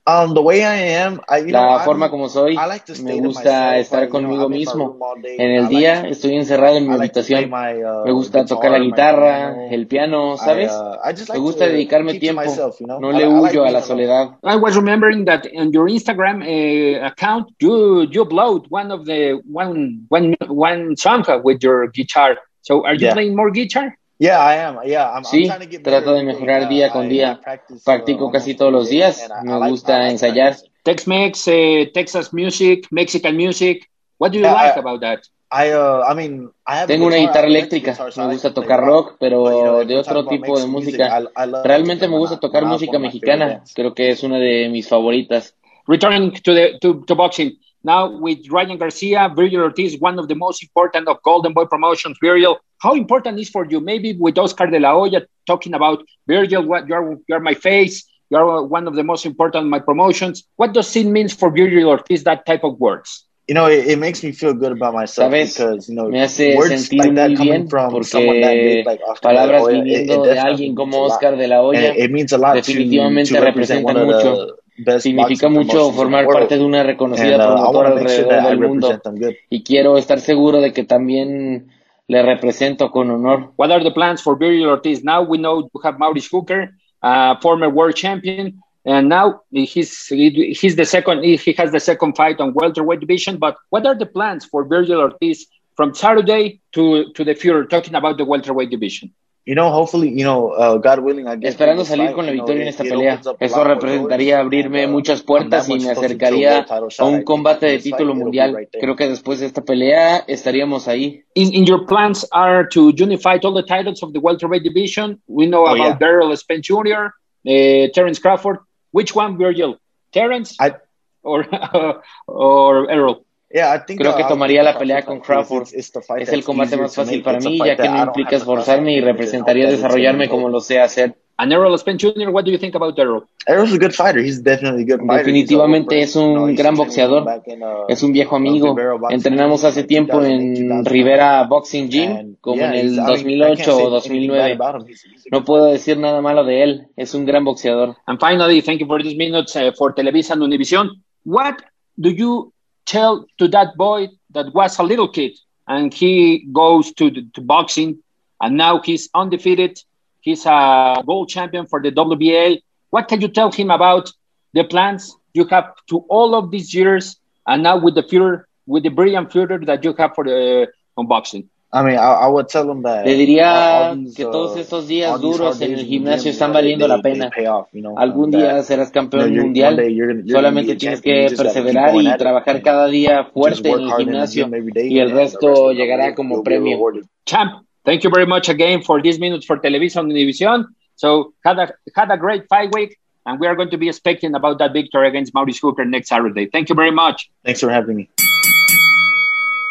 Um, 0.08 0.36
the 0.36 0.42
way 0.42 0.64
I 0.64 0.76
am, 1.04 1.20
I, 1.28 1.40
you 1.40 1.52
La 1.52 1.78
know, 1.78 1.80
forma 1.84 2.06
I'm, 2.06 2.12
como 2.12 2.30
soy, 2.30 2.56
I 2.56 2.68
like 2.68 2.86
to 2.86 2.94
stay 2.96 3.20
me 3.20 3.28
gusta 3.28 3.50
myself, 3.50 3.76
estar 3.82 4.00
like, 4.02 4.14
you 4.14 4.22
know, 4.22 4.30
conmigo 4.30 4.50
mismo. 4.50 5.00
En 5.38 5.52
el 5.52 5.66
I 5.66 5.70
día 5.70 5.96
like 6.04 6.12
estoy 6.12 6.36
encerrado 6.36 6.78
en 6.78 6.84
mi 6.84 6.90
like 6.96 7.12
habitación. 7.14 7.50
my, 7.50 7.84
uh, 7.84 8.06
Me 8.06 8.12
gusta 8.12 8.40
guitar, 8.40 8.48
tocar 8.48 8.72
la 8.72 8.78
my 8.78 8.86
guitarra, 8.86 9.52
piano. 9.56 9.68
el 9.72 9.88
piano, 9.88 10.34
I, 10.36 10.38
¿sabes? 10.38 10.72
uh, 10.72 10.98
I 11.04 11.12
just 11.14 11.30
Me 11.30 11.34
like 11.36 11.42
gusta 11.42 11.66
to 11.66 11.72
dedicarme 11.72 12.14
to 12.14 12.20
tiempo. 12.20 12.42
myself, 12.44 12.80
you 12.80 12.86
know? 12.86 13.00
No 13.00 13.10
I- 13.10 13.18
le 13.18 13.24
I 13.24 13.28
like 13.28 13.58
huyo 13.58 13.66
a 13.66 13.72
la 13.72 13.82
soledad. 13.82 14.38
I 14.44 14.56
was 14.58 14.76
remembering 14.76 15.26
that 15.26 15.48
on 15.58 15.72
your 15.74 15.88
Instagram 15.90 16.44
uh, 16.44 17.06
account, 17.08 17.48
you 17.60 18.08
you 18.12 18.26
upload 18.26 18.66
one 18.70 18.92
of 18.92 19.06
the 19.06 19.42
one 19.52 20.06
one 20.10 20.36
one 20.48 20.96
song 20.98 21.24
with 21.44 21.64
your 21.64 21.88
guitar. 21.88 22.38
So 22.62 22.86
are 22.86 22.94
you 22.94 23.08
Yeah. 23.08 23.14
playing 23.14 23.36
more 23.36 23.50
guitar? 23.50 23.98
Yeah, 24.18 24.40
I 24.40 24.56
am. 24.56 24.80
Yeah, 24.86 25.10
I'm, 25.10 25.18
I'm 25.18 25.24
Sí, 25.26 25.46
trying 25.48 25.60
to 25.60 25.66
get 25.70 25.84
better 25.84 26.02
trato 26.04 26.14
de 26.14 26.24
mejorar 26.24 26.70
día 26.70 26.90
con 26.92 27.10
día. 27.10 27.40
Uh, 27.70 27.76
Practico 27.84 28.32
casi 28.32 28.56
todos 28.56 28.72
los 28.72 28.90
días. 28.90 29.28
Me 29.44 29.70
gusta 29.70 30.10
ensayar. 30.10 30.56
Tex-Mex, 30.84 31.48
uh, 31.48 31.92
Texas 31.94 32.34
music, 32.34 32.88
Mexican 32.92 33.36
music. 33.36 33.90
What 34.18 34.32
do 34.32 34.38
you 34.40 34.44
Yeah, 34.46 34.54
like 34.54 34.78
I- 34.78 34.80
about 34.80 35.02
that? 35.02 35.20
I, 35.52 35.72
uh, 35.72 36.04
I 36.10 36.14
mean, 36.16 36.50
I 36.66 36.76
have 36.78 36.84
a 36.86 36.88
Tengo 36.88 37.06
una 37.08 37.18
guitar, 37.18 37.46
guitarra 37.46 37.48
eléctrica, 37.48 37.98
me 38.18 38.34
gusta 38.34 38.54
tocar 38.54 38.82
rock, 38.84 39.16
pero 39.20 39.86
de 39.86 39.96
otro 39.98 40.26
tipo 40.28 40.60
de 40.60 40.66
música. 40.68 41.20
I- 41.20 41.44
I 41.44 41.48
love 41.48 41.66
Realmente 41.66 42.08
me 42.08 42.18
gusta 42.18 42.40
tocar 42.40 42.66
música 42.66 42.98
mexicana, 43.00 43.64
creo 43.74 43.94
que 43.94 44.10
es 44.10 44.24
una 44.24 44.38
de 44.40 44.70
mis 44.70 44.88
favoritas. 44.88 45.56
Returning 45.88 46.32
to 46.42 46.54
the 46.54 46.78
to, 46.82 47.04
to 47.06 47.16
boxing 47.16 47.58
now 47.86 48.10
with 48.10 48.40
Ryan 48.50 48.78
Garcia, 48.78 49.32
Virgil 49.34 49.62
Ortiz, 49.62 49.98
one 50.00 50.20
of 50.20 50.28
the 50.28 50.36
most 50.36 50.64
important 50.64 51.08
of 51.08 51.22
Golden 51.22 51.54
Boy 51.54 51.66
promotions. 51.66 52.18
Virgil, 52.22 52.58
how 52.82 52.96
important 52.96 53.40
is 53.40 53.50
for 53.50 53.66
you? 53.66 53.80
Maybe 53.80 54.14
with 54.14 54.38
Oscar 54.38 54.68
de 54.68 54.80
la 54.80 54.94
Hoya 54.94 55.22
talking 55.46 55.74
about 55.74 56.04
Virgil, 56.28 56.64
what 56.66 56.88
you're 56.88 57.18
you're 57.28 57.40
my 57.40 57.54
face. 57.54 58.04
You 58.32 58.38
are 58.38 58.64
one 58.64 58.88
of 58.88 58.96
the 58.96 59.04
most 59.04 59.26
important 59.26 59.68
my 59.70 59.80
promotions. 59.80 60.44
What 60.56 60.74
does 60.74 60.96
it 60.96 61.06
mean 61.06 61.30
for 61.30 61.50
Virgil 61.52 61.90
Ortiz, 61.90 62.24
that 62.24 62.46
type 62.46 62.64
of 62.64 62.80
words? 62.80 63.24
You 63.48 63.54
know, 63.54 63.68
it, 63.68 63.86
it, 63.86 64.00
makes 64.00 64.24
me 64.24 64.32
feel 64.32 64.56
good 64.56 64.72
about 64.72 64.96
myself 64.96 65.32
¿Sabes? 65.32 65.54
because, 65.54 65.88
you 65.88 65.94
know, 65.94 66.10
words 66.10 66.92
like 66.92 67.14
that 67.14 67.30
muy 67.30 67.38
coming 67.38 67.70
from 67.70 68.04
someone 68.04 68.42
that 68.42 68.54
big 68.56 68.88
like 68.88 69.02
Oscar 69.08 69.30
palabras 69.30 69.68
de 69.68 69.74
la 69.74 69.84
Hoya, 69.84 69.86
it, 69.86 70.10
it 70.10 70.24
de 70.24 70.36
alguien 70.42 70.76
como 70.76 70.92
means 70.92 70.96
a 70.96 70.98
lot. 70.98 71.12
Oscar 71.12 71.36
de 71.38 71.48
la 71.48 71.62
Hoya 71.62 71.94
it, 71.94 71.98
it 72.06 72.12
means 72.12 72.34
a 72.34 72.40
lot 72.40 72.54
to, 72.54 72.62
definitivamente 72.62 73.36
to 73.36 73.42
represent 73.42 73.86
one 73.86 73.96
representan 73.96 74.18
of 74.18 74.24
the 74.24 74.54
best 74.54 74.65
Significa 75.00 75.48
mucho 75.48 75.92
formar 75.92 76.28
parte 76.28 76.58
de 76.58 76.64
una 76.64 76.84
reconocida 76.84 77.36
And, 77.36 77.42
uh, 77.42 77.48
promotora 77.48 77.90
sure 77.90 78.02
alrededor 78.02 78.44
del 78.44 78.60
mundo 78.60 79.02
y 79.50 79.64
quiero 79.64 79.98
estar 79.98 80.20
seguro 80.20 80.60
de 80.60 80.74
que 80.74 80.84
también 80.84 81.70
le 82.08 82.22
represento 82.22 82.92
con 82.92 83.10
honor. 83.10 83.52
What 83.58 83.72
are 83.72 83.84
the 83.84 83.92
plans 83.92 84.22
for 84.22 84.38
Virgil 84.38 84.68
Ortiz? 84.68 85.04
Now 85.04 85.24
we 85.24 85.38
know 85.38 85.62
you 85.62 85.82
have 85.84 85.98
Maurice 85.98 86.28
Hooker, 86.30 86.76
uh, 87.02 87.36
former 87.42 87.70
world 87.70 87.96
champion, 87.96 88.62
and 88.86 89.08
now 89.08 89.42
he's 89.50 90.08
he's 90.08 90.76
the 90.76 90.86
second. 90.86 91.24
He 91.24 91.54
has 91.58 91.72
the 91.72 91.80
second 91.80 92.16
fight 92.16 92.40
on 92.42 92.54
welterweight 92.54 93.00
division. 93.00 93.38
But 93.38 93.56
what 93.70 93.86
are 93.86 93.96
the 93.96 94.06
plans 94.06 94.46
for 94.46 94.66
Virgil 94.66 95.00
Ortiz 95.00 95.48
from 95.76 95.94
Saturday 95.94 96.60
to 96.74 97.12
to 97.14 97.24
the 97.24 97.34
future? 97.34 97.66
Talking 97.66 97.96
about 97.96 98.18
the 98.18 98.26
welterweight 98.26 98.70
division. 98.70 99.14
You 99.48 99.54
know, 99.54 99.70
hopefully, 99.70 100.10
you 100.10 100.24
know, 100.24 100.50
uh, 100.54 100.78
God 100.78 101.02
willing, 101.02 101.28
I 101.28 101.36
get 101.36 101.52
Esperando 101.52 101.86
salir 101.86 102.08
fight, 102.08 102.16
con 102.16 102.26
la 102.26 102.32
you 102.32 102.38
know, 102.38 102.46
victoria 102.46 102.64
en 102.64 102.68
esta 102.68 102.84
pelea. 102.84 103.22
Eso 103.40 103.64
representaría 103.64 104.38
doors, 104.38 104.46
abrirme 104.48 104.84
and, 104.84 104.90
uh, 104.90 104.92
muchas 104.92 105.22
puertas 105.22 105.70
y 105.70 105.80
me 105.80 105.92
acercaría 105.92 106.66
a 106.68 107.04
un 107.06 107.18
think 107.18 107.26
combate 107.26 107.56
after 107.58 107.70
de 107.70 107.76
this 107.76 107.84
fight, 107.84 108.00
título 108.00 108.16
mundial. 108.16 108.68
Creo 108.72 108.96
que 108.96 109.08
después 109.08 109.40
de 109.40 109.46
esta 109.46 109.62
pelea 109.62 110.18
estaríamos 110.28 110.88
ahí. 110.88 111.24
In, 111.36 111.54
in 111.54 111.66
your 111.66 111.86
plans 111.86 112.28
are 112.32 112.68
to 112.70 112.90
unify 112.90 113.38
all 113.44 113.54
the 113.54 113.62
titles 113.62 114.02
of 114.02 114.14
the 114.14 114.20
welterweight 114.20 114.64
division. 114.64 115.22
We 115.28 115.46
know 115.46 115.68
Oh, 115.68 115.76
about 115.76 115.78
yeah. 115.78 115.98
Daryl 116.00 116.36
Spence 116.36 116.68
Jr., 116.68 117.14
uh, 117.48 117.88
Terence 117.94 118.18
Crawford. 118.20 118.58
Which 118.92 119.14
one, 119.16 119.38
Virgil? 119.38 119.78
Terence 120.12 120.58
I- 120.60 120.74
or 121.22 121.46
or 122.28 122.90
Errol? 122.90 123.26
Yeah, 123.50 123.74
I 123.74 123.86
think, 123.86 124.00
Creo 124.02 124.12
uh, 124.12 124.16
que 124.16 124.24
I'll 124.24 124.28
tomaría 124.30 124.64
la 124.64 124.78
pelea 124.78 125.04
con 125.04 125.20
Crawford. 125.20 125.68
Es 125.74 125.94
el 126.34 126.44
combate 126.44 126.78
más 126.78 126.96
fácil 126.96 127.22
para 127.22 127.40
mí, 127.40 127.58
ya 127.60 127.76
que 127.76 127.88
no 127.88 128.04
implica 128.04 128.36
esforzarme 128.36 128.94
y 128.94 129.02
representaría 129.02 129.70
desarrollarme 129.70 130.28
como 130.30 130.50
lo 130.50 130.60
sé 130.60 130.80
hacer. 130.80 131.16
And 131.38 131.52
Errol 131.52 131.78
Spence 131.78 132.00
Jr., 132.02 132.30
what 132.30 132.46
do 132.46 132.52
you 132.52 132.58
think 132.58 132.76
about 132.76 132.98
Errol? 132.98 133.26
Errol's 133.46 133.74
a 133.74 133.78
good 133.78 133.92
fighter. 133.92 134.22
He's 134.22 134.42
definitely 134.42 134.84
a 134.84 134.96
good 134.96 135.06
fighter. 135.06 135.26
Definitivamente 135.26 136.00
es 136.00 136.16
un 136.16 136.56
gran 136.56 136.76
boxeador. 136.76 137.24
uh, 137.28 137.86
Es 137.90 138.04
un 138.04 138.14
viejo 138.14 138.36
uh, 138.36 138.38
amigo. 138.38 138.74
Entrenamos 139.10 139.66
hace 139.66 139.84
tiempo 139.84 140.14
2008, 140.22 140.32
en 140.34 140.54
2009. 140.70 140.90
Rivera 140.90 141.44
Boxing 141.44 141.90
Gym, 141.90 142.12
And, 142.12 142.38
como 142.40 142.56
yeah, 142.56 142.70
en 142.70 142.76
el 142.76 142.98
he's- 143.00 143.20
I 143.20 143.24
mean, 143.26 143.38
I 143.40 143.56
can't 143.58 143.66
2008 143.66 143.66
say 143.66 143.74
o 143.74 143.88
anything 143.88 144.32
bad 144.32 144.48
2009. 144.48 144.52
about 144.54 144.76
him. 144.82 144.88
He's- 144.88 145.04
he's 145.14 145.26
a 145.26 145.30
No 145.30 145.44
puedo 145.44 145.66
decir 145.66 145.98
nada 145.98 146.22
malo 146.22 146.46
de 146.46 146.64
él. 146.64 146.88
Es 146.96 147.14
un 147.14 147.26
gran 147.26 147.44
boxeador. 147.44 147.98
And 148.06 148.18
finally, 148.18 148.62
thank 148.62 148.80
you 148.80 148.88
for 148.88 149.04
these 149.04 149.18
minutes 149.18 149.58
uh, 149.58 149.74
for 149.78 149.94
Televisa 149.94 150.34
and 150.36 150.42
Univision. 150.44 150.90
What 151.26 151.56
do 151.98 152.12
you 152.12 152.54
tell 152.86 153.26
to 153.38 153.48
that 153.50 153.76
boy 153.78 154.10
that 154.32 154.54
was 154.54 154.80
a 154.80 154.84
little 154.84 155.08
kid 155.08 155.38
and 155.68 155.94
he 155.94 156.48
goes 156.52 156.94
to, 156.94 157.10
the, 157.10 157.28
to 157.34 157.42
boxing 157.42 158.00
and 158.42 158.58
now 158.58 158.80
he's 158.82 159.10
undefeated? 159.14 159.82
He's 160.22 160.46
a 160.46 161.04
gold 161.06 161.30
champion 161.30 161.68
for 161.68 161.82
the 161.82 161.92
WBA. 161.92 162.62
What 162.90 163.08
can 163.08 163.22
you 163.22 163.28
tell 163.28 163.52
him 163.52 163.72
about 163.72 164.12
the 164.54 164.64
plans 164.64 165.16
you 165.34 165.46
have 165.48 165.74
to 165.90 166.00
all 166.10 166.36
of 166.36 166.52
these 166.52 166.74
years 166.74 167.18
and 167.48 167.64
now 167.64 167.78
with 167.78 167.96
the 167.96 168.04
future, 168.04 168.48
with 168.66 168.84
the 168.84 168.90
brilliant 168.90 169.32
future 169.32 169.60
that 169.60 169.84
you 169.84 169.94
have 169.94 170.16
for 170.16 170.24
the 170.24 170.68
boxing? 170.98 171.50
I 171.78 171.84
mean, 171.84 171.98
I, 171.98 172.24
I 172.24 172.28
would 172.28 172.48
tell 172.48 172.70
him 172.72 172.84
that 172.84 173.06
Le 173.06 173.16
diría 173.16 173.52
all- 173.52 173.90
all 173.90 173.96
these, 173.98 174.16
que 174.16 174.26
uh, 174.26 174.32
todos 174.32 174.58
estos 174.58 174.88
días 174.88 175.12
all 175.12 175.20
these 175.20 175.38
duros 175.38 175.62
en 175.62 175.68
days 175.68 175.72
el 175.72 175.80
in 175.80 175.86
the 175.86 175.90
gimnasio 175.92 176.32
están 176.32 176.48
you 176.48 176.54
know, 176.54 176.62
valiendo 176.62 176.88
la 176.88 177.02
pena. 177.02 177.30
off, 177.52 177.68
you 177.74 177.82
know, 177.82 177.98
Algún 178.00 178.32
día 178.32 178.64
serás 178.64 178.88
you 178.88 178.94
know, 178.94 179.10
campeón 179.10 179.36
mundial. 179.36 179.76
day 179.76 179.94
you're 179.94 180.08
gonna- 180.08 180.24
you're 180.26 180.34
gonna 180.34 180.48
Solamente 180.48 180.76
tienes 180.78 181.02
que 181.02 181.28
perseverar 181.36 181.92
going 181.92 182.06
y 182.08 182.12
it 182.12 182.18
trabajar 182.18 182.62
cada 182.62 182.88
día 182.88 183.24
just 183.24 183.34
fuerte 183.34 183.70
work 183.70 183.80
en 183.82 183.86
el 183.88 183.92
hard 183.92 184.02
in 184.02 184.06
the 184.08 184.12
gimnasio 184.14 184.46
gym 184.46 184.54
every 184.56 184.72
day, 184.72 184.88
y 184.94 185.00
el 185.00 185.12
resto 185.12 185.72
llegará 185.74 186.06
you'll- 186.08 186.16
como 186.16 186.44
premio. 186.44 186.76
rewarded. 186.78 187.04
Champ, 187.26 187.66
thank 187.84 188.04
you 188.04 188.10
very 188.10 188.26
much 188.26 188.48
again 188.50 188.82
for 188.82 189.02
these 189.02 189.20
minutes 189.20 189.46
for 189.46 189.60
Television 189.60 190.08
Univision. 190.10 190.66
So 190.96 191.34
had 191.44 191.60
a 191.60 191.74
had 191.94 192.10
a 192.10 192.18
great 192.18 192.48
fight 192.48 192.74
week, 192.74 192.96
and 193.26 193.38
we 193.38 193.48
are 193.48 193.56
going 193.58 193.70
to 193.72 193.78
be 193.78 193.90
expecting 193.90 194.34
about 194.34 194.60
that 194.60 194.72
victory 194.72 195.10
against 195.10 195.34
Maurice 195.34 195.60
Hooker 195.60 195.84
next 195.84 196.08
Saturday. 196.08 196.46
Thank 196.46 196.70
you 196.70 196.76
very 196.76 196.92
much. 196.92 197.30
Thanks 197.44 197.60
for 197.60 197.70
having 197.70 197.98
me. 197.98 198.08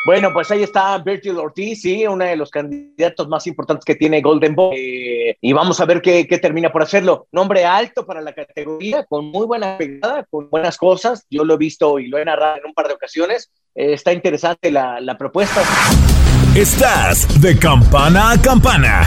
Bueno, 0.04 0.34
pues 0.34 0.50
ahí 0.50 0.62
está 0.62 0.98
Virgil 0.98 1.38
Ortiz, 1.38 1.80
sí, 1.80 2.06
uno 2.06 2.26
de 2.26 2.36
los 2.36 2.50
candidatos 2.50 3.26
más 3.26 3.46
importantes 3.46 3.86
que 3.86 3.94
tiene 3.94 4.20
Golden 4.20 4.54
Boy. 4.54 4.76
Eh, 4.76 5.38
y 5.40 5.52
vamos 5.54 5.80
a 5.80 5.86
ver 5.86 6.02
qué, 6.02 6.26
qué 6.26 6.36
termina 6.36 6.70
por 6.70 6.82
hacerlo. 6.82 7.26
Nombre 7.32 7.64
alto 7.64 8.04
para 8.04 8.20
la 8.20 8.34
categoría, 8.34 9.04
con 9.04 9.24
muy 9.26 9.46
buena 9.46 9.78
pegada, 9.78 10.24
con 10.24 10.50
buenas 10.50 10.76
cosas. 10.76 11.26
Yo 11.30 11.44
lo 11.44 11.54
he 11.54 11.58
visto 11.58 11.98
y 11.98 12.08
lo 12.08 12.18
he 12.18 12.24
narrado 12.24 12.58
en 12.58 12.66
un 12.66 12.74
par 12.74 12.88
de 12.88 12.94
ocasiones. 12.94 13.50
Eh, 13.74 13.94
está 13.94 14.12
interesante 14.12 14.70
la, 14.70 15.00
la 15.00 15.16
propuesta. 15.16 15.62
Estás 16.54 17.40
de 17.40 17.58
campana 17.58 18.32
a 18.32 18.42
campana. 18.42 19.06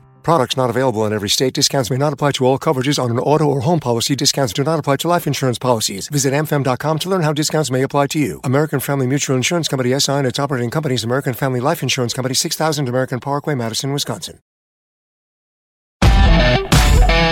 Products 0.23 0.55
not 0.55 0.69
available 0.69 1.05
in 1.05 1.13
every 1.13 1.29
state. 1.29 1.53
Discounts 1.53 1.89
may 1.89 1.97
not 1.97 2.13
apply 2.13 2.31
to 2.33 2.45
all 2.45 2.59
coverages 2.59 3.01
on 3.01 3.09
an 3.09 3.19
auto 3.19 3.45
or 3.45 3.61
home 3.61 3.79
policy. 3.79 4.15
Discounts 4.15 4.53
do 4.53 4.63
not 4.63 4.79
apply 4.79 4.97
to 4.97 5.07
life 5.07 5.27
insurance 5.27 5.59
policies. 5.59 6.07
Visit 6.09 6.33
mfm.com 6.33 6.99
to 6.99 7.09
learn 7.09 7.21
how 7.21 7.33
discounts 7.33 7.71
may 7.71 7.81
apply 7.81 8.07
to 8.07 8.19
you. 8.19 8.39
American 8.43 8.79
Family 8.79 9.07
Mutual 9.07 9.35
Insurance 9.35 9.67
Company 9.67 9.97
SI 9.99 10.11
and 10.13 10.27
its 10.27 10.39
operating 10.39 10.69
companies 10.69 11.03
American 11.03 11.33
Family 11.33 11.59
Life 11.59 11.83
Insurance 11.83 12.13
Company 12.13 12.35
6000 12.35 12.87
American 12.87 13.19
Parkway, 13.19 13.55
Madison, 13.55 13.91
Wisconsin. 13.93 14.39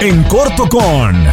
En 0.01 0.23
corto 0.23 0.69
con 0.69 1.27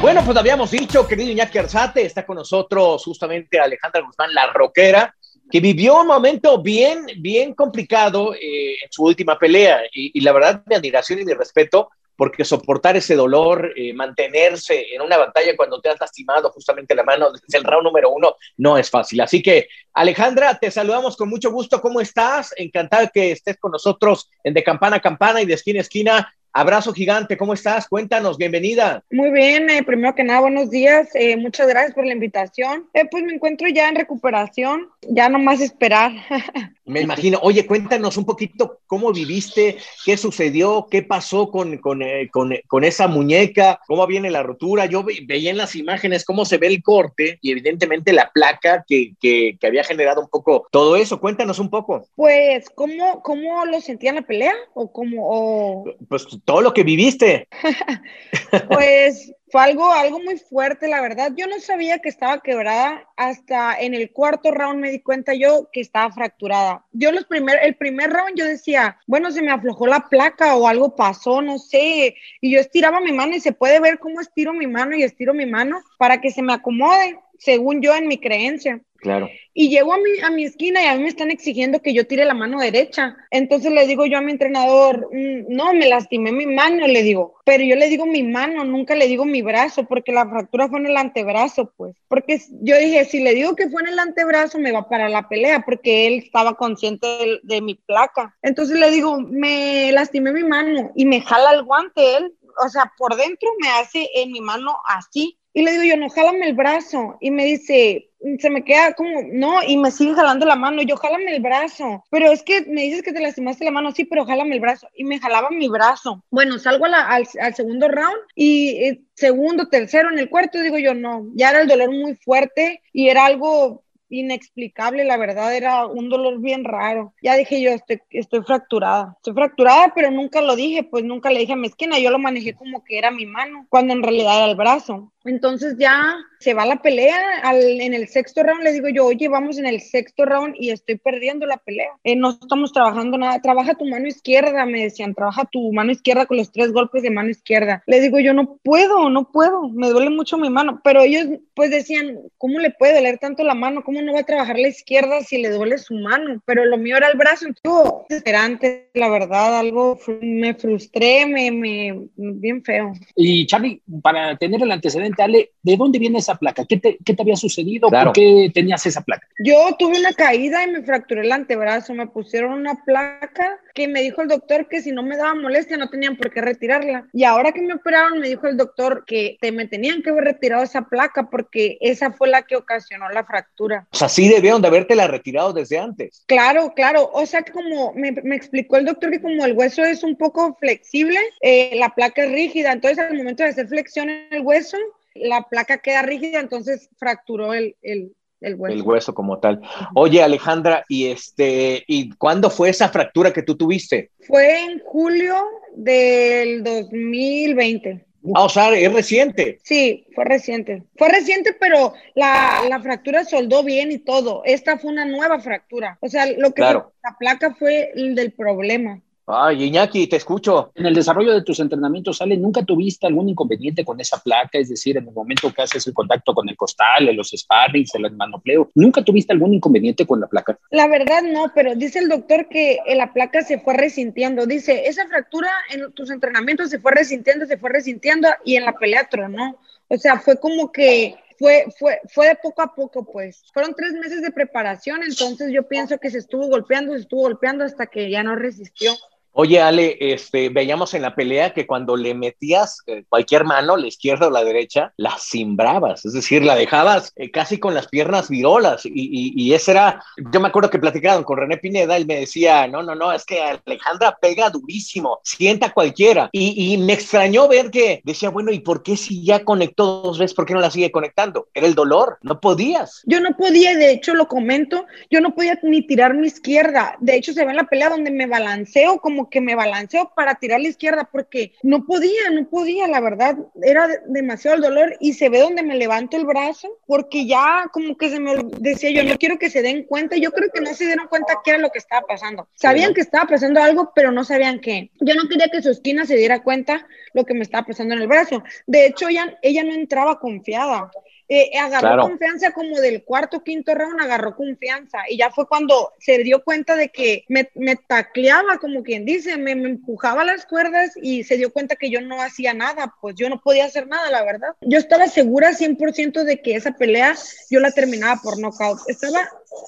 Bueno, 0.00 0.22
pues 0.24 0.38
habíamos 0.38 0.70
dicho, 0.70 1.06
querido 1.06 1.30
Iñaki 1.30 1.58
Arzate, 1.58 2.06
está 2.06 2.24
con 2.24 2.36
nosotros 2.36 3.04
justamente 3.04 3.60
Alejandra 3.60 4.00
Guzmán, 4.00 4.32
la 4.32 4.50
rockera. 4.52 5.14
Que 5.50 5.60
vivió 5.60 6.00
un 6.00 6.06
momento 6.06 6.62
bien, 6.62 7.06
bien 7.18 7.54
complicado 7.54 8.34
eh, 8.34 8.74
en 8.82 8.90
su 8.90 9.04
última 9.04 9.38
pelea. 9.38 9.82
Y, 9.92 10.20
la 10.20 10.32
verdad, 10.32 10.62
mi 10.66 10.74
admiración 10.74 11.20
y 11.20 11.24
mi 11.24 11.34
respeto 11.34 11.90
porque 12.16 12.44
soportar 12.44 12.98
ese 12.98 13.16
dolor, 13.16 13.72
eh, 13.76 13.94
mantenerse 13.94 14.94
en 14.94 15.00
una 15.00 15.16
batalla 15.16 15.56
cuando 15.56 15.80
te 15.80 15.88
has 15.88 15.98
lastimado 15.98 16.50
justamente 16.50 16.94
la 16.94 17.02
mano 17.02 17.32
desde 17.32 17.56
el 17.56 17.64
round 17.64 17.84
número 17.84 18.10
uno, 18.10 18.36
no 18.58 18.76
es 18.76 18.90
fácil. 18.90 19.22
Así 19.22 19.42
que, 19.42 19.68
Alejandra, 19.94 20.58
te 20.58 20.70
saludamos 20.70 21.16
con 21.16 21.30
mucho 21.30 21.50
gusto. 21.50 21.80
¿Cómo 21.80 21.98
estás? 21.98 22.52
Encantado 22.58 23.08
que 23.12 23.32
estés 23.32 23.56
con 23.56 23.72
nosotros 23.72 24.28
en 24.44 24.52
De 24.52 24.62
Campana 24.62 24.96
a 24.96 25.00
Campana 25.00 25.40
y 25.40 25.46
de 25.46 25.54
Esquina 25.54 25.78
a 25.78 25.80
Esquina 25.80 26.34
Abrazo 26.52 26.92
gigante, 26.92 27.36
¿cómo 27.36 27.54
estás? 27.54 27.86
Cuéntanos, 27.86 28.36
bienvenida. 28.36 29.04
Muy 29.12 29.30
bien, 29.30 29.70
eh, 29.70 29.84
primero 29.84 30.16
que 30.16 30.24
nada, 30.24 30.40
buenos 30.40 30.68
días, 30.68 31.08
eh, 31.14 31.36
muchas 31.36 31.68
gracias 31.68 31.94
por 31.94 32.04
la 32.04 32.12
invitación. 32.12 32.88
Eh, 32.92 33.04
pues 33.08 33.22
me 33.22 33.34
encuentro 33.34 33.68
ya 33.68 33.88
en 33.88 33.94
recuperación, 33.94 34.88
ya 35.02 35.28
no 35.28 35.38
más 35.38 35.60
esperar. 35.60 36.10
me 36.84 37.02
imagino, 37.02 37.38
oye, 37.42 37.66
cuéntanos 37.66 38.16
un 38.16 38.24
poquito 38.24 38.80
cómo 38.88 39.12
viviste, 39.12 39.76
qué 40.04 40.16
sucedió, 40.16 40.88
qué 40.90 41.04
pasó 41.04 41.52
con, 41.52 41.78
con, 41.78 42.02
con, 42.32 42.84
esa 42.84 43.06
muñeca, 43.06 43.78
cómo 43.86 44.04
viene 44.08 44.28
la 44.28 44.42
rotura. 44.42 44.86
Yo 44.86 45.04
veía 45.04 45.52
en 45.52 45.56
las 45.56 45.76
imágenes 45.76 46.24
cómo 46.24 46.44
se 46.44 46.58
ve 46.58 46.66
el 46.66 46.82
corte 46.82 47.38
y 47.42 47.52
evidentemente 47.52 48.12
la 48.12 48.32
placa 48.32 48.84
que, 48.88 49.12
que, 49.20 49.56
que 49.60 49.66
había 49.68 49.84
generado 49.84 50.20
un 50.20 50.28
poco 50.28 50.66
todo 50.72 50.96
eso. 50.96 51.20
Cuéntanos 51.20 51.60
un 51.60 51.70
poco. 51.70 52.08
Pues, 52.16 52.68
¿cómo, 52.70 53.22
cómo 53.22 53.64
lo 53.66 53.80
sentía 53.80 54.10
en 54.10 54.16
la 54.16 54.22
pelea? 54.22 54.54
¿O 54.74 54.90
cómo? 54.90 55.28
O... 55.30 55.84
Pues 56.08 56.26
todo 56.44 56.60
lo 56.60 56.72
que 56.72 56.82
viviste. 56.82 57.48
pues 58.68 59.32
fue 59.50 59.62
algo, 59.62 59.92
algo 59.92 60.20
muy 60.20 60.38
fuerte, 60.38 60.88
la 60.88 61.00
verdad. 61.00 61.32
Yo 61.36 61.46
no 61.46 61.58
sabía 61.60 61.98
que 61.98 62.08
estaba 62.08 62.40
quebrada 62.40 63.08
hasta 63.16 63.78
en 63.80 63.94
el 63.94 64.12
cuarto 64.12 64.52
round 64.52 64.80
me 64.80 64.90
di 64.90 65.00
cuenta 65.00 65.34
yo 65.34 65.68
que 65.72 65.80
estaba 65.80 66.12
fracturada. 66.12 66.84
Yo 66.92 67.10
los 67.12 67.24
primer, 67.24 67.58
el 67.62 67.74
primer 67.74 68.10
round 68.10 68.36
yo 68.36 68.44
decía, 68.44 68.98
bueno, 69.06 69.30
se 69.32 69.42
me 69.42 69.50
aflojó 69.50 69.86
la 69.86 70.08
placa 70.08 70.54
o 70.56 70.68
algo 70.68 70.94
pasó, 70.94 71.42
no 71.42 71.58
sé. 71.58 72.14
Y 72.40 72.52
yo 72.52 72.60
estiraba 72.60 73.00
mi 73.00 73.12
mano 73.12 73.34
y 73.34 73.40
se 73.40 73.52
puede 73.52 73.80
ver 73.80 73.98
cómo 73.98 74.20
estiro 74.20 74.52
mi 74.52 74.66
mano 74.66 74.96
y 74.96 75.02
estiro 75.02 75.34
mi 75.34 75.46
mano 75.46 75.80
para 75.98 76.20
que 76.20 76.30
se 76.30 76.42
me 76.42 76.52
acomode, 76.52 77.18
según 77.38 77.82
yo 77.82 77.94
en 77.94 78.06
mi 78.06 78.18
creencia. 78.18 78.80
Claro. 79.00 79.28
Y 79.54 79.68
llego 79.68 79.92
a 79.92 79.98
mi, 79.98 80.20
a 80.22 80.30
mi 80.30 80.44
esquina 80.44 80.82
y 80.82 80.86
a 80.86 80.94
mí 80.94 81.02
me 81.02 81.08
están 81.08 81.30
exigiendo 81.30 81.80
que 81.80 81.92
yo 81.92 82.06
tire 82.06 82.24
la 82.24 82.34
mano 82.34 82.60
derecha. 82.60 83.16
Entonces 83.30 83.72
le 83.72 83.86
digo 83.86 84.06
yo 84.06 84.18
a 84.18 84.20
mi 84.20 84.32
entrenador, 84.32 85.08
mm, 85.12 85.46
no, 85.48 85.72
me 85.74 85.88
lastimé 85.88 86.32
mi 86.32 86.46
mano, 86.46 86.86
le 86.86 87.02
digo. 87.02 87.34
Pero 87.44 87.64
yo 87.64 87.76
le 87.76 87.88
digo 87.88 88.06
mi 88.06 88.22
mano, 88.22 88.64
nunca 88.64 88.94
le 88.94 89.08
digo 89.08 89.24
mi 89.24 89.42
brazo, 89.42 89.84
porque 89.84 90.12
la 90.12 90.28
fractura 90.28 90.68
fue 90.68 90.78
en 90.80 90.86
el 90.86 90.96
antebrazo, 90.96 91.72
pues. 91.76 91.96
Porque 92.08 92.40
yo 92.62 92.78
dije, 92.78 93.04
si 93.04 93.20
le 93.20 93.34
digo 93.34 93.56
que 93.56 93.68
fue 93.68 93.82
en 93.82 93.88
el 93.88 93.98
antebrazo, 93.98 94.58
me 94.58 94.72
va 94.72 94.88
para 94.88 95.08
la 95.08 95.28
pelea, 95.28 95.64
porque 95.64 96.06
él 96.06 96.22
estaba 96.24 96.54
consciente 96.54 97.06
de, 97.06 97.40
de 97.42 97.60
mi 97.60 97.74
placa. 97.74 98.36
Entonces 98.42 98.78
le 98.78 98.90
digo, 98.90 99.18
me 99.20 99.90
lastimé 99.92 100.32
mi 100.32 100.44
mano 100.44 100.92
y 100.94 101.06
me 101.06 101.20
jala 101.20 101.52
el 101.54 101.64
guante 101.64 102.16
él. 102.16 102.34
O 102.64 102.68
sea, 102.68 102.92
por 102.98 103.16
dentro 103.16 103.48
me 103.60 103.68
hace 103.68 104.08
en 104.14 104.32
mi 104.32 104.40
mano 104.40 104.76
así 104.86 105.38
y 105.52 105.62
le 105.62 105.72
digo 105.72 105.84
yo, 105.84 105.96
no, 105.96 106.08
jálame 106.08 106.46
el 106.46 106.54
brazo. 106.54 107.16
Y 107.20 107.30
me 107.30 107.44
dice, 107.44 108.09
se 108.38 108.50
me 108.50 108.64
queda 108.64 108.94
como, 108.94 109.22
no, 109.32 109.62
y 109.66 109.76
me 109.76 109.90
sigue 109.90 110.14
jalando 110.14 110.46
la 110.46 110.56
mano. 110.56 110.82
Yo, 110.82 110.96
jálame 110.96 111.34
el 111.36 111.42
brazo. 111.42 112.04
Pero 112.10 112.30
es 112.30 112.42
que 112.42 112.62
me 112.66 112.82
dices 112.82 113.02
que 113.02 113.12
te 113.12 113.20
lastimaste 113.20 113.64
la 113.64 113.70
mano, 113.70 113.92
sí, 113.92 114.04
pero 114.04 114.26
jálame 114.26 114.54
el 114.54 114.60
brazo. 114.60 114.88
Y 114.94 115.04
me 115.04 115.18
jalaba 115.18 115.50
mi 115.50 115.68
brazo. 115.68 116.22
Bueno, 116.30 116.58
salgo 116.58 116.86
al, 116.86 116.94
al, 116.94 117.54
segundo 117.54 117.88
round 117.88 118.18
y 118.34 118.70
eh, 118.84 119.00
segundo, 119.14 119.68
tercero, 119.68 120.10
en 120.10 120.18
el 120.18 120.28
cuarto, 120.28 120.60
digo 120.60 120.78
yo, 120.78 120.94
no, 120.94 121.26
ya 121.34 121.50
era 121.50 121.62
el 121.62 121.68
dolor 121.68 121.90
muy 121.90 122.14
fuerte 122.16 122.82
y 122.92 123.08
era 123.08 123.26
algo 123.26 123.82
inexplicable, 124.10 125.04
la 125.04 125.16
verdad, 125.16 125.54
era 125.54 125.86
un 125.86 126.08
dolor 126.08 126.40
bien 126.40 126.64
raro. 126.64 127.14
Ya 127.22 127.36
dije 127.36 127.62
yo, 127.62 127.70
estoy, 127.70 128.00
estoy 128.10 128.42
fracturada. 128.42 129.14
Estoy 129.16 129.34
fracturada, 129.34 129.92
pero 129.94 130.10
nunca 130.10 130.42
lo 130.42 130.56
dije, 130.56 130.82
pues 130.82 131.04
nunca 131.04 131.30
le 131.30 131.40
dije 131.40 131.52
a 131.54 131.56
mi 131.56 131.68
esquina, 131.68 131.98
yo 131.98 132.10
lo 132.10 132.18
manejé 132.18 132.54
como 132.54 132.84
que 132.84 132.98
era 132.98 133.10
mi 133.10 133.24
mano, 133.24 133.66
cuando 133.68 133.94
en 133.94 134.02
realidad 134.02 134.36
era 134.36 134.50
el 134.50 134.56
brazo. 134.56 135.12
Entonces 135.24 135.76
ya 135.78 136.16
se 136.38 136.54
va 136.54 136.64
la 136.64 136.80
pelea. 136.80 137.18
en 137.52 137.94
el 137.94 138.08
sexto 138.08 138.42
round 138.42 138.62
le 138.62 138.72
digo 138.72 138.88
yo, 138.88 139.06
oye, 139.06 139.28
vamos 139.28 139.58
en 139.58 139.66
el 139.66 139.80
sexto 139.80 140.24
round 140.24 140.54
y 140.58 140.70
estoy 140.70 140.96
perdiendo 140.96 141.46
la 141.46 141.58
pelea. 141.58 141.90
Eh, 142.04 142.16
no 142.16 142.30
estamos 142.30 142.72
trabajando 142.72 143.18
nada. 143.18 143.40
Trabaja 143.40 143.74
tu 143.74 143.84
mano 143.84 144.06
izquierda, 144.06 144.64
me 144.64 144.84
decían, 144.84 145.14
trabaja 145.14 145.44
tu 145.44 145.72
mano 145.72 145.92
izquierda 145.92 146.26
con 146.26 146.38
los 146.38 146.50
tres 146.50 146.72
golpes 146.72 147.02
de 147.02 147.10
mano 147.10 147.28
izquierda. 147.28 147.82
Le 147.86 148.00
digo 148.00 148.18
yo, 148.18 148.32
no 148.32 148.58
puedo, 148.62 149.10
no 149.10 149.30
puedo, 149.30 149.68
me 149.68 149.90
duele 149.90 150.10
mucho 150.10 150.38
mi 150.38 150.48
mano. 150.48 150.80
Pero 150.82 151.02
ellos 151.02 151.26
pues 151.54 151.70
decían, 151.70 152.18
¿cómo 152.38 152.58
le 152.58 152.70
puede 152.70 152.94
doler 152.94 153.18
tanto 153.18 153.44
la 153.44 153.54
mano? 153.54 153.84
¿Cómo 153.84 154.00
no 154.00 154.14
va 154.14 154.20
a 154.20 154.24
trabajar 154.24 154.58
la 154.58 154.68
izquierda 154.68 155.20
si 155.20 155.42
le 155.42 155.50
duele 155.50 155.76
su 155.76 155.94
mano? 155.94 156.42
Pero 156.46 156.64
lo 156.64 156.78
mío 156.78 156.96
era 156.96 157.08
el 157.08 157.18
brazo. 157.18 157.48
Estuvo 157.48 158.06
desesperante, 158.08 158.88
la 158.94 159.10
verdad, 159.10 159.58
algo 159.58 159.98
me 160.22 160.54
frustré, 160.54 161.26
me, 161.26 161.50
me, 161.50 162.08
bien 162.16 162.64
feo. 162.64 162.92
Y 163.14 163.46
Charlie, 163.46 163.82
para 164.02 164.36
tener 164.36 164.62
el 164.62 164.70
antecedente, 164.70 165.09
¿de 165.16 165.76
dónde 165.76 165.98
viene 165.98 166.18
esa 166.18 166.36
placa? 166.36 166.64
¿Qué 166.64 166.78
te, 166.78 166.98
qué 167.04 167.14
te 167.14 167.22
había 167.22 167.36
sucedido? 167.36 167.88
¿Por 167.88 168.12
qué 168.12 168.50
tenías 168.52 168.84
esa 168.86 169.02
placa? 169.02 169.26
Yo 169.44 169.56
tuve 169.78 169.98
una 169.98 170.12
caída 170.12 170.64
y 170.64 170.70
me 170.70 170.82
fracturé 170.82 171.22
el 171.22 171.32
antebrazo. 171.32 171.94
Me 171.94 172.06
pusieron 172.06 172.52
una 172.52 172.82
placa 172.84 173.58
que 173.74 173.88
me 173.88 174.02
dijo 174.02 174.22
el 174.22 174.28
doctor 174.28 174.68
que 174.68 174.82
si 174.82 174.92
no 174.92 175.02
me 175.02 175.16
daba 175.16 175.34
molestia 175.34 175.76
no 175.76 175.88
tenían 175.88 176.16
por 176.16 176.32
qué 176.32 176.40
retirarla. 176.40 177.08
Y 177.12 177.24
ahora 177.24 177.52
que 177.52 177.62
me 177.62 177.74
operaron, 177.74 178.18
me 178.18 178.28
dijo 178.28 178.46
el 178.46 178.56
doctor 178.56 179.04
que 179.06 179.38
te, 179.40 179.52
me 179.52 179.66
tenían 179.66 180.02
que 180.02 180.10
haber 180.10 180.24
retirado 180.24 180.62
esa 180.62 180.82
placa 180.82 181.28
porque 181.30 181.78
esa 181.80 182.12
fue 182.12 182.28
la 182.28 182.42
que 182.42 182.56
ocasionó 182.56 183.08
la 183.10 183.24
fractura. 183.24 183.86
O 183.92 183.96
sea, 183.96 184.08
sí 184.08 184.28
debieron 184.28 184.62
de 184.62 184.68
haberte 184.68 184.94
la 184.94 185.06
retirado 185.06 185.52
desde 185.52 185.78
antes. 185.78 186.24
Claro, 186.26 186.72
claro. 186.74 187.10
O 187.12 187.26
sea, 187.26 187.42
que 187.42 187.52
como 187.52 187.92
me, 187.94 188.12
me 188.12 188.36
explicó 188.36 188.76
el 188.76 188.86
doctor 188.86 189.10
que 189.10 189.20
como 189.20 189.44
el 189.44 189.56
hueso 189.56 189.82
es 189.84 190.02
un 190.02 190.16
poco 190.16 190.56
flexible, 190.58 191.18
eh, 191.40 191.72
la 191.76 191.94
placa 191.94 192.24
es 192.24 192.32
rígida. 192.32 192.72
Entonces, 192.72 192.98
al 192.98 193.16
momento 193.16 193.42
de 193.42 193.50
hacer 193.50 193.68
flexión 193.68 194.10
en 194.10 194.26
el 194.30 194.42
hueso, 194.42 194.76
la 195.14 195.42
placa 195.48 195.78
queda 195.78 196.02
rígida, 196.02 196.40
entonces 196.40 196.88
fracturó 196.98 197.54
el, 197.54 197.76
el, 197.82 198.12
el 198.40 198.54
hueso. 198.54 198.74
El 198.74 198.82
hueso 198.82 199.14
como 199.14 199.38
tal. 199.38 199.60
Oye, 199.94 200.22
Alejandra, 200.22 200.84
¿y 200.88 201.06
este, 201.06 201.84
y 201.86 202.10
cuándo 202.10 202.50
fue 202.50 202.70
esa 202.70 202.88
fractura 202.88 203.32
que 203.32 203.42
tú 203.42 203.56
tuviste? 203.56 204.10
Fue 204.26 204.64
en 204.64 204.80
julio 204.80 205.36
del 205.74 206.62
2020. 206.62 208.06
Ah, 208.34 208.44
o 208.44 208.48
sea, 208.48 208.74
es 208.76 208.92
reciente. 208.92 209.60
Sí, 209.62 210.06
fue 210.14 210.24
reciente. 210.24 210.82
Fue 210.96 211.08
reciente, 211.08 211.56
pero 211.58 211.94
la, 212.14 212.62
la, 212.68 212.80
fractura 212.80 213.24
soldó 213.24 213.64
bien 213.64 213.90
y 213.90 213.98
todo. 213.98 214.42
Esta 214.44 214.78
fue 214.78 214.92
una 214.92 215.06
nueva 215.06 215.40
fractura. 215.40 215.96
O 216.00 216.08
sea, 216.08 216.26
lo 216.26 216.52
que 216.52 216.60
la 216.60 216.90
placa 217.18 217.54
fue 217.54 217.92
el 217.94 218.14
del 218.14 218.32
problema. 218.32 219.00
Ay, 219.32 219.64
Iñaki, 219.64 220.06
te 220.06 220.16
escucho. 220.16 220.72
En 220.74 220.86
el 220.86 220.94
desarrollo 220.94 221.32
de 221.32 221.42
tus 221.42 221.60
entrenamientos, 221.60 222.20
Ale, 222.20 222.36
¿nunca 222.36 222.62
tuviste 222.62 223.06
algún 223.06 223.28
inconveniente 223.28 223.84
con 223.84 224.00
esa 224.00 224.18
placa? 224.18 224.58
Es 224.58 224.68
decir, 224.68 224.96
en 224.96 225.08
el 225.08 225.14
momento 225.14 225.52
que 225.52 225.62
haces 225.62 225.86
el 225.86 225.94
contacto 225.94 226.34
con 226.34 226.48
el 226.48 226.56
costal, 226.56 227.08
en 227.08 227.16
los 227.16 227.30
sparrings, 227.30 227.94
el 227.94 228.10
manopleo, 228.12 228.70
¿nunca 228.74 229.02
tuviste 229.02 229.32
algún 229.32 229.54
inconveniente 229.54 230.06
con 230.06 230.20
la 230.20 230.26
placa? 230.26 230.58
La 230.70 230.86
verdad 230.86 231.22
no, 231.22 231.52
pero 231.54 231.74
dice 231.74 231.98
el 231.98 232.08
doctor 232.08 232.48
que 232.48 232.78
la 232.94 233.12
placa 233.12 233.42
se 233.42 233.58
fue 233.58 233.74
resintiendo. 233.74 234.46
Dice, 234.46 234.86
esa 234.86 235.06
fractura 235.06 235.50
en 235.70 235.92
tus 235.92 236.10
entrenamientos 236.10 236.70
se 236.70 236.78
fue 236.78 236.92
resintiendo, 236.92 237.46
se 237.46 237.58
fue 237.58 237.70
resintiendo 237.70 238.28
y 238.44 238.56
en 238.56 238.64
la 238.64 238.72
pelea 238.72 239.08
tronó. 239.08 239.58
O 239.88 239.96
sea, 239.96 240.18
fue 240.18 240.38
como 240.38 240.70
que 240.70 241.16
fue, 241.40 241.64
fue, 241.78 242.00
fue 242.08 242.28
de 242.28 242.36
poco 242.36 242.60
a 242.60 242.74
poco, 242.74 243.02
pues. 243.02 243.42
Fueron 243.54 243.74
tres 243.74 243.94
meses 243.94 244.20
de 244.20 244.30
preparación, 244.30 245.02
entonces 245.02 245.50
yo 245.52 245.66
pienso 245.66 245.98
que 245.98 246.10
se 246.10 246.18
estuvo 246.18 246.46
golpeando, 246.48 246.92
se 246.92 247.00
estuvo 247.00 247.22
golpeando 247.22 247.64
hasta 247.64 247.86
que 247.86 248.10
ya 248.10 248.22
no 248.22 248.36
resistió. 248.36 248.92
Oye, 249.32 249.60
Ale, 249.60 249.96
este, 250.00 250.48
veíamos 250.48 250.92
en 250.94 251.02
la 251.02 251.14
pelea 251.14 251.54
que 251.54 251.66
cuando 251.66 251.96
le 251.96 252.14
metías 252.14 252.78
eh, 252.86 253.04
cualquier 253.08 253.44
mano, 253.44 253.76
la 253.76 253.86
izquierda 253.86 254.26
o 254.26 254.30
la 254.30 254.42
derecha, 254.42 254.92
la 254.96 255.16
cimbrabas, 255.18 256.04
es 256.04 256.12
decir, 256.12 256.44
la 256.44 256.56
dejabas 256.56 257.12
eh, 257.14 257.30
casi 257.30 257.58
con 257.58 257.74
las 257.74 257.86
piernas 257.86 258.28
virolas. 258.28 258.84
Y, 258.84 258.90
y, 258.92 259.32
y, 259.36 259.54
ese 259.54 259.70
era, 259.72 260.02
yo 260.32 260.40
me 260.40 260.48
acuerdo 260.48 260.70
que 260.70 260.78
platicaban 260.78 261.22
con 261.22 261.38
René 261.38 261.58
Pineda, 261.58 261.96
él 261.96 262.06
me 262.06 262.16
decía, 262.16 262.66
no, 262.66 262.82
no, 262.82 262.94
no, 262.94 263.12
es 263.12 263.24
que 263.24 263.40
Alejandra 263.40 264.18
pega 264.20 264.50
durísimo, 264.50 265.20
sienta 265.22 265.72
cualquiera. 265.72 266.28
Y, 266.32 266.74
y 266.74 266.78
me 266.78 266.94
extrañó 266.94 267.46
ver 267.46 267.70
que 267.70 268.00
decía, 268.04 268.30
bueno, 268.30 268.50
¿y 268.50 268.58
por 268.60 268.82
qué 268.82 268.96
si 268.96 269.24
ya 269.24 269.44
conectó 269.44 270.02
dos 270.02 270.18
veces, 270.18 270.34
por 270.34 270.44
qué 270.44 270.54
no 270.54 270.60
la 270.60 270.70
sigue 270.70 270.90
conectando? 270.90 271.48
Era 271.54 271.66
el 271.66 271.74
dolor, 271.74 272.18
no 272.22 272.40
podías. 272.40 273.02
Yo 273.06 273.20
no 273.20 273.36
podía, 273.36 273.76
de 273.76 273.92
hecho 273.92 274.14
lo 274.14 274.26
comento, 274.26 274.86
yo 275.08 275.20
no 275.20 275.34
podía 275.34 275.58
ni 275.62 275.86
tirar 275.86 276.14
mi 276.14 276.26
izquierda. 276.26 276.96
De 277.00 277.16
hecho, 277.16 277.32
se 277.32 277.44
ve 277.44 277.50
en 277.50 277.56
la 277.56 277.64
pelea 277.64 277.90
donde 277.90 278.10
me 278.10 278.26
balanceo 278.26 278.98
como 278.98 279.19
que 279.28 279.40
me 279.40 279.54
balanceó 279.54 280.12
para 280.14 280.36
tirar 280.36 280.60
la 280.60 280.68
izquierda 280.68 281.08
porque 281.10 281.52
no 281.62 281.84
podía, 281.84 282.30
no 282.30 282.48
podía, 282.48 282.88
la 282.88 283.00
verdad, 283.00 283.36
era 283.62 283.88
demasiado 284.06 284.56
el 284.56 284.62
dolor 284.62 284.96
y 285.00 285.14
se 285.14 285.28
ve 285.28 285.40
donde 285.40 285.62
me 285.62 285.76
levanto 285.76 286.16
el 286.16 286.24
brazo 286.24 286.78
porque 286.86 287.26
ya 287.26 287.66
como 287.72 287.96
que 287.96 288.08
se 288.08 288.20
me 288.20 288.36
decía 288.58 288.90
yo, 288.90 289.04
no 289.04 289.18
quiero 289.18 289.38
que 289.38 289.50
se 289.50 289.62
den 289.62 289.84
cuenta, 289.84 290.16
yo 290.16 290.30
creo 290.30 290.50
que 290.52 290.60
no 290.60 290.72
se 290.74 290.86
dieron 290.86 291.08
cuenta 291.08 291.40
qué 291.44 291.50
era 291.50 291.58
lo 291.58 291.70
que 291.70 291.78
estaba 291.78 292.06
pasando. 292.06 292.48
Sabían 292.54 292.94
que 292.94 293.00
estaba 293.00 293.26
pasando 293.26 293.60
algo, 293.60 293.92
pero 293.94 294.12
no 294.12 294.24
sabían 294.24 294.60
qué. 294.60 294.90
Yo 295.00 295.14
no 295.14 295.28
quería 295.28 295.48
que 295.48 295.62
su 295.62 295.70
esquina 295.70 296.06
se 296.06 296.16
diera 296.16 296.42
cuenta 296.42 296.86
lo 297.12 297.24
que 297.24 297.34
me 297.34 297.42
estaba 297.42 297.66
pasando 297.66 297.94
en 297.94 298.02
el 298.02 298.08
brazo. 298.08 298.42
De 298.66 298.86
hecho, 298.86 299.08
ella, 299.08 299.38
ella 299.42 299.64
no 299.64 299.72
entraba 299.72 300.20
confiada 300.20 300.90
eh, 301.32 301.56
agarró 301.56 302.02
confianza 302.02 302.50
como 302.50 302.80
del 302.80 303.04
cuarto, 303.04 303.44
quinto 303.44 303.72
round, 303.72 304.00
agarró 304.02 304.34
confianza 304.34 304.98
y 305.08 305.16
ya 305.16 305.30
fue 305.30 305.46
cuando 305.46 305.92
se 306.00 306.18
dio 306.18 306.42
cuenta 306.42 306.74
de 306.74 306.88
que 306.88 307.24
me, 307.28 307.48
me 307.54 307.76
tacleaba, 307.76 308.58
como 308.58 308.82
quien 308.82 309.04
dice, 309.04 309.36
me, 309.36 309.54
me, 309.54 309.68
empujaba 309.68 310.24
las 310.24 310.44
cuerdas 310.44 310.90
y 311.00 311.22
se 311.22 311.36
dio 311.36 311.52
cuenta 311.52 311.76
que 311.76 311.88
yo 311.88 312.00
no 312.00 312.20
hacía 312.20 312.52
nada, 312.52 312.96
pues 313.00 313.14
yo 313.14 313.28
no 313.28 313.40
podía 313.40 313.66
hacer 313.66 313.86
nada, 313.86 314.10
la 314.10 314.24
verdad. 314.24 314.56
Yo 314.60 314.78
estaba 314.78 315.06
segura 315.06 315.52
100% 315.52 316.24
de 316.24 316.42
que 316.42 316.56
esa 316.56 316.72
pelea 316.72 317.14
yo 317.48 317.60
la 317.60 317.70
terminaba 317.70 318.20
por 318.20 318.40
nocaut. 318.40 318.80
Estaba 318.88 319.20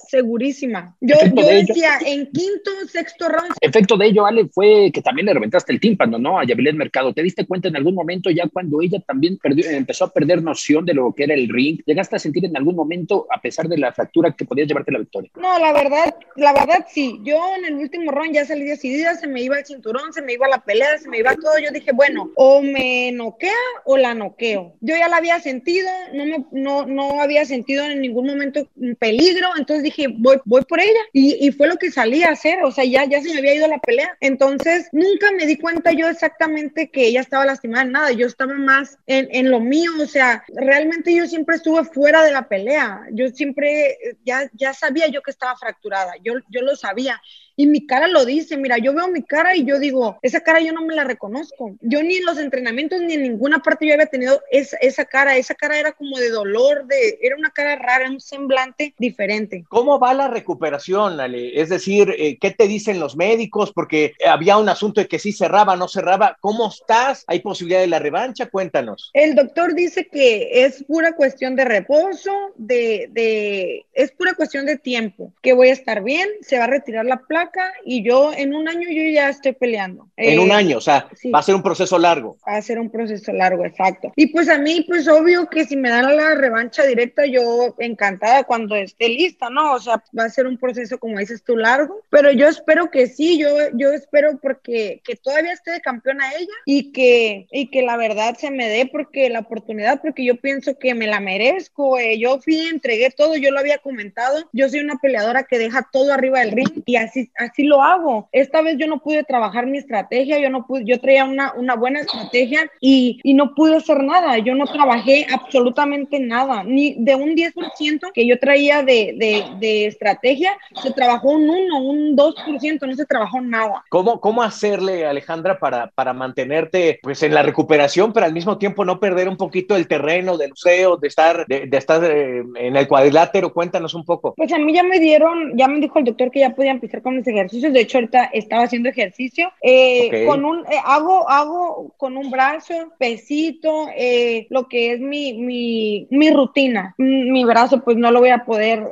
segurísima. 0.07 0.95
Yo, 1.01 1.15
yo 1.33 1.47
decía, 1.47 1.99
en 2.05 2.27
quinto, 2.27 2.71
sexto 2.91 3.29
round. 3.29 3.53
Efecto 3.61 3.97
de 3.97 4.07
ello, 4.07 4.25
Ale, 4.25 4.47
fue 4.47 4.91
que 4.93 5.01
también 5.01 5.25
le 5.25 5.33
reventaste 5.33 5.71
el 5.71 5.79
tímpano, 5.79 6.17
¿no? 6.17 6.39
A 6.39 6.45
Yavilet 6.45 6.75
Mercado. 6.75 7.13
¿Te 7.13 7.23
diste 7.23 7.45
cuenta 7.45 7.67
en 7.67 7.75
algún 7.75 7.95
momento 7.95 8.29
ya 8.29 8.47
cuando 8.47 8.81
ella 8.81 8.99
también 9.05 9.37
perdió, 9.37 9.69
empezó 9.69 10.05
a 10.05 10.11
perder 10.11 10.41
noción 10.41 10.85
de 10.85 10.93
lo 10.93 11.13
que 11.13 11.23
era 11.23 11.33
el 11.33 11.49
ring? 11.49 11.81
¿Llegaste 11.85 12.15
a 12.15 12.19
sentir 12.19 12.45
en 12.45 12.55
algún 12.55 12.75
momento, 12.75 13.27
a 13.35 13.41
pesar 13.41 13.67
de 13.67 13.77
la 13.77 13.91
fractura, 13.91 14.33
que 14.33 14.45
podías 14.45 14.67
llevarte 14.67 14.91
la 14.91 14.99
victoria? 14.99 15.31
No, 15.35 15.59
la 15.59 15.73
verdad, 15.73 16.15
la 16.35 16.53
verdad 16.53 16.85
sí. 16.89 17.19
Yo 17.23 17.39
en 17.57 17.65
el 17.65 17.75
último 17.75 18.11
round 18.11 18.33
ya 18.33 18.45
salí 18.45 18.63
decidida, 18.63 19.15
se 19.15 19.27
me 19.27 19.41
iba 19.41 19.59
el 19.59 19.65
cinturón, 19.65 20.13
se 20.13 20.21
me 20.21 20.33
iba 20.33 20.47
la 20.47 20.59
pelea, 20.59 20.97
se 20.97 21.09
me 21.09 21.19
iba 21.19 21.35
todo. 21.35 21.57
Yo 21.59 21.71
dije, 21.71 21.91
bueno, 21.93 22.31
o 22.35 22.61
me 22.61 23.11
noquea 23.11 23.51
o 23.85 23.97
la 23.97 24.13
noqueo. 24.13 24.75
Yo 24.81 24.95
ya 24.95 25.07
la 25.07 25.17
había 25.17 25.39
sentido, 25.39 25.89
no, 26.13 26.25
me, 26.25 26.45
no, 26.51 26.85
no 26.85 27.21
había 27.21 27.45
sentido 27.45 27.85
en 27.85 28.01
ningún 28.01 28.27
momento 28.27 28.67
peligro, 28.99 29.49
entonces 29.57 29.72
dije, 29.81 30.07
voy, 30.09 30.39
voy 30.45 30.63
por 30.65 30.79
ella. 30.79 30.99
Y, 31.13 31.45
y, 31.45 31.51
fue 31.51 31.67
lo 31.67 31.77
que 31.77 31.91
salí 31.91 32.23
a 32.23 32.29
hacer, 32.29 32.63
o 32.63 32.71
sea, 32.71 32.83
ya, 32.83 33.05
ya 33.05 33.21
se 33.21 33.31
me 33.33 33.39
había 33.39 33.55
ido 33.55 33.67
la 33.67 33.79
pelea. 33.79 34.15
Entonces, 34.19 34.89
nunca 34.91 35.31
me 35.31 35.45
di 35.45 35.57
cuenta 35.57 35.91
yo 35.91 36.07
exactamente 36.07 36.89
que 36.89 37.07
ella 37.07 37.21
estaba 37.21 37.45
lastimada 37.45 37.83
en 37.83 37.91
nada, 37.91 38.11
yo 38.11 38.27
estaba 38.27 38.53
más 38.53 38.97
en, 39.07 39.27
en 39.31 39.49
lo 39.49 39.59
mío, 39.59 39.91
o 40.01 40.05
sea, 40.05 40.43
realmente 40.55 41.15
yo 41.15 41.25
siempre 41.25 41.55
estuve 41.55 41.83
fuera 41.85 42.23
de 42.23 42.31
la 42.31 42.47
pelea, 42.47 43.07
yo 43.11 43.29
siempre, 43.29 43.97
ya, 44.25 44.49
ya 44.53 44.73
sabía 44.73 45.07
yo 45.07 45.21
que 45.21 45.31
estaba 45.31 45.55
fracturada, 45.57 46.13
yo, 46.23 46.33
yo 46.49 46.61
lo 46.61 46.75
sabía 46.75 47.21
y 47.55 47.67
mi 47.67 47.85
cara 47.85 48.07
lo 48.07 48.25
dice, 48.25 48.57
mira, 48.57 48.77
yo 48.77 48.93
veo 48.93 49.07
mi 49.07 49.23
cara 49.23 49.55
y 49.55 49.65
yo 49.65 49.79
digo, 49.79 50.17
esa 50.21 50.41
cara 50.41 50.59
yo 50.59 50.73
no 50.73 50.81
me 50.81 50.95
la 50.95 51.03
reconozco. 51.03 51.75
Yo 51.81 52.01
ni 52.01 52.15
en 52.15 52.25
los 52.25 52.37
entrenamientos 52.37 53.01
ni 53.01 53.13
en 53.13 53.23
ninguna 53.23 53.59
parte 53.59 53.85
yo 53.85 53.93
había 53.93 54.07
tenido 54.07 54.41
esa, 54.49 54.77
esa 54.77 55.05
cara, 55.05 55.37
esa 55.37 55.53
cara 55.53 55.79
era 55.79 55.91
como 55.91 56.17
de 56.17 56.29
dolor, 56.29 56.85
de, 56.87 57.19
era 57.21 57.35
una 57.35 57.51
cara 57.51 57.75
rara, 57.75 58.09
un 58.09 58.19
semblante 58.19 58.93
diferente. 58.97 59.63
¿Cómo 59.69 59.99
va 59.99 60.13
la 60.13 60.27
recuperación, 60.27 61.19
Ale? 61.19 61.61
Es 61.61 61.69
decir, 61.69 62.13
eh, 62.17 62.37
¿qué 62.39 62.51
te 62.51 62.67
dicen 62.67 62.99
los 62.99 63.15
médicos? 63.15 63.71
Porque 63.71 64.13
había 64.25 64.57
un 64.57 64.69
asunto 64.69 65.01
de 65.01 65.07
que 65.07 65.19
sí 65.19 65.31
cerraba, 65.31 65.75
no 65.75 65.87
cerraba. 65.87 66.37
¿Cómo 66.41 66.69
estás? 66.69 67.23
¿Hay 67.27 67.41
posibilidad 67.41 67.81
de 67.81 67.87
la 67.87 67.99
revancha? 67.99 68.47
Cuéntanos. 68.47 69.11
El 69.13 69.35
doctor 69.35 69.75
dice 69.75 70.07
que 70.07 70.65
es 70.65 70.83
pura 70.83 71.13
cuestión 71.13 71.55
de 71.55 71.65
reposo, 71.65 72.31
de, 72.55 73.09
de, 73.11 73.85
es 73.93 74.11
pura 74.11 74.33
cuestión 74.33 74.65
de 74.65 74.77
tiempo, 74.77 75.31
que 75.41 75.53
voy 75.53 75.69
a 75.69 75.73
estar 75.73 76.03
bien, 76.03 76.27
se 76.41 76.57
va 76.57 76.65
a 76.65 76.67
retirar 76.67 77.05
la 77.05 77.17
placa 77.17 77.42
y 77.85 78.03
yo 78.03 78.31
en 78.33 78.53
un 78.53 78.67
año 78.67 78.87
yo 78.89 79.03
ya 79.11 79.29
estoy 79.29 79.53
peleando. 79.53 80.09
En 80.17 80.39
un 80.39 80.49
eh, 80.49 80.53
año, 80.53 80.77
o 80.77 80.81
sea, 80.81 81.07
va 81.33 81.39
a 81.39 81.43
ser 81.43 81.55
un 81.55 81.63
proceso 81.63 81.97
largo. 81.97 82.37
Va 82.47 82.57
a 82.57 82.61
ser 82.61 82.79
un 82.79 82.89
proceso 82.89 83.31
largo, 83.33 83.65
exacto. 83.65 84.11
Y 84.15 84.27
pues 84.27 84.49
a 84.49 84.57
mí, 84.57 84.85
pues 84.87 85.07
obvio 85.07 85.47
que 85.49 85.65
si 85.65 85.75
me 85.75 85.89
dan 85.89 86.15
la 86.15 86.35
revancha 86.35 86.83
directa, 86.83 87.25
yo 87.25 87.75
encantada 87.79 88.43
cuando 88.43 88.75
esté 88.75 89.09
lista, 89.09 89.49
¿no? 89.49 89.73
O 89.73 89.79
sea, 89.79 90.03
va 90.17 90.25
a 90.25 90.29
ser 90.29 90.47
un 90.47 90.57
proceso, 90.57 90.99
como 90.99 91.19
dices 91.19 91.43
tú, 91.43 91.57
largo, 91.57 92.01
pero 92.09 92.31
yo 92.31 92.47
espero 92.47 92.89
que 92.89 93.07
sí, 93.07 93.37
yo, 93.37 93.49
yo 93.73 93.91
espero 93.91 94.39
porque 94.41 95.01
que 95.03 95.15
todavía 95.15 95.53
esté 95.53 95.71
de 95.71 95.81
campeona 95.81 96.33
ella 96.33 96.53
y 96.65 96.91
que, 96.91 97.47
y 97.51 97.69
que 97.69 97.81
la 97.81 97.97
verdad 97.97 98.35
se 98.37 98.51
me 98.51 98.69
dé 98.69 98.89
porque 98.91 99.29
la 99.29 99.39
oportunidad, 99.39 100.01
porque 100.01 100.25
yo 100.25 100.35
pienso 100.37 100.77
que 100.77 100.93
me 100.93 101.07
la 101.07 101.19
merezco. 101.19 101.99
Eh. 101.99 102.17
Yo 102.19 102.39
fui, 102.39 102.67
entregué 102.67 103.09
todo, 103.11 103.35
yo 103.35 103.51
lo 103.51 103.59
había 103.59 103.77
comentado, 103.77 104.49
yo 104.53 104.69
soy 104.69 104.79
una 104.79 104.97
peleadora 104.97 105.43
que 105.43 105.59
deja 105.59 105.87
todo 105.91 106.13
arriba 106.13 106.39
del 106.39 106.51
ring 106.51 106.83
y 106.85 106.95
así, 106.95 107.31
así 107.37 107.63
lo 107.63 107.81
hago. 107.81 108.29
Esta 108.31 108.61
vez 108.61 108.77
yo 108.77 108.87
no 108.87 108.99
pude 108.99 109.23
trabajar 109.23 109.67
mi 109.67 109.77
estrategia, 109.77 110.39
yo 110.39 110.49
no 110.49 110.65
pude, 110.65 110.83
yo 110.85 110.99
traía 110.99 111.25
una, 111.25 111.53
una 111.53 111.75
buena 111.75 112.01
estrategia 112.01 112.69
y, 112.79 113.19
y 113.23 113.33
no 113.33 113.53
pude 113.55 113.77
hacer 113.77 114.03
nada. 114.03 114.37
Yo 114.39 114.55
no 114.55 114.65
trabajé 114.65 115.25
absolutamente 115.31 116.19
nada, 116.19 116.63
ni 116.63 116.95
de 116.95 117.15
un 117.15 117.35
10% 117.35 118.11
que 118.13 118.27
yo 118.27 118.39
traía 118.39 118.83
de, 118.83 119.15
de, 119.17 119.45
de, 119.59 119.85
estrategia, 119.85 120.57
se 120.81 120.91
trabajó 120.91 121.31
un 121.31 121.49
1, 121.49 121.81
un 121.81 122.17
2%, 122.17 122.87
no 122.87 122.95
se 122.95 123.05
trabajó 123.05 123.41
nada. 123.41 123.83
¿Cómo, 123.89 124.19
cómo 124.19 124.43
hacerle, 124.43 125.05
Alejandra, 125.05 125.59
para, 125.59 125.87
para 125.87 126.13
mantenerte 126.13 126.99
pues 127.01 127.23
en 127.23 127.33
la 127.33 127.43
recuperación, 127.43 128.13
pero 128.13 128.25
al 128.25 128.33
mismo 128.33 128.57
tiempo 128.57 128.85
no 128.85 128.99
perder 128.99 129.29
un 129.29 129.37
poquito 129.37 129.75
el 129.75 129.87
terreno 129.87 130.37
del 130.37 130.49
museo, 130.49 130.97
de 130.97 131.07
estar, 131.07 131.45
de, 131.47 131.67
de 131.67 131.77
estar 131.77 132.03
eh, 132.03 132.43
en 132.55 132.75
el 132.75 132.87
cuadrilátero? 132.87 133.53
Cuéntanos 133.53 133.93
un 133.93 134.05
poco. 134.05 134.33
Pues 134.35 134.51
a 134.53 134.57
mí 134.57 134.73
ya 134.73 134.83
me 134.83 134.99
dieron, 134.99 135.57
ya 135.57 135.67
me 135.67 135.79
dijo 135.79 135.99
el 135.99 136.05
doctor 136.05 136.31
que 136.31 136.39
ya 136.39 136.51
podía 136.51 136.71
empezar 136.71 137.01
con 137.01 137.22
ejercicios. 137.27 137.73
De 137.73 137.81
hecho, 137.81 137.97
ahorita 137.97 138.25
estaba 138.33 138.63
haciendo 138.63 138.89
ejercicio. 138.89 139.51
Eh, 139.61 140.25
con 140.27 140.45
un, 140.45 140.59
eh, 140.59 140.77
hago, 140.83 141.29
hago 141.29 141.93
con 141.97 142.17
un 142.17 142.29
brazo, 142.29 142.73
pesito, 142.97 143.87
eh, 143.95 144.47
lo 144.49 144.67
que 144.67 144.93
es 144.93 144.99
mi, 144.99 145.33
mi, 145.33 146.07
mi, 146.09 146.31
rutina. 146.31 146.95
Mi 146.97 147.43
brazo, 147.45 147.83
pues 147.83 147.97
no 147.97 148.11
lo 148.11 148.19
voy 148.19 148.29
a 148.29 148.45
poder 148.45 148.91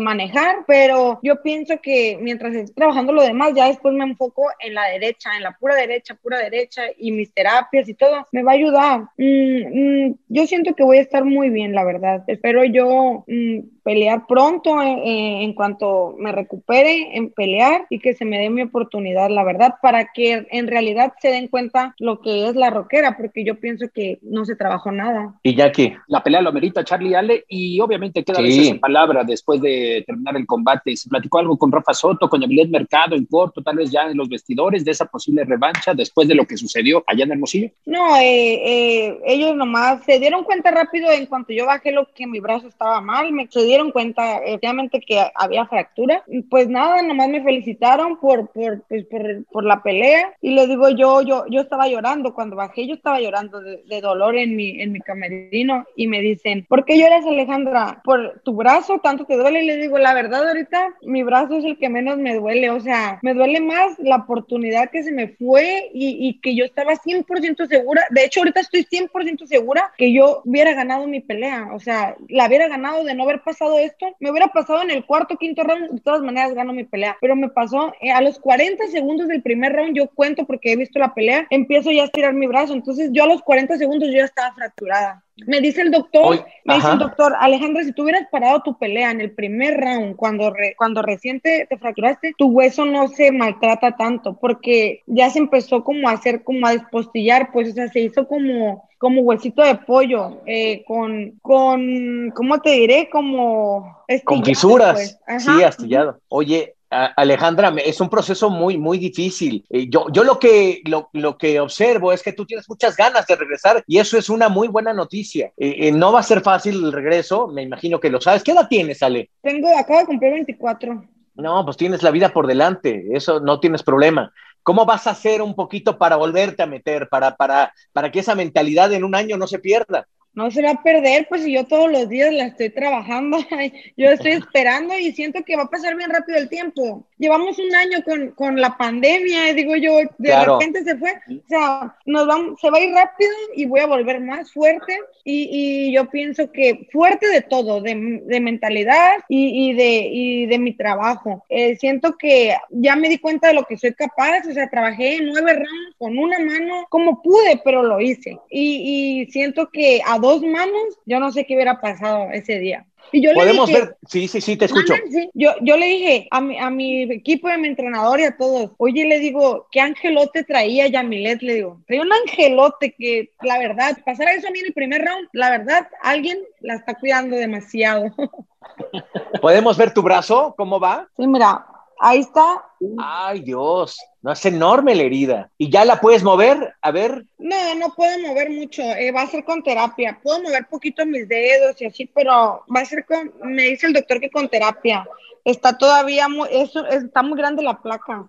manejar, 0.00 0.64
pero 0.66 1.20
yo 1.22 1.42
pienso 1.42 1.80
que 1.80 2.18
mientras 2.20 2.54
estoy 2.54 2.74
trabajando 2.74 3.12
lo 3.12 3.22
demás, 3.22 3.52
ya 3.54 3.68
después 3.68 3.94
me 3.94 4.04
enfoco 4.04 4.44
en 4.60 4.74
la 4.74 4.88
derecha, 4.88 5.36
en 5.36 5.42
la 5.42 5.56
pura 5.58 5.74
derecha, 5.74 6.14
pura 6.14 6.38
derecha 6.38 6.82
y 6.98 7.12
mis 7.12 7.32
terapias 7.32 7.88
y 7.88 7.94
todo, 7.94 8.26
me 8.32 8.42
va 8.42 8.52
a 8.52 8.54
ayudar. 8.54 9.00
Mm, 9.16 10.06
mm, 10.08 10.14
yo 10.28 10.46
siento 10.46 10.74
que 10.74 10.84
voy 10.84 10.98
a 10.98 11.02
estar 11.02 11.24
muy 11.24 11.50
bien, 11.50 11.74
la 11.74 11.84
verdad. 11.84 12.24
Espero 12.26 12.64
yo 12.64 13.24
mm, 13.26 13.60
pelear 13.82 14.26
pronto 14.26 14.76
en 14.82 15.52
cuanto 15.54 16.14
me 16.18 16.32
recupere, 16.32 17.16
en 17.16 17.30
pelear 17.30 17.86
y 17.90 17.98
que 17.98 18.14
se 18.14 18.24
me 18.24 18.38
dé 18.38 18.50
mi 18.50 18.62
oportunidad, 18.62 19.30
la 19.30 19.44
verdad, 19.44 19.74
para 19.82 20.12
que 20.12 20.46
en 20.50 20.66
realidad 20.66 21.12
se 21.20 21.28
den 21.28 21.48
cuenta 21.48 21.94
lo 21.98 22.20
que 22.20 22.48
es 22.48 22.56
la 22.56 22.70
roquera, 22.70 23.16
porque 23.16 23.44
yo 23.44 23.58
pienso 23.58 23.86
que 23.92 24.18
no 24.22 24.44
se 24.44 24.56
trabajó 24.56 24.92
nada. 24.92 25.34
Y 25.42 25.54
ya 25.54 25.72
que 25.72 25.96
la 26.08 26.22
pelea 26.22 26.40
lo 26.40 26.50
amerita 26.50 26.84
Charlie 26.84 27.14
Ale 27.14 27.44
y 27.48 27.80
obviamente 27.80 28.24
queda 28.24 28.38
sí. 28.38 28.74
palabra 28.74 29.24
después 29.24 29.60
de 29.60 30.04
terminar 30.06 30.36
el 30.36 30.46
combate. 30.46 30.96
Se 30.96 31.08
platicó 31.08 31.38
algo 31.38 31.56
con 31.56 31.72
Rafa 31.72 31.94
Soto, 31.94 32.28
con 32.28 32.42
Avilés 32.42 32.68
Mercado 32.68 33.16
en 33.16 33.26
corto, 33.26 33.62
tal 33.62 33.76
vez 33.76 33.90
ya 33.90 34.02
en 34.02 34.16
los 34.16 34.28
vestidores 34.28 34.84
de 34.84 34.90
esa 34.90 35.06
posible 35.06 35.44
revancha 35.44 35.94
después 35.94 36.28
de 36.28 36.34
lo 36.34 36.46
que 36.46 36.56
sucedió 36.56 37.04
allá 37.06 37.24
en 37.24 37.32
Hermosillo. 37.32 37.70
No, 37.86 38.16
eh, 38.16 38.54
eh, 38.64 39.18
ellos 39.26 39.54
nomás 39.56 40.04
se 40.04 40.18
dieron 40.18 40.44
cuenta 40.44 40.70
rápido 40.70 41.10
en 41.10 41.26
cuanto 41.26 41.52
yo 41.52 41.66
bajé 41.66 41.92
lo 41.92 42.08
que 42.14 42.26
mi 42.26 42.40
brazo 42.40 42.68
estaba 42.68 43.00
mal, 43.00 43.32
me 43.32 43.48
se 43.48 43.64
dieron 43.72 43.90
cuenta 43.90 44.36
efectivamente 44.36 45.00
que 45.00 45.24
había 45.34 45.66
fractura. 45.66 46.22
Pues 46.50 46.68
nada, 46.68 47.00
nomás 47.00 47.28
me 47.28 47.42
felicitaron 47.42 48.18
por, 48.20 48.48
por, 48.50 48.82
pues, 48.82 49.06
por, 49.06 49.44
por, 49.46 49.64
la 49.64 49.82
pelea 49.82 50.34
y 50.42 50.50
le 50.50 50.66
digo 50.66 50.90
yo, 50.90 51.22
yo, 51.22 51.46
yo 51.48 51.62
estaba 51.62 51.88
llorando 51.88 52.34
cuando 52.34 52.56
bajé, 52.56 52.86
yo 52.86 52.94
estaba 52.94 53.18
llorando 53.20 53.60
de, 53.60 53.82
de, 53.88 54.00
dolor 54.02 54.36
en 54.36 54.56
mi, 54.56 54.82
en 54.82 54.92
mi 54.92 55.00
camerino 55.00 55.86
y 55.96 56.06
me 56.06 56.20
dicen, 56.20 56.66
¿por 56.68 56.84
qué 56.84 56.98
lloras 56.98 57.24
Alejandra? 57.24 58.02
¿Por 58.04 58.40
tu 58.44 58.54
brazo 58.54 58.98
tanto 58.98 59.24
te 59.24 59.36
duele? 59.36 59.62
Y 59.62 59.66
le 59.66 59.76
digo, 59.78 59.98
la 59.98 60.12
verdad 60.12 60.46
ahorita 60.46 60.94
mi 61.02 61.22
brazo 61.22 61.56
es 61.56 61.64
el 61.64 61.78
que 61.78 61.88
menos 61.88 62.18
me 62.18 62.34
duele, 62.34 62.68
o 62.70 62.80
sea, 62.80 63.18
me 63.22 63.32
duele 63.32 63.60
más 63.60 63.98
la 63.98 64.16
oportunidad 64.16 64.90
que 64.90 65.02
se 65.02 65.12
me 65.12 65.28
fue 65.28 65.90
y, 65.94 66.28
y 66.28 66.40
que 66.40 66.54
yo 66.54 66.64
estaba 66.64 66.92
100% 66.92 67.66
segura, 67.68 68.02
de 68.10 68.24
hecho 68.24 68.40
ahorita 68.40 68.60
estoy 68.60 68.84
100% 68.84 69.46
segura 69.46 69.92
que 69.96 70.12
yo 70.12 70.42
hubiera 70.44 70.74
ganado 70.74 71.06
mi 71.06 71.20
pelea, 71.20 71.70
o 71.72 71.80
sea, 71.80 72.16
la 72.28 72.48
hubiera 72.48 72.68
ganado 72.68 73.04
de 73.04 73.14
no 73.14 73.22
haber 73.22 73.40
pasado 73.40 73.61
esto, 73.78 74.14
me 74.20 74.30
hubiera 74.30 74.48
pasado 74.48 74.82
en 74.82 74.90
el 74.90 75.04
cuarto, 75.04 75.36
quinto 75.36 75.62
round, 75.62 75.90
de 75.90 76.00
todas 76.00 76.22
maneras 76.22 76.54
gano 76.54 76.72
mi 76.72 76.84
pelea, 76.84 77.16
pero 77.20 77.36
me 77.36 77.48
pasó 77.48 77.92
eh, 78.00 78.10
a 78.10 78.20
los 78.20 78.38
40 78.38 78.86
segundos 78.88 79.28
del 79.28 79.42
primer 79.42 79.72
round, 79.72 79.96
yo 79.96 80.08
cuento 80.08 80.46
porque 80.46 80.72
he 80.72 80.76
visto 80.76 80.98
la 80.98 81.14
pelea, 81.14 81.46
empiezo 81.50 81.90
ya 81.90 82.02
a 82.02 82.06
estirar 82.06 82.34
mi 82.34 82.46
brazo, 82.46 82.72
entonces 82.72 83.10
yo 83.12 83.24
a 83.24 83.26
los 83.28 83.42
40 83.42 83.76
segundos 83.78 84.08
yo 84.08 84.18
ya 84.18 84.24
estaba 84.24 84.54
fracturada. 84.54 85.24
Me 85.46 85.60
dice 85.60 85.80
el 85.80 85.90
doctor, 85.90 86.22
Hoy, 86.24 86.40
me 86.64 86.74
dice 86.74 86.90
el 86.90 86.98
doctor, 86.98 87.34
Alejandra, 87.40 87.82
si 87.84 87.92
tú 87.92 88.02
hubieras 88.02 88.28
parado 88.30 88.62
tu 88.62 88.78
pelea 88.78 89.10
en 89.10 89.20
el 89.20 89.30
primer 89.32 89.80
round, 89.80 90.16
cuando, 90.16 90.52
re, 90.52 90.74
cuando 90.76 91.00
recién 91.00 91.40
te, 91.40 91.66
te, 91.66 91.78
fracturaste, 91.78 92.34
tu 92.36 92.48
hueso 92.48 92.84
no 92.84 93.08
se 93.08 93.32
maltrata 93.32 93.96
tanto, 93.96 94.34
porque 94.34 95.02
ya 95.06 95.30
se 95.30 95.38
empezó 95.38 95.84
como 95.84 96.08
a 96.08 96.12
hacer, 96.12 96.44
como 96.44 96.66
a 96.66 96.72
despostillar, 96.72 97.50
pues, 97.50 97.70
o 97.70 97.72
sea, 97.72 97.88
se 97.88 98.00
hizo 98.00 98.28
como, 98.28 98.88
como 98.98 99.22
huesito 99.22 99.62
de 99.62 99.76
pollo, 99.76 100.42
eh, 100.46 100.84
con, 100.86 101.38
con, 101.40 102.30
¿cómo 102.34 102.60
te 102.60 102.70
diré? 102.70 103.08
Como... 103.10 104.04
Con 104.24 104.44
fisuras, 104.44 105.18
pues. 105.26 105.42
sí, 105.42 105.62
astillado. 105.62 106.20
Oye, 106.28 106.74
Alejandra, 106.92 107.74
es 107.84 108.00
un 108.00 108.10
proceso 108.10 108.50
muy, 108.50 108.76
muy 108.76 108.98
difícil. 108.98 109.64
Eh, 109.70 109.88
yo, 109.88 110.06
yo 110.12 110.24
lo, 110.24 110.38
que, 110.38 110.82
lo, 110.84 111.08
lo, 111.12 111.38
que 111.38 111.58
observo 111.58 112.12
es 112.12 112.22
que 112.22 112.34
tú 112.34 112.44
tienes 112.44 112.68
muchas 112.68 112.96
ganas 112.96 113.26
de 113.26 113.34
regresar 113.34 113.82
y 113.86 113.98
eso 113.98 114.18
es 114.18 114.28
una 114.28 114.48
muy 114.48 114.68
buena 114.68 114.92
noticia. 114.92 115.52
Eh, 115.56 115.88
eh, 115.88 115.92
no 115.92 116.12
va 116.12 116.20
a 116.20 116.24
ser 116.24 116.42
fácil 116.42 116.84
el 116.84 116.92
regreso, 116.92 117.48
me 117.48 117.62
imagino 117.62 117.98
que 117.98 118.10
lo 118.10 118.20
sabes. 118.20 118.42
¿Qué 118.42 118.52
edad 118.52 118.68
tienes, 118.68 119.02
Ale? 119.02 119.30
Tengo, 119.40 119.68
acabo 119.76 120.00
de 120.00 120.06
cumplir 120.06 120.32
24. 120.32 121.04
No, 121.34 121.64
pues 121.64 121.78
tienes 121.78 122.02
la 122.02 122.10
vida 122.10 122.28
por 122.28 122.46
delante, 122.46 123.06
eso 123.12 123.40
no 123.40 123.58
tienes 123.58 123.82
problema. 123.82 124.32
¿Cómo 124.62 124.84
vas 124.84 125.06
a 125.06 125.10
hacer 125.10 125.40
un 125.40 125.54
poquito 125.54 125.96
para 125.96 126.16
volverte 126.16 126.62
a 126.62 126.66
meter, 126.66 127.08
para, 127.08 127.36
para, 127.36 127.72
para 127.92 128.12
que 128.12 128.20
esa 128.20 128.34
mentalidad 128.34 128.92
en 128.92 129.02
un 129.02 129.14
año 129.14 129.38
no 129.38 129.46
se 129.46 129.58
pierda? 129.58 130.06
No 130.34 130.50
se 130.50 130.62
va 130.62 130.70
a 130.70 130.82
perder, 130.82 131.26
pues 131.28 131.42
si 131.42 131.52
yo 131.52 131.64
todos 131.64 131.90
los 131.90 132.08
días 132.08 132.32
la 132.32 132.46
estoy 132.46 132.70
trabajando, 132.70 133.38
yo 133.96 134.10
estoy 134.10 134.32
esperando 134.32 134.98
y 134.98 135.12
siento 135.12 135.42
que 135.44 135.56
va 135.56 135.64
a 135.64 135.70
pasar 135.70 135.96
bien 135.96 136.10
rápido 136.10 136.38
el 136.38 136.48
tiempo. 136.48 137.06
Llevamos 137.18 137.58
un 137.58 137.74
año 137.74 138.02
con, 138.04 138.30
con 138.30 138.60
la 138.60 138.76
pandemia, 138.76 139.52
digo 139.54 139.76
yo, 139.76 139.98
de 140.18 140.44
repente 140.44 140.82
se 140.84 140.96
fue, 140.96 141.12
o 141.28 141.48
sea, 141.48 141.96
nos 142.06 142.26
vamos, 142.26 142.60
se 142.60 142.70
va 142.70 142.78
a 142.78 142.80
ir 142.80 142.94
rápido 142.94 143.30
y 143.54 143.66
voy 143.66 143.80
a 143.80 143.86
volver 143.86 144.20
más 144.20 144.52
fuerte 144.52 144.96
y, 145.24 145.48
y 145.88 145.92
yo 145.92 146.08
pienso 146.10 146.50
que 146.50 146.88
fuerte 146.90 147.28
de 147.28 147.42
todo, 147.42 147.80
de, 147.80 148.22
de 148.24 148.40
mentalidad 148.40 149.18
y, 149.28 149.70
y, 149.70 149.74
de, 149.74 150.08
y 150.10 150.46
de 150.46 150.58
mi 150.58 150.74
trabajo. 150.74 151.44
Eh, 151.48 151.76
siento 151.76 152.16
que 152.16 152.56
ya 152.70 152.96
me 152.96 153.08
di 153.08 153.18
cuenta 153.18 153.48
de 153.48 153.54
lo 153.54 153.64
que 153.64 153.76
soy 153.76 153.94
capaz, 153.94 154.46
o 154.48 154.52
sea, 154.52 154.68
trabajé 154.70 155.18
nueve 155.22 155.52
rounds 155.52 155.96
con 155.98 156.18
una 156.18 156.38
mano 156.38 156.86
como 156.88 157.22
pude, 157.22 157.60
pero 157.64 157.82
lo 157.82 158.00
hice. 158.00 158.38
Y, 158.50 159.20
y 159.22 159.30
siento 159.30 159.68
que 159.70 160.00
a 160.04 160.18
dos 160.22 160.40
manos, 160.42 160.98
yo 161.04 161.20
no 161.20 161.30
sé 161.30 161.44
qué 161.44 161.54
hubiera 161.54 161.80
pasado 161.80 162.30
ese 162.32 162.58
día. 162.58 162.86
Y 163.10 163.20
yo 163.20 163.34
Podemos 163.34 163.70
ver, 163.70 163.96
sí, 164.06 164.26
sí, 164.26 164.40
sí, 164.40 164.56
te 164.56 164.64
escucho. 164.64 164.94
Yo, 165.34 165.50
yo 165.60 165.76
le 165.76 165.86
dije 165.86 166.28
a 166.30 166.40
mi, 166.40 166.58
a 166.58 166.70
mi 166.70 167.02
equipo, 167.02 167.48
de 167.48 167.58
mi 167.58 167.68
entrenador 167.68 168.20
y 168.20 168.24
a 168.24 168.36
todos, 168.38 168.70
oye, 168.78 169.04
le 169.04 169.18
digo, 169.18 169.66
¿qué 169.70 169.80
angelote 169.80 170.44
traía 170.44 170.86
Yamilet? 170.86 171.42
Le 171.42 171.54
digo, 171.54 171.82
traía 171.86 172.02
un 172.02 172.12
angelote 172.12 172.94
que, 172.98 173.30
la 173.42 173.58
verdad, 173.58 173.98
pasar 174.06 174.28
eso 174.28 174.48
a 174.48 174.50
mí 174.50 174.60
en 174.60 174.66
el 174.66 174.72
primer 174.72 175.04
round, 175.04 175.28
la 175.32 175.50
verdad, 175.50 175.88
alguien 176.00 176.38
la 176.60 176.76
está 176.76 176.94
cuidando 176.94 177.36
demasiado. 177.36 178.06
¿Podemos 179.42 179.76
ver 179.76 179.92
tu 179.92 180.00
brazo? 180.00 180.54
¿Cómo 180.56 180.80
va? 180.80 181.06
Sí, 181.16 181.26
mira, 181.26 181.66
Ahí 182.04 182.18
está. 182.18 182.64
Ay, 182.98 183.42
Dios, 183.42 183.96
no 184.22 184.32
es 184.32 184.44
enorme 184.44 184.92
la 184.96 185.04
herida. 185.04 185.50
¿Y 185.56 185.70
ya 185.70 185.84
la 185.84 186.00
puedes 186.00 186.24
mover? 186.24 186.74
A 186.82 186.90
ver. 186.90 187.24
No, 187.38 187.74
no 187.76 187.94
puedo 187.94 188.18
mover 188.18 188.50
mucho. 188.50 188.82
Eh, 188.82 189.12
va 189.12 189.22
a 189.22 189.28
ser 189.28 189.44
con 189.44 189.62
terapia. 189.62 190.18
Puedo 190.20 190.42
mover 190.42 190.66
poquito 190.68 191.06
mis 191.06 191.28
dedos 191.28 191.80
y 191.80 191.86
así, 191.86 192.06
pero 192.06 192.64
va 192.74 192.80
a 192.80 192.84
ser 192.84 193.06
con, 193.06 193.32
me 193.44 193.62
dice 193.62 193.86
el 193.86 193.92
doctor 193.92 194.18
que 194.18 194.32
con 194.32 194.48
terapia. 194.48 195.08
Está 195.44 195.78
todavía 195.78 196.26
muy, 196.28 196.48
eso, 196.50 196.84
está 196.86 197.22
muy 197.22 197.38
grande 197.38 197.62
la 197.62 197.80
placa. 197.80 198.28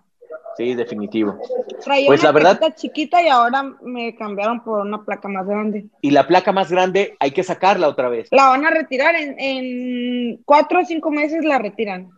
Sí, 0.56 0.74
definitivo. 0.74 1.38
Traía 1.82 2.06
pues 2.06 2.20
una 2.20 2.28
la 2.28 2.32
verdad 2.32 2.74
chiquita 2.76 3.22
y 3.22 3.28
ahora 3.28 3.64
me 3.82 4.14
cambiaron 4.14 4.62
por 4.62 4.80
una 4.80 5.04
placa 5.04 5.28
más 5.28 5.46
grande. 5.46 5.86
Y 6.00 6.10
la 6.10 6.26
placa 6.26 6.52
más 6.52 6.70
grande 6.70 7.16
hay 7.18 7.32
que 7.32 7.42
sacarla 7.42 7.88
otra 7.88 8.08
vez. 8.08 8.28
La 8.30 8.48
van 8.48 8.64
a 8.64 8.70
retirar 8.70 9.16
en, 9.16 9.34
en 9.38 10.42
cuatro 10.44 10.80
o 10.80 10.84
cinco 10.84 11.10
meses 11.10 11.44
la 11.44 11.58
retiran. 11.58 12.08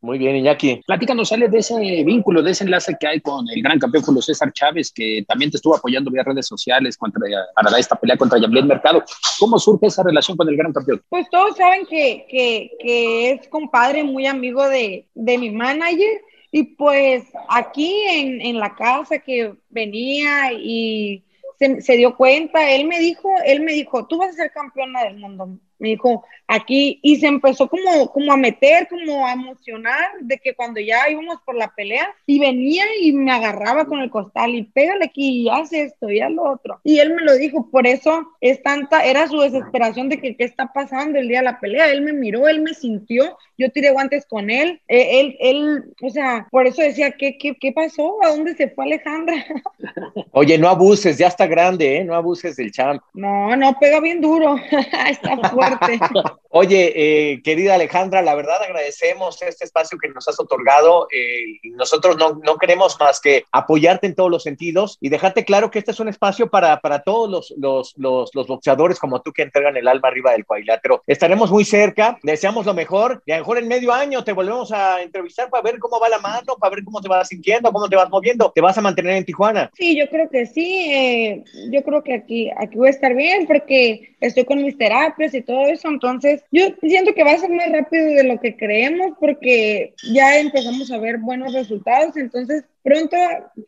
Muy 0.00 0.18
bien, 0.18 0.36
Iñaki. 0.36 0.80
Platícanos, 0.86 1.28
sale 1.28 1.48
de 1.48 1.58
ese 1.58 1.74
vínculo, 2.04 2.42
de 2.42 2.52
ese 2.52 2.64
enlace 2.64 2.96
que 2.98 3.06
hay 3.06 3.20
con 3.20 3.44
el 3.48 3.62
gran 3.62 3.78
campeón 3.78 4.04
Julio 4.04 4.22
César 4.22 4.52
Chávez, 4.52 4.92
que 4.92 5.24
también 5.26 5.50
te 5.50 5.56
estuvo 5.56 5.76
apoyando 5.76 6.10
vía 6.10 6.22
redes 6.22 6.46
sociales 6.46 6.96
contra, 6.96 7.20
para 7.54 7.70
dar 7.70 7.80
esta 7.80 7.96
pelea 7.96 8.16
contra 8.16 8.38
Yamlet 8.38 8.64
Mercado. 8.64 9.02
¿Cómo 9.38 9.58
surge 9.58 9.86
esa 9.86 10.02
relación 10.02 10.36
con 10.36 10.48
el 10.48 10.56
gran 10.56 10.72
campeón? 10.72 11.02
Pues 11.08 11.28
todos 11.30 11.56
saben 11.56 11.84
que, 11.86 12.26
que, 12.28 12.70
que 12.78 13.30
es 13.32 13.48
compadre, 13.48 14.04
muy 14.04 14.26
amigo 14.26 14.66
de, 14.68 15.06
de 15.14 15.38
mi 15.38 15.50
manager 15.50 16.20
y 16.50 16.62
pues 16.76 17.24
aquí 17.48 17.92
en, 18.08 18.40
en 18.40 18.58
la 18.58 18.74
casa 18.74 19.18
que 19.18 19.54
venía 19.68 20.52
y 20.52 21.24
se, 21.58 21.80
se, 21.80 21.96
dio 21.96 22.16
cuenta, 22.16 22.70
él 22.70 22.86
me 22.86 22.98
dijo, 22.98 23.30
él 23.44 23.62
me 23.62 23.72
dijo, 23.72 24.06
tú 24.06 24.18
vas 24.18 24.30
a 24.30 24.32
ser 24.34 24.52
campeona 24.52 25.04
del 25.04 25.16
mundo 25.16 25.58
me 25.78 25.90
dijo, 25.90 26.24
aquí, 26.46 27.00
y 27.02 27.16
se 27.16 27.26
empezó 27.26 27.68
como, 27.68 28.10
como 28.12 28.32
a 28.32 28.36
meter, 28.36 28.88
como 28.88 29.26
a 29.26 29.32
emocionar 29.32 30.10
de 30.20 30.38
que 30.38 30.54
cuando 30.54 30.80
ya 30.80 31.08
íbamos 31.10 31.38
por 31.44 31.54
la 31.54 31.68
pelea, 31.74 32.08
y 32.26 32.38
venía 32.38 32.84
y 33.00 33.12
me 33.12 33.32
agarraba 33.32 33.84
con 33.86 34.00
el 34.00 34.10
costal 34.10 34.54
y 34.54 34.62
pégale 34.62 35.06
aquí 35.06 35.42
y 35.42 35.48
haz 35.48 35.72
esto 35.72 36.10
y 36.10 36.20
haz 36.20 36.30
lo 36.30 36.44
otro. 36.44 36.80
Y 36.84 36.98
él 36.98 37.14
me 37.14 37.22
lo 37.22 37.34
dijo, 37.34 37.68
por 37.70 37.86
eso 37.86 38.32
es 38.40 38.62
tanta, 38.62 39.04
era 39.04 39.28
su 39.28 39.40
desesperación 39.40 40.08
de 40.08 40.20
que 40.20 40.36
qué 40.36 40.44
está 40.44 40.72
pasando 40.72 41.18
el 41.18 41.28
día 41.28 41.38
de 41.38 41.44
la 41.44 41.60
pelea. 41.60 41.90
Él 41.90 42.02
me 42.02 42.12
miró, 42.12 42.48
él 42.48 42.62
me 42.62 42.74
sintió, 42.74 43.36
yo 43.58 43.70
tiré 43.70 43.90
guantes 43.90 44.26
con 44.26 44.50
él, 44.50 44.80
eh, 44.88 45.20
él, 45.20 45.36
él, 45.40 45.84
o 46.02 46.10
sea, 46.10 46.46
por 46.50 46.66
eso 46.66 46.82
decía, 46.82 47.12
¿qué, 47.12 47.38
qué, 47.38 47.56
qué 47.58 47.72
pasó? 47.72 48.22
¿A 48.22 48.28
dónde 48.28 48.54
se 48.54 48.68
fue 48.68 48.84
Alejandra? 48.84 49.44
Oye, 50.32 50.58
no 50.58 50.68
abuses, 50.68 51.18
ya 51.18 51.28
está 51.28 51.46
grande, 51.46 51.98
¿eh? 51.98 52.04
No 52.04 52.14
abuses 52.14 52.56
del 52.56 52.72
champ. 52.72 53.02
No, 53.14 53.56
no, 53.56 53.78
pega 53.78 54.00
bien 54.00 54.20
duro, 54.20 54.56
está 55.08 55.36
fuerte. 55.48 55.65
Oye, 56.50 56.92
eh, 56.96 57.42
querida 57.42 57.74
Alejandra, 57.74 58.22
la 58.22 58.34
verdad 58.34 58.62
agradecemos 58.62 59.42
este 59.42 59.64
espacio 59.64 59.98
que 59.98 60.08
nos 60.08 60.26
has 60.26 60.40
otorgado. 60.40 61.06
Eh, 61.12 61.58
nosotros 61.74 62.16
no, 62.16 62.40
no, 62.42 62.56
queremos 62.56 62.98
más 62.98 63.20
que 63.20 63.44
apoyarte 63.52 64.06
en 64.06 64.14
todos 64.14 64.30
los 64.30 64.42
sentidos 64.42 64.96
y 65.00 65.10
dejarte 65.10 65.44
claro 65.44 65.70
que 65.70 65.78
este 65.78 65.90
es 65.90 66.00
un 66.00 66.08
espacio 66.08 66.48
para, 66.48 66.80
para 66.80 67.02
todos 67.02 67.28
los, 67.28 67.54
los, 67.58 67.94
los, 67.98 68.34
los 68.34 68.46
boxeadores 68.46 68.98
como 68.98 69.20
tú 69.20 69.32
que 69.32 69.42
entregan 69.42 69.76
el 69.76 69.86
alma 69.86 70.08
arriba 70.08 70.32
del 70.32 70.46
cuadrilátero. 70.46 71.02
Estaremos 71.06 71.50
muy 71.50 71.64
cerca, 71.64 72.18
deseamos 72.22 72.64
lo 72.64 72.72
mejor 72.72 73.22
y 73.26 73.32
a 73.32 73.36
lo 73.36 73.42
mejor 73.42 73.58
en 73.58 73.68
medio 73.68 73.92
año 73.92 74.24
te 74.24 74.32
volvemos 74.32 74.72
a 74.72 75.02
entrevistar 75.02 75.50
para 75.50 75.62
ver 75.62 75.78
cómo 75.78 76.00
va 76.00 76.08
la 76.08 76.18
mano, 76.18 76.56
para 76.58 76.74
ver 76.74 76.84
cómo 76.84 77.00
te 77.00 77.08
vas 77.08 77.28
sintiendo, 77.28 77.72
cómo 77.72 77.88
te 77.88 77.96
vas 77.96 78.08
moviendo. 78.08 78.52
¿Te 78.54 78.60
vas 78.60 78.78
a 78.78 78.80
mantener 78.80 79.16
en 79.16 79.24
Tijuana? 79.24 79.70
Sí, 79.74 79.96
yo 79.96 80.08
creo 80.08 80.28
que 80.30 80.46
sí. 80.46 80.90
Eh, 80.90 81.44
yo 81.70 81.82
creo 81.82 82.02
que 82.02 82.14
aquí, 82.14 82.50
aquí 82.56 82.76
voy 82.76 82.88
a 82.88 82.90
estar 82.90 83.14
bien 83.14 83.46
porque 83.46 84.16
estoy 84.20 84.44
con 84.44 84.62
mis 84.62 84.78
terapias 84.78 85.34
y 85.34 85.42
todo 85.42 85.55
eso. 85.62 85.88
Entonces, 85.88 86.42
yo 86.50 86.66
siento 86.80 87.14
que 87.14 87.24
va 87.24 87.32
a 87.32 87.38
ser 87.38 87.50
más 87.50 87.70
rápido 87.70 88.06
de 88.06 88.24
lo 88.24 88.40
que 88.40 88.56
creemos 88.56 89.12
porque 89.18 89.94
ya 90.12 90.38
empezamos 90.38 90.90
a 90.90 90.98
ver 90.98 91.18
buenos 91.18 91.52
resultados. 91.52 92.16
Entonces, 92.16 92.64
pronto 92.82 93.16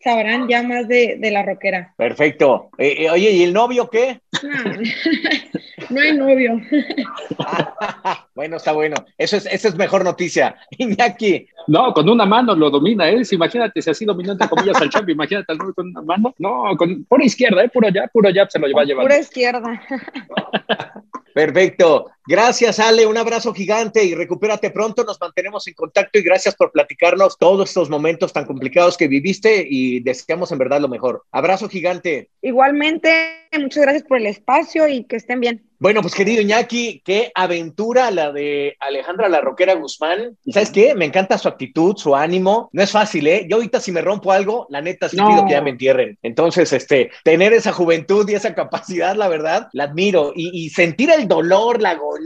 sabrán 0.02 0.48
ya 0.48 0.62
más 0.62 0.86
de, 0.88 1.16
de 1.18 1.30
la 1.30 1.42
roquera. 1.42 1.94
Perfecto. 1.96 2.70
Eh, 2.78 3.04
eh, 3.04 3.10
oye, 3.10 3.30
¿y 3.30 3.42
el 3.42 3.52
novio 3.52 3.88
qué? 3.90 4.20
No, 5.90 6.02
hay 6.02 6.12
novio. 6.12 6.60
bueno, 8.34 8.56
está 8.56 8.72
bueno. 8.72 8.96
Eso 9.16 9.36
es, 9.36 9.46
esa 9.46 9.68
es 9.68 9.74
mejor 9.76 10.04
noticia. 10.04 10.56
Iñaki. 10.76 11.48
No, 11.68 11.92
con 11.92 12.08
una 12.08 12.24
mano 12.24 12.54
lo 12.54 12.70
domina 12.70 13.08
él. 13.10 13.26
Imagínate 13.30 13.82
si 13.82 13.90
así 13.90 14.04
dominante 14.06 14.48
comillas 14.48 14.80
al 14.80 14.88
champ, 14.88 15.08
imagínate 15.08 15.52
al 15.52 15.58
con 15.58 15.88
una 15.88 16.00
mano. 16.00 16.34
No, 16.38 16.74
con 16.78 17.04
pura 17.04 17.24
izquierda, 17.24 17.62
¿eh? 17.62 17.68
Puro 17.68 17.88
allá, 17.88 18.08
puro 18.08 18.28
allá 18.28 18.46
se 18.48 18.58
lo 18.58 18.74
va 18.74 18.82
a 18.82 18.84
llevar. 18.86 19.04
Pura 19.04 19.18
izquierda. 19.18 19.82
Perfecto. 21.34 22.10
Gracias, 22.28 22.78
Ale. 22.78 23.06
Un 23.06 23.16
abrazo 23.16 23.54
gigante 23.54 24.04
y 24.04 24.14
recupérate 24.14 24.70
pronto. 24.70 25.02
Nos 25.02 25.18
mantenemos 25.18 25.66
en 25.66 25.72
contacto 25.72 26.18
y 26.18 26.22
gracias 26.22 26.54
por 26.54 26.70
platicarnos 26.70 27.38
todos 27.38 27.70
estos 27.70 27.88
momentos 27.88 28.34
tan 28.34 28.44
complicados 28.44 28.98
que 28.98 29.08
viviste 29.08 29.66
y 29.66 30.00
deseamos 30.00 30.52
en 30.52 30.58
verdad 30.58 30.78
lo 30.78 30.88
mejor. 30.88 31.24
Abrazo 31.32 31.70
gigante. 31.70 32.28
Igualmente, 32.42 33.48
muchas 33.58 33.82
gracias 33.82 34.04
por 34.04 34.18
el 34.18 34.26
espacio 34.26 34.86
y 34.88 35.04
que 35.04 35.16
estén 35.16 35.40
bien. 35.40 35.64
Bueno, 35.80 36.02
pues 36.02 36.12
querido 36.12 36.42
Iñaki, 36.42 37.02
qué 37.04 37.30
aventura 37.36 38.10
la 38.10 38.32
de 38.32 38.76
Alejandra 38.80 39.28
La 39.28 39.40
Roquera 39.40 39.74
Guzmán. 39.74 40.36
¿Y 40.44 40.52
sabes 40.52 40.72
qué? 40.72 40.96
Me 40.96 41.04
encanta 41.04 41.38
su 41.38 41.46
actitud, 41.46 41.96
su 41.96 42.16
ánimo. 42.16 42.68
No 42.72 42.82
es 42.82 42.90
fácil, 42.90 43.28
¿eh? 43.28 43.46
Yo 43.48 43.56
ahorita 43.56 43.78
si 43.78 43.92
me 43.92 44.00
rompo 44.00 44.32
algo, 44.32 44.66
la 44.70 44.80
neta 44.80 45.08
sí 45.08 45.16
pido 45.16 45.46
que 45.46 45.52
ya 45.52 45.62
me 45.62 45.70
entierren. 45.70 46.18
Entonces, 46.24 46.72
este, 46.72 47.12
tener 47.22 47.52
esa 47.52 47.72
juventud 47.72 48.28
y 48.28 48.34
esa 48.34 48.56
capacidad, 48.56 49.14
la 49.14 49.28
verdad, 49.28 49.68
la 49.72 49.84
admiro. 49.84 50.32
Y, 50.34 50.68
sentir 50.70 51.10
el 51.10 51.28
dolor, 51.28 51.80
la 51.80 51.90
agonía, 51.90 52.17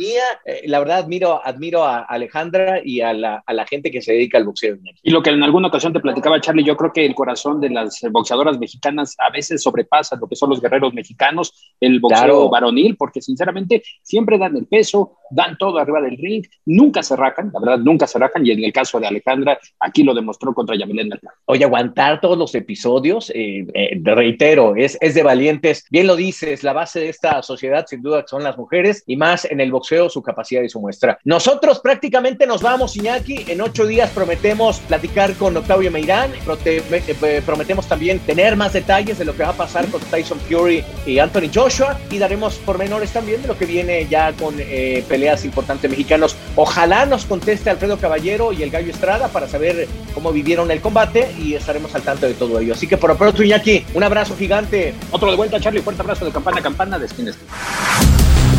eh, 0.45 0.63
la 0.67 0.79
verdad, 0.79 0.99
admiro, 0.99 1.41
admiro 1.45 1.85
a 1.85 2.01
Alejandra 2.01 2.81
y 2.85 3.01
a 3.01 3.13
la, 3.13 3.43
a 3.47 3.53
la 3.53 3.67
gente 3.67 3.91
que 3.91 4.01
se 4.01 4.13
dedica 4.13 4.39
al 4.39 4.45
boxeo. 4.45 4.79
Y 5.03 5.11
lo 5.11 5.23
que 5.23 5.31
en 5.31 5.43
alguna 5.43 5.69
ocasión 5.69 5.93
te 5.93 6.01
platicaba, 6.01 6.41
Charlie, 6.41 6.65
yo 6.65 6.77
creo 6.77 6.93
que 6.93 7.05
el 7.05 7.15
corazón 7.15 7.61
de 7.61 7.71
las 7.71 8.01
boxeadoras 8.11 8.59
mexicanas 8.59 9.15
a 9.19 9.31
veces 9.31 9.63
sobrepasa 9.63 10.17
lo 10.17 10.27
que 10.27 10.37
son 10.37 10.51
los 10.51 10.61
guerreros 10.61 10.95
mexicanos, 10.95 11.75
el 11.81 12.01
boxeo 12.01 12.49
varonil, 12.49 12.97
porque 12.97 13.21
sinceramente 13.21 13.43
sinceramente, 13.43 13.83
siempre 14.03 14.39
dan 14.39 14.57
el 14.57 14.67
peso, 14.67 15.19
dan 15.33 15.57
todo 15.59 15.79
arriba 15.79 16.01
del 16.01 16.17
ring, 16.17 16.45
nunca 16.67 17.03
se 17.03 17.17
rajan, 17.17 17.51
la 17.53 17.61
verdad, 17.61 17.79
nunca 17.79 18.07
se 18.07 18.19
rajan, 18.19 18.47
y 18.47 18.51
en 18.51 18.65
el 18.65 18.73
caso 18.73 19.01
de 19.01 19.07
Alejandra, 19.07 19.59
aquí 19.81 20.03
lo 20.03 20.15
demostró 20.15 20.55
contra 20.55 20.77
Yamilén 20.77 21.11
Oye, 21.47 21.65
aguantar 21.65 22.21
todos 22.21 22.39
los 22.39 22.55
episodios, 22.55 23.31
eh, 23.35 23.67
eh, 23.75 24.01
reitero, 24.05 24.77
es, 24.77 24.97
es 25.01 25.15
de 25.15 25.23
valientes. 25.23 25.85
Bien 25.91 26.07
lo 26.07 26.17
dices, 26.17 26.63
la 26.63 26.73
base 26.73 27.01
de 27.01 27.09
esta 27.09 27.43
sociedad, 27.43 27.87
sin 27.87 28.03
duda, 28.03 28.25
son 28.27 28.43
las 28.45 28.57
mujeres, 28.57 29.03
y 29.07 29.17
más 29.17 29.45
en 29.45 29.61
el 29.61 29.71
boxeo, 29.71 30.09
su 30.09 30.23
capacidad 30.23 30.63
y 30.63 30.69
su 30.69 30.81
muestra. 30.81 31.19
Nosotros 31.25 31.81
prácticamente 31.81 32.47
nos 32.47 32.63
vamos, 32.63 32.97
Iñaki, 32.97 33.45
en 33.49 33.61
ocho 33.61 33.87
días 33.87 34.11
prometemos 34.11 34.81
platicar 34.81 35.35
con 35.35 35.57
Octavio 35.57 35.91
Meirán, 35.91 36.31
eh, 36.65 37.43
prometemos 37.45 37.89
también 37.89 38.19
tener 38.21 38.57
más 38.57 38.73
detalles 38.73 39.19
de 39.19 39.25
lo 39.25 39.35
que 39.35 39.43
va 39.43 39.51
a 39.51 39.57
pasar 39.57 39.87
con 39.89 40.01
Tyson 40.03 40.39
Fury 40.41 40.85
y 41.07 41.19
Anthony 41.19 41.51
Joshua, 41.53 41.99
y 42.11 42.19
daremos 42.19 42.57
pormenores 42.57 43.13
también 43.13 43.43
de 43.43 43.49
lo 43.49 43.57
que 43.57 43.67
viene 43.67 44.07
ya 44.09 44.33
con 44.33 44.55
eh, 44.59 45.05
peleas 45.23 45.45
importantes 45.45 45.89
mexicanos. 45.89 46.35
Ojalá 46.57 47.07
nos 47.07 47.27
conteste 47.27 47.71
Alfredo 47.71 47.97
Caballero 47.97 48.53
y 48.53 48.65
el 48.65 48.71
Gallo 48.71 48.91
Estrada 48.91 49.29
para 49.29 49.47
saber 49.47 49.87
cómo 50.15 50.33
vivieron 50.33 50.69
el 50.73 50.81
combate 50.81 51.33
y 51.39 51.55
estaremos 51.55 51.95
al 51.95 52.03
tanto 52.03 52.27
de 52.27 52.35
todo 52.35 52.59
ello. 52.59 52.75
Así 52.75 52.89
que 52.89 52.97
por 52.97 53.11
lo 53.11 53.17
pronto, 53.17 53.41
Iñaki, 53.41 53.87
un 53.95 54.03
abrazo 54.03 54.37
gigante. 54.37 54.95
Otro 55.13 55.31
de 55.31 55.37
vuelta, 55.37 55.61
Charlie. 55.61 55.81
Fuerte 55.81 56.03
abrazo 56.03 56.25
de 56.25 56.33
campana 56.33 56.59
a 56.59 56.63
campana 56.63 56.99
de 56.99 57.07
esquina 57.07 57.31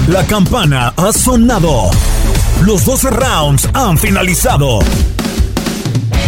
La 0.07 0.25
campana 0.25 0.93
ha 0.95 1.11
sonado. 1.11 1.89
Los 2.65 2.85
12 2.85 3.09
rounds 3.09 3.69
han 3.73 3.97
finalizado. 3.97 4.79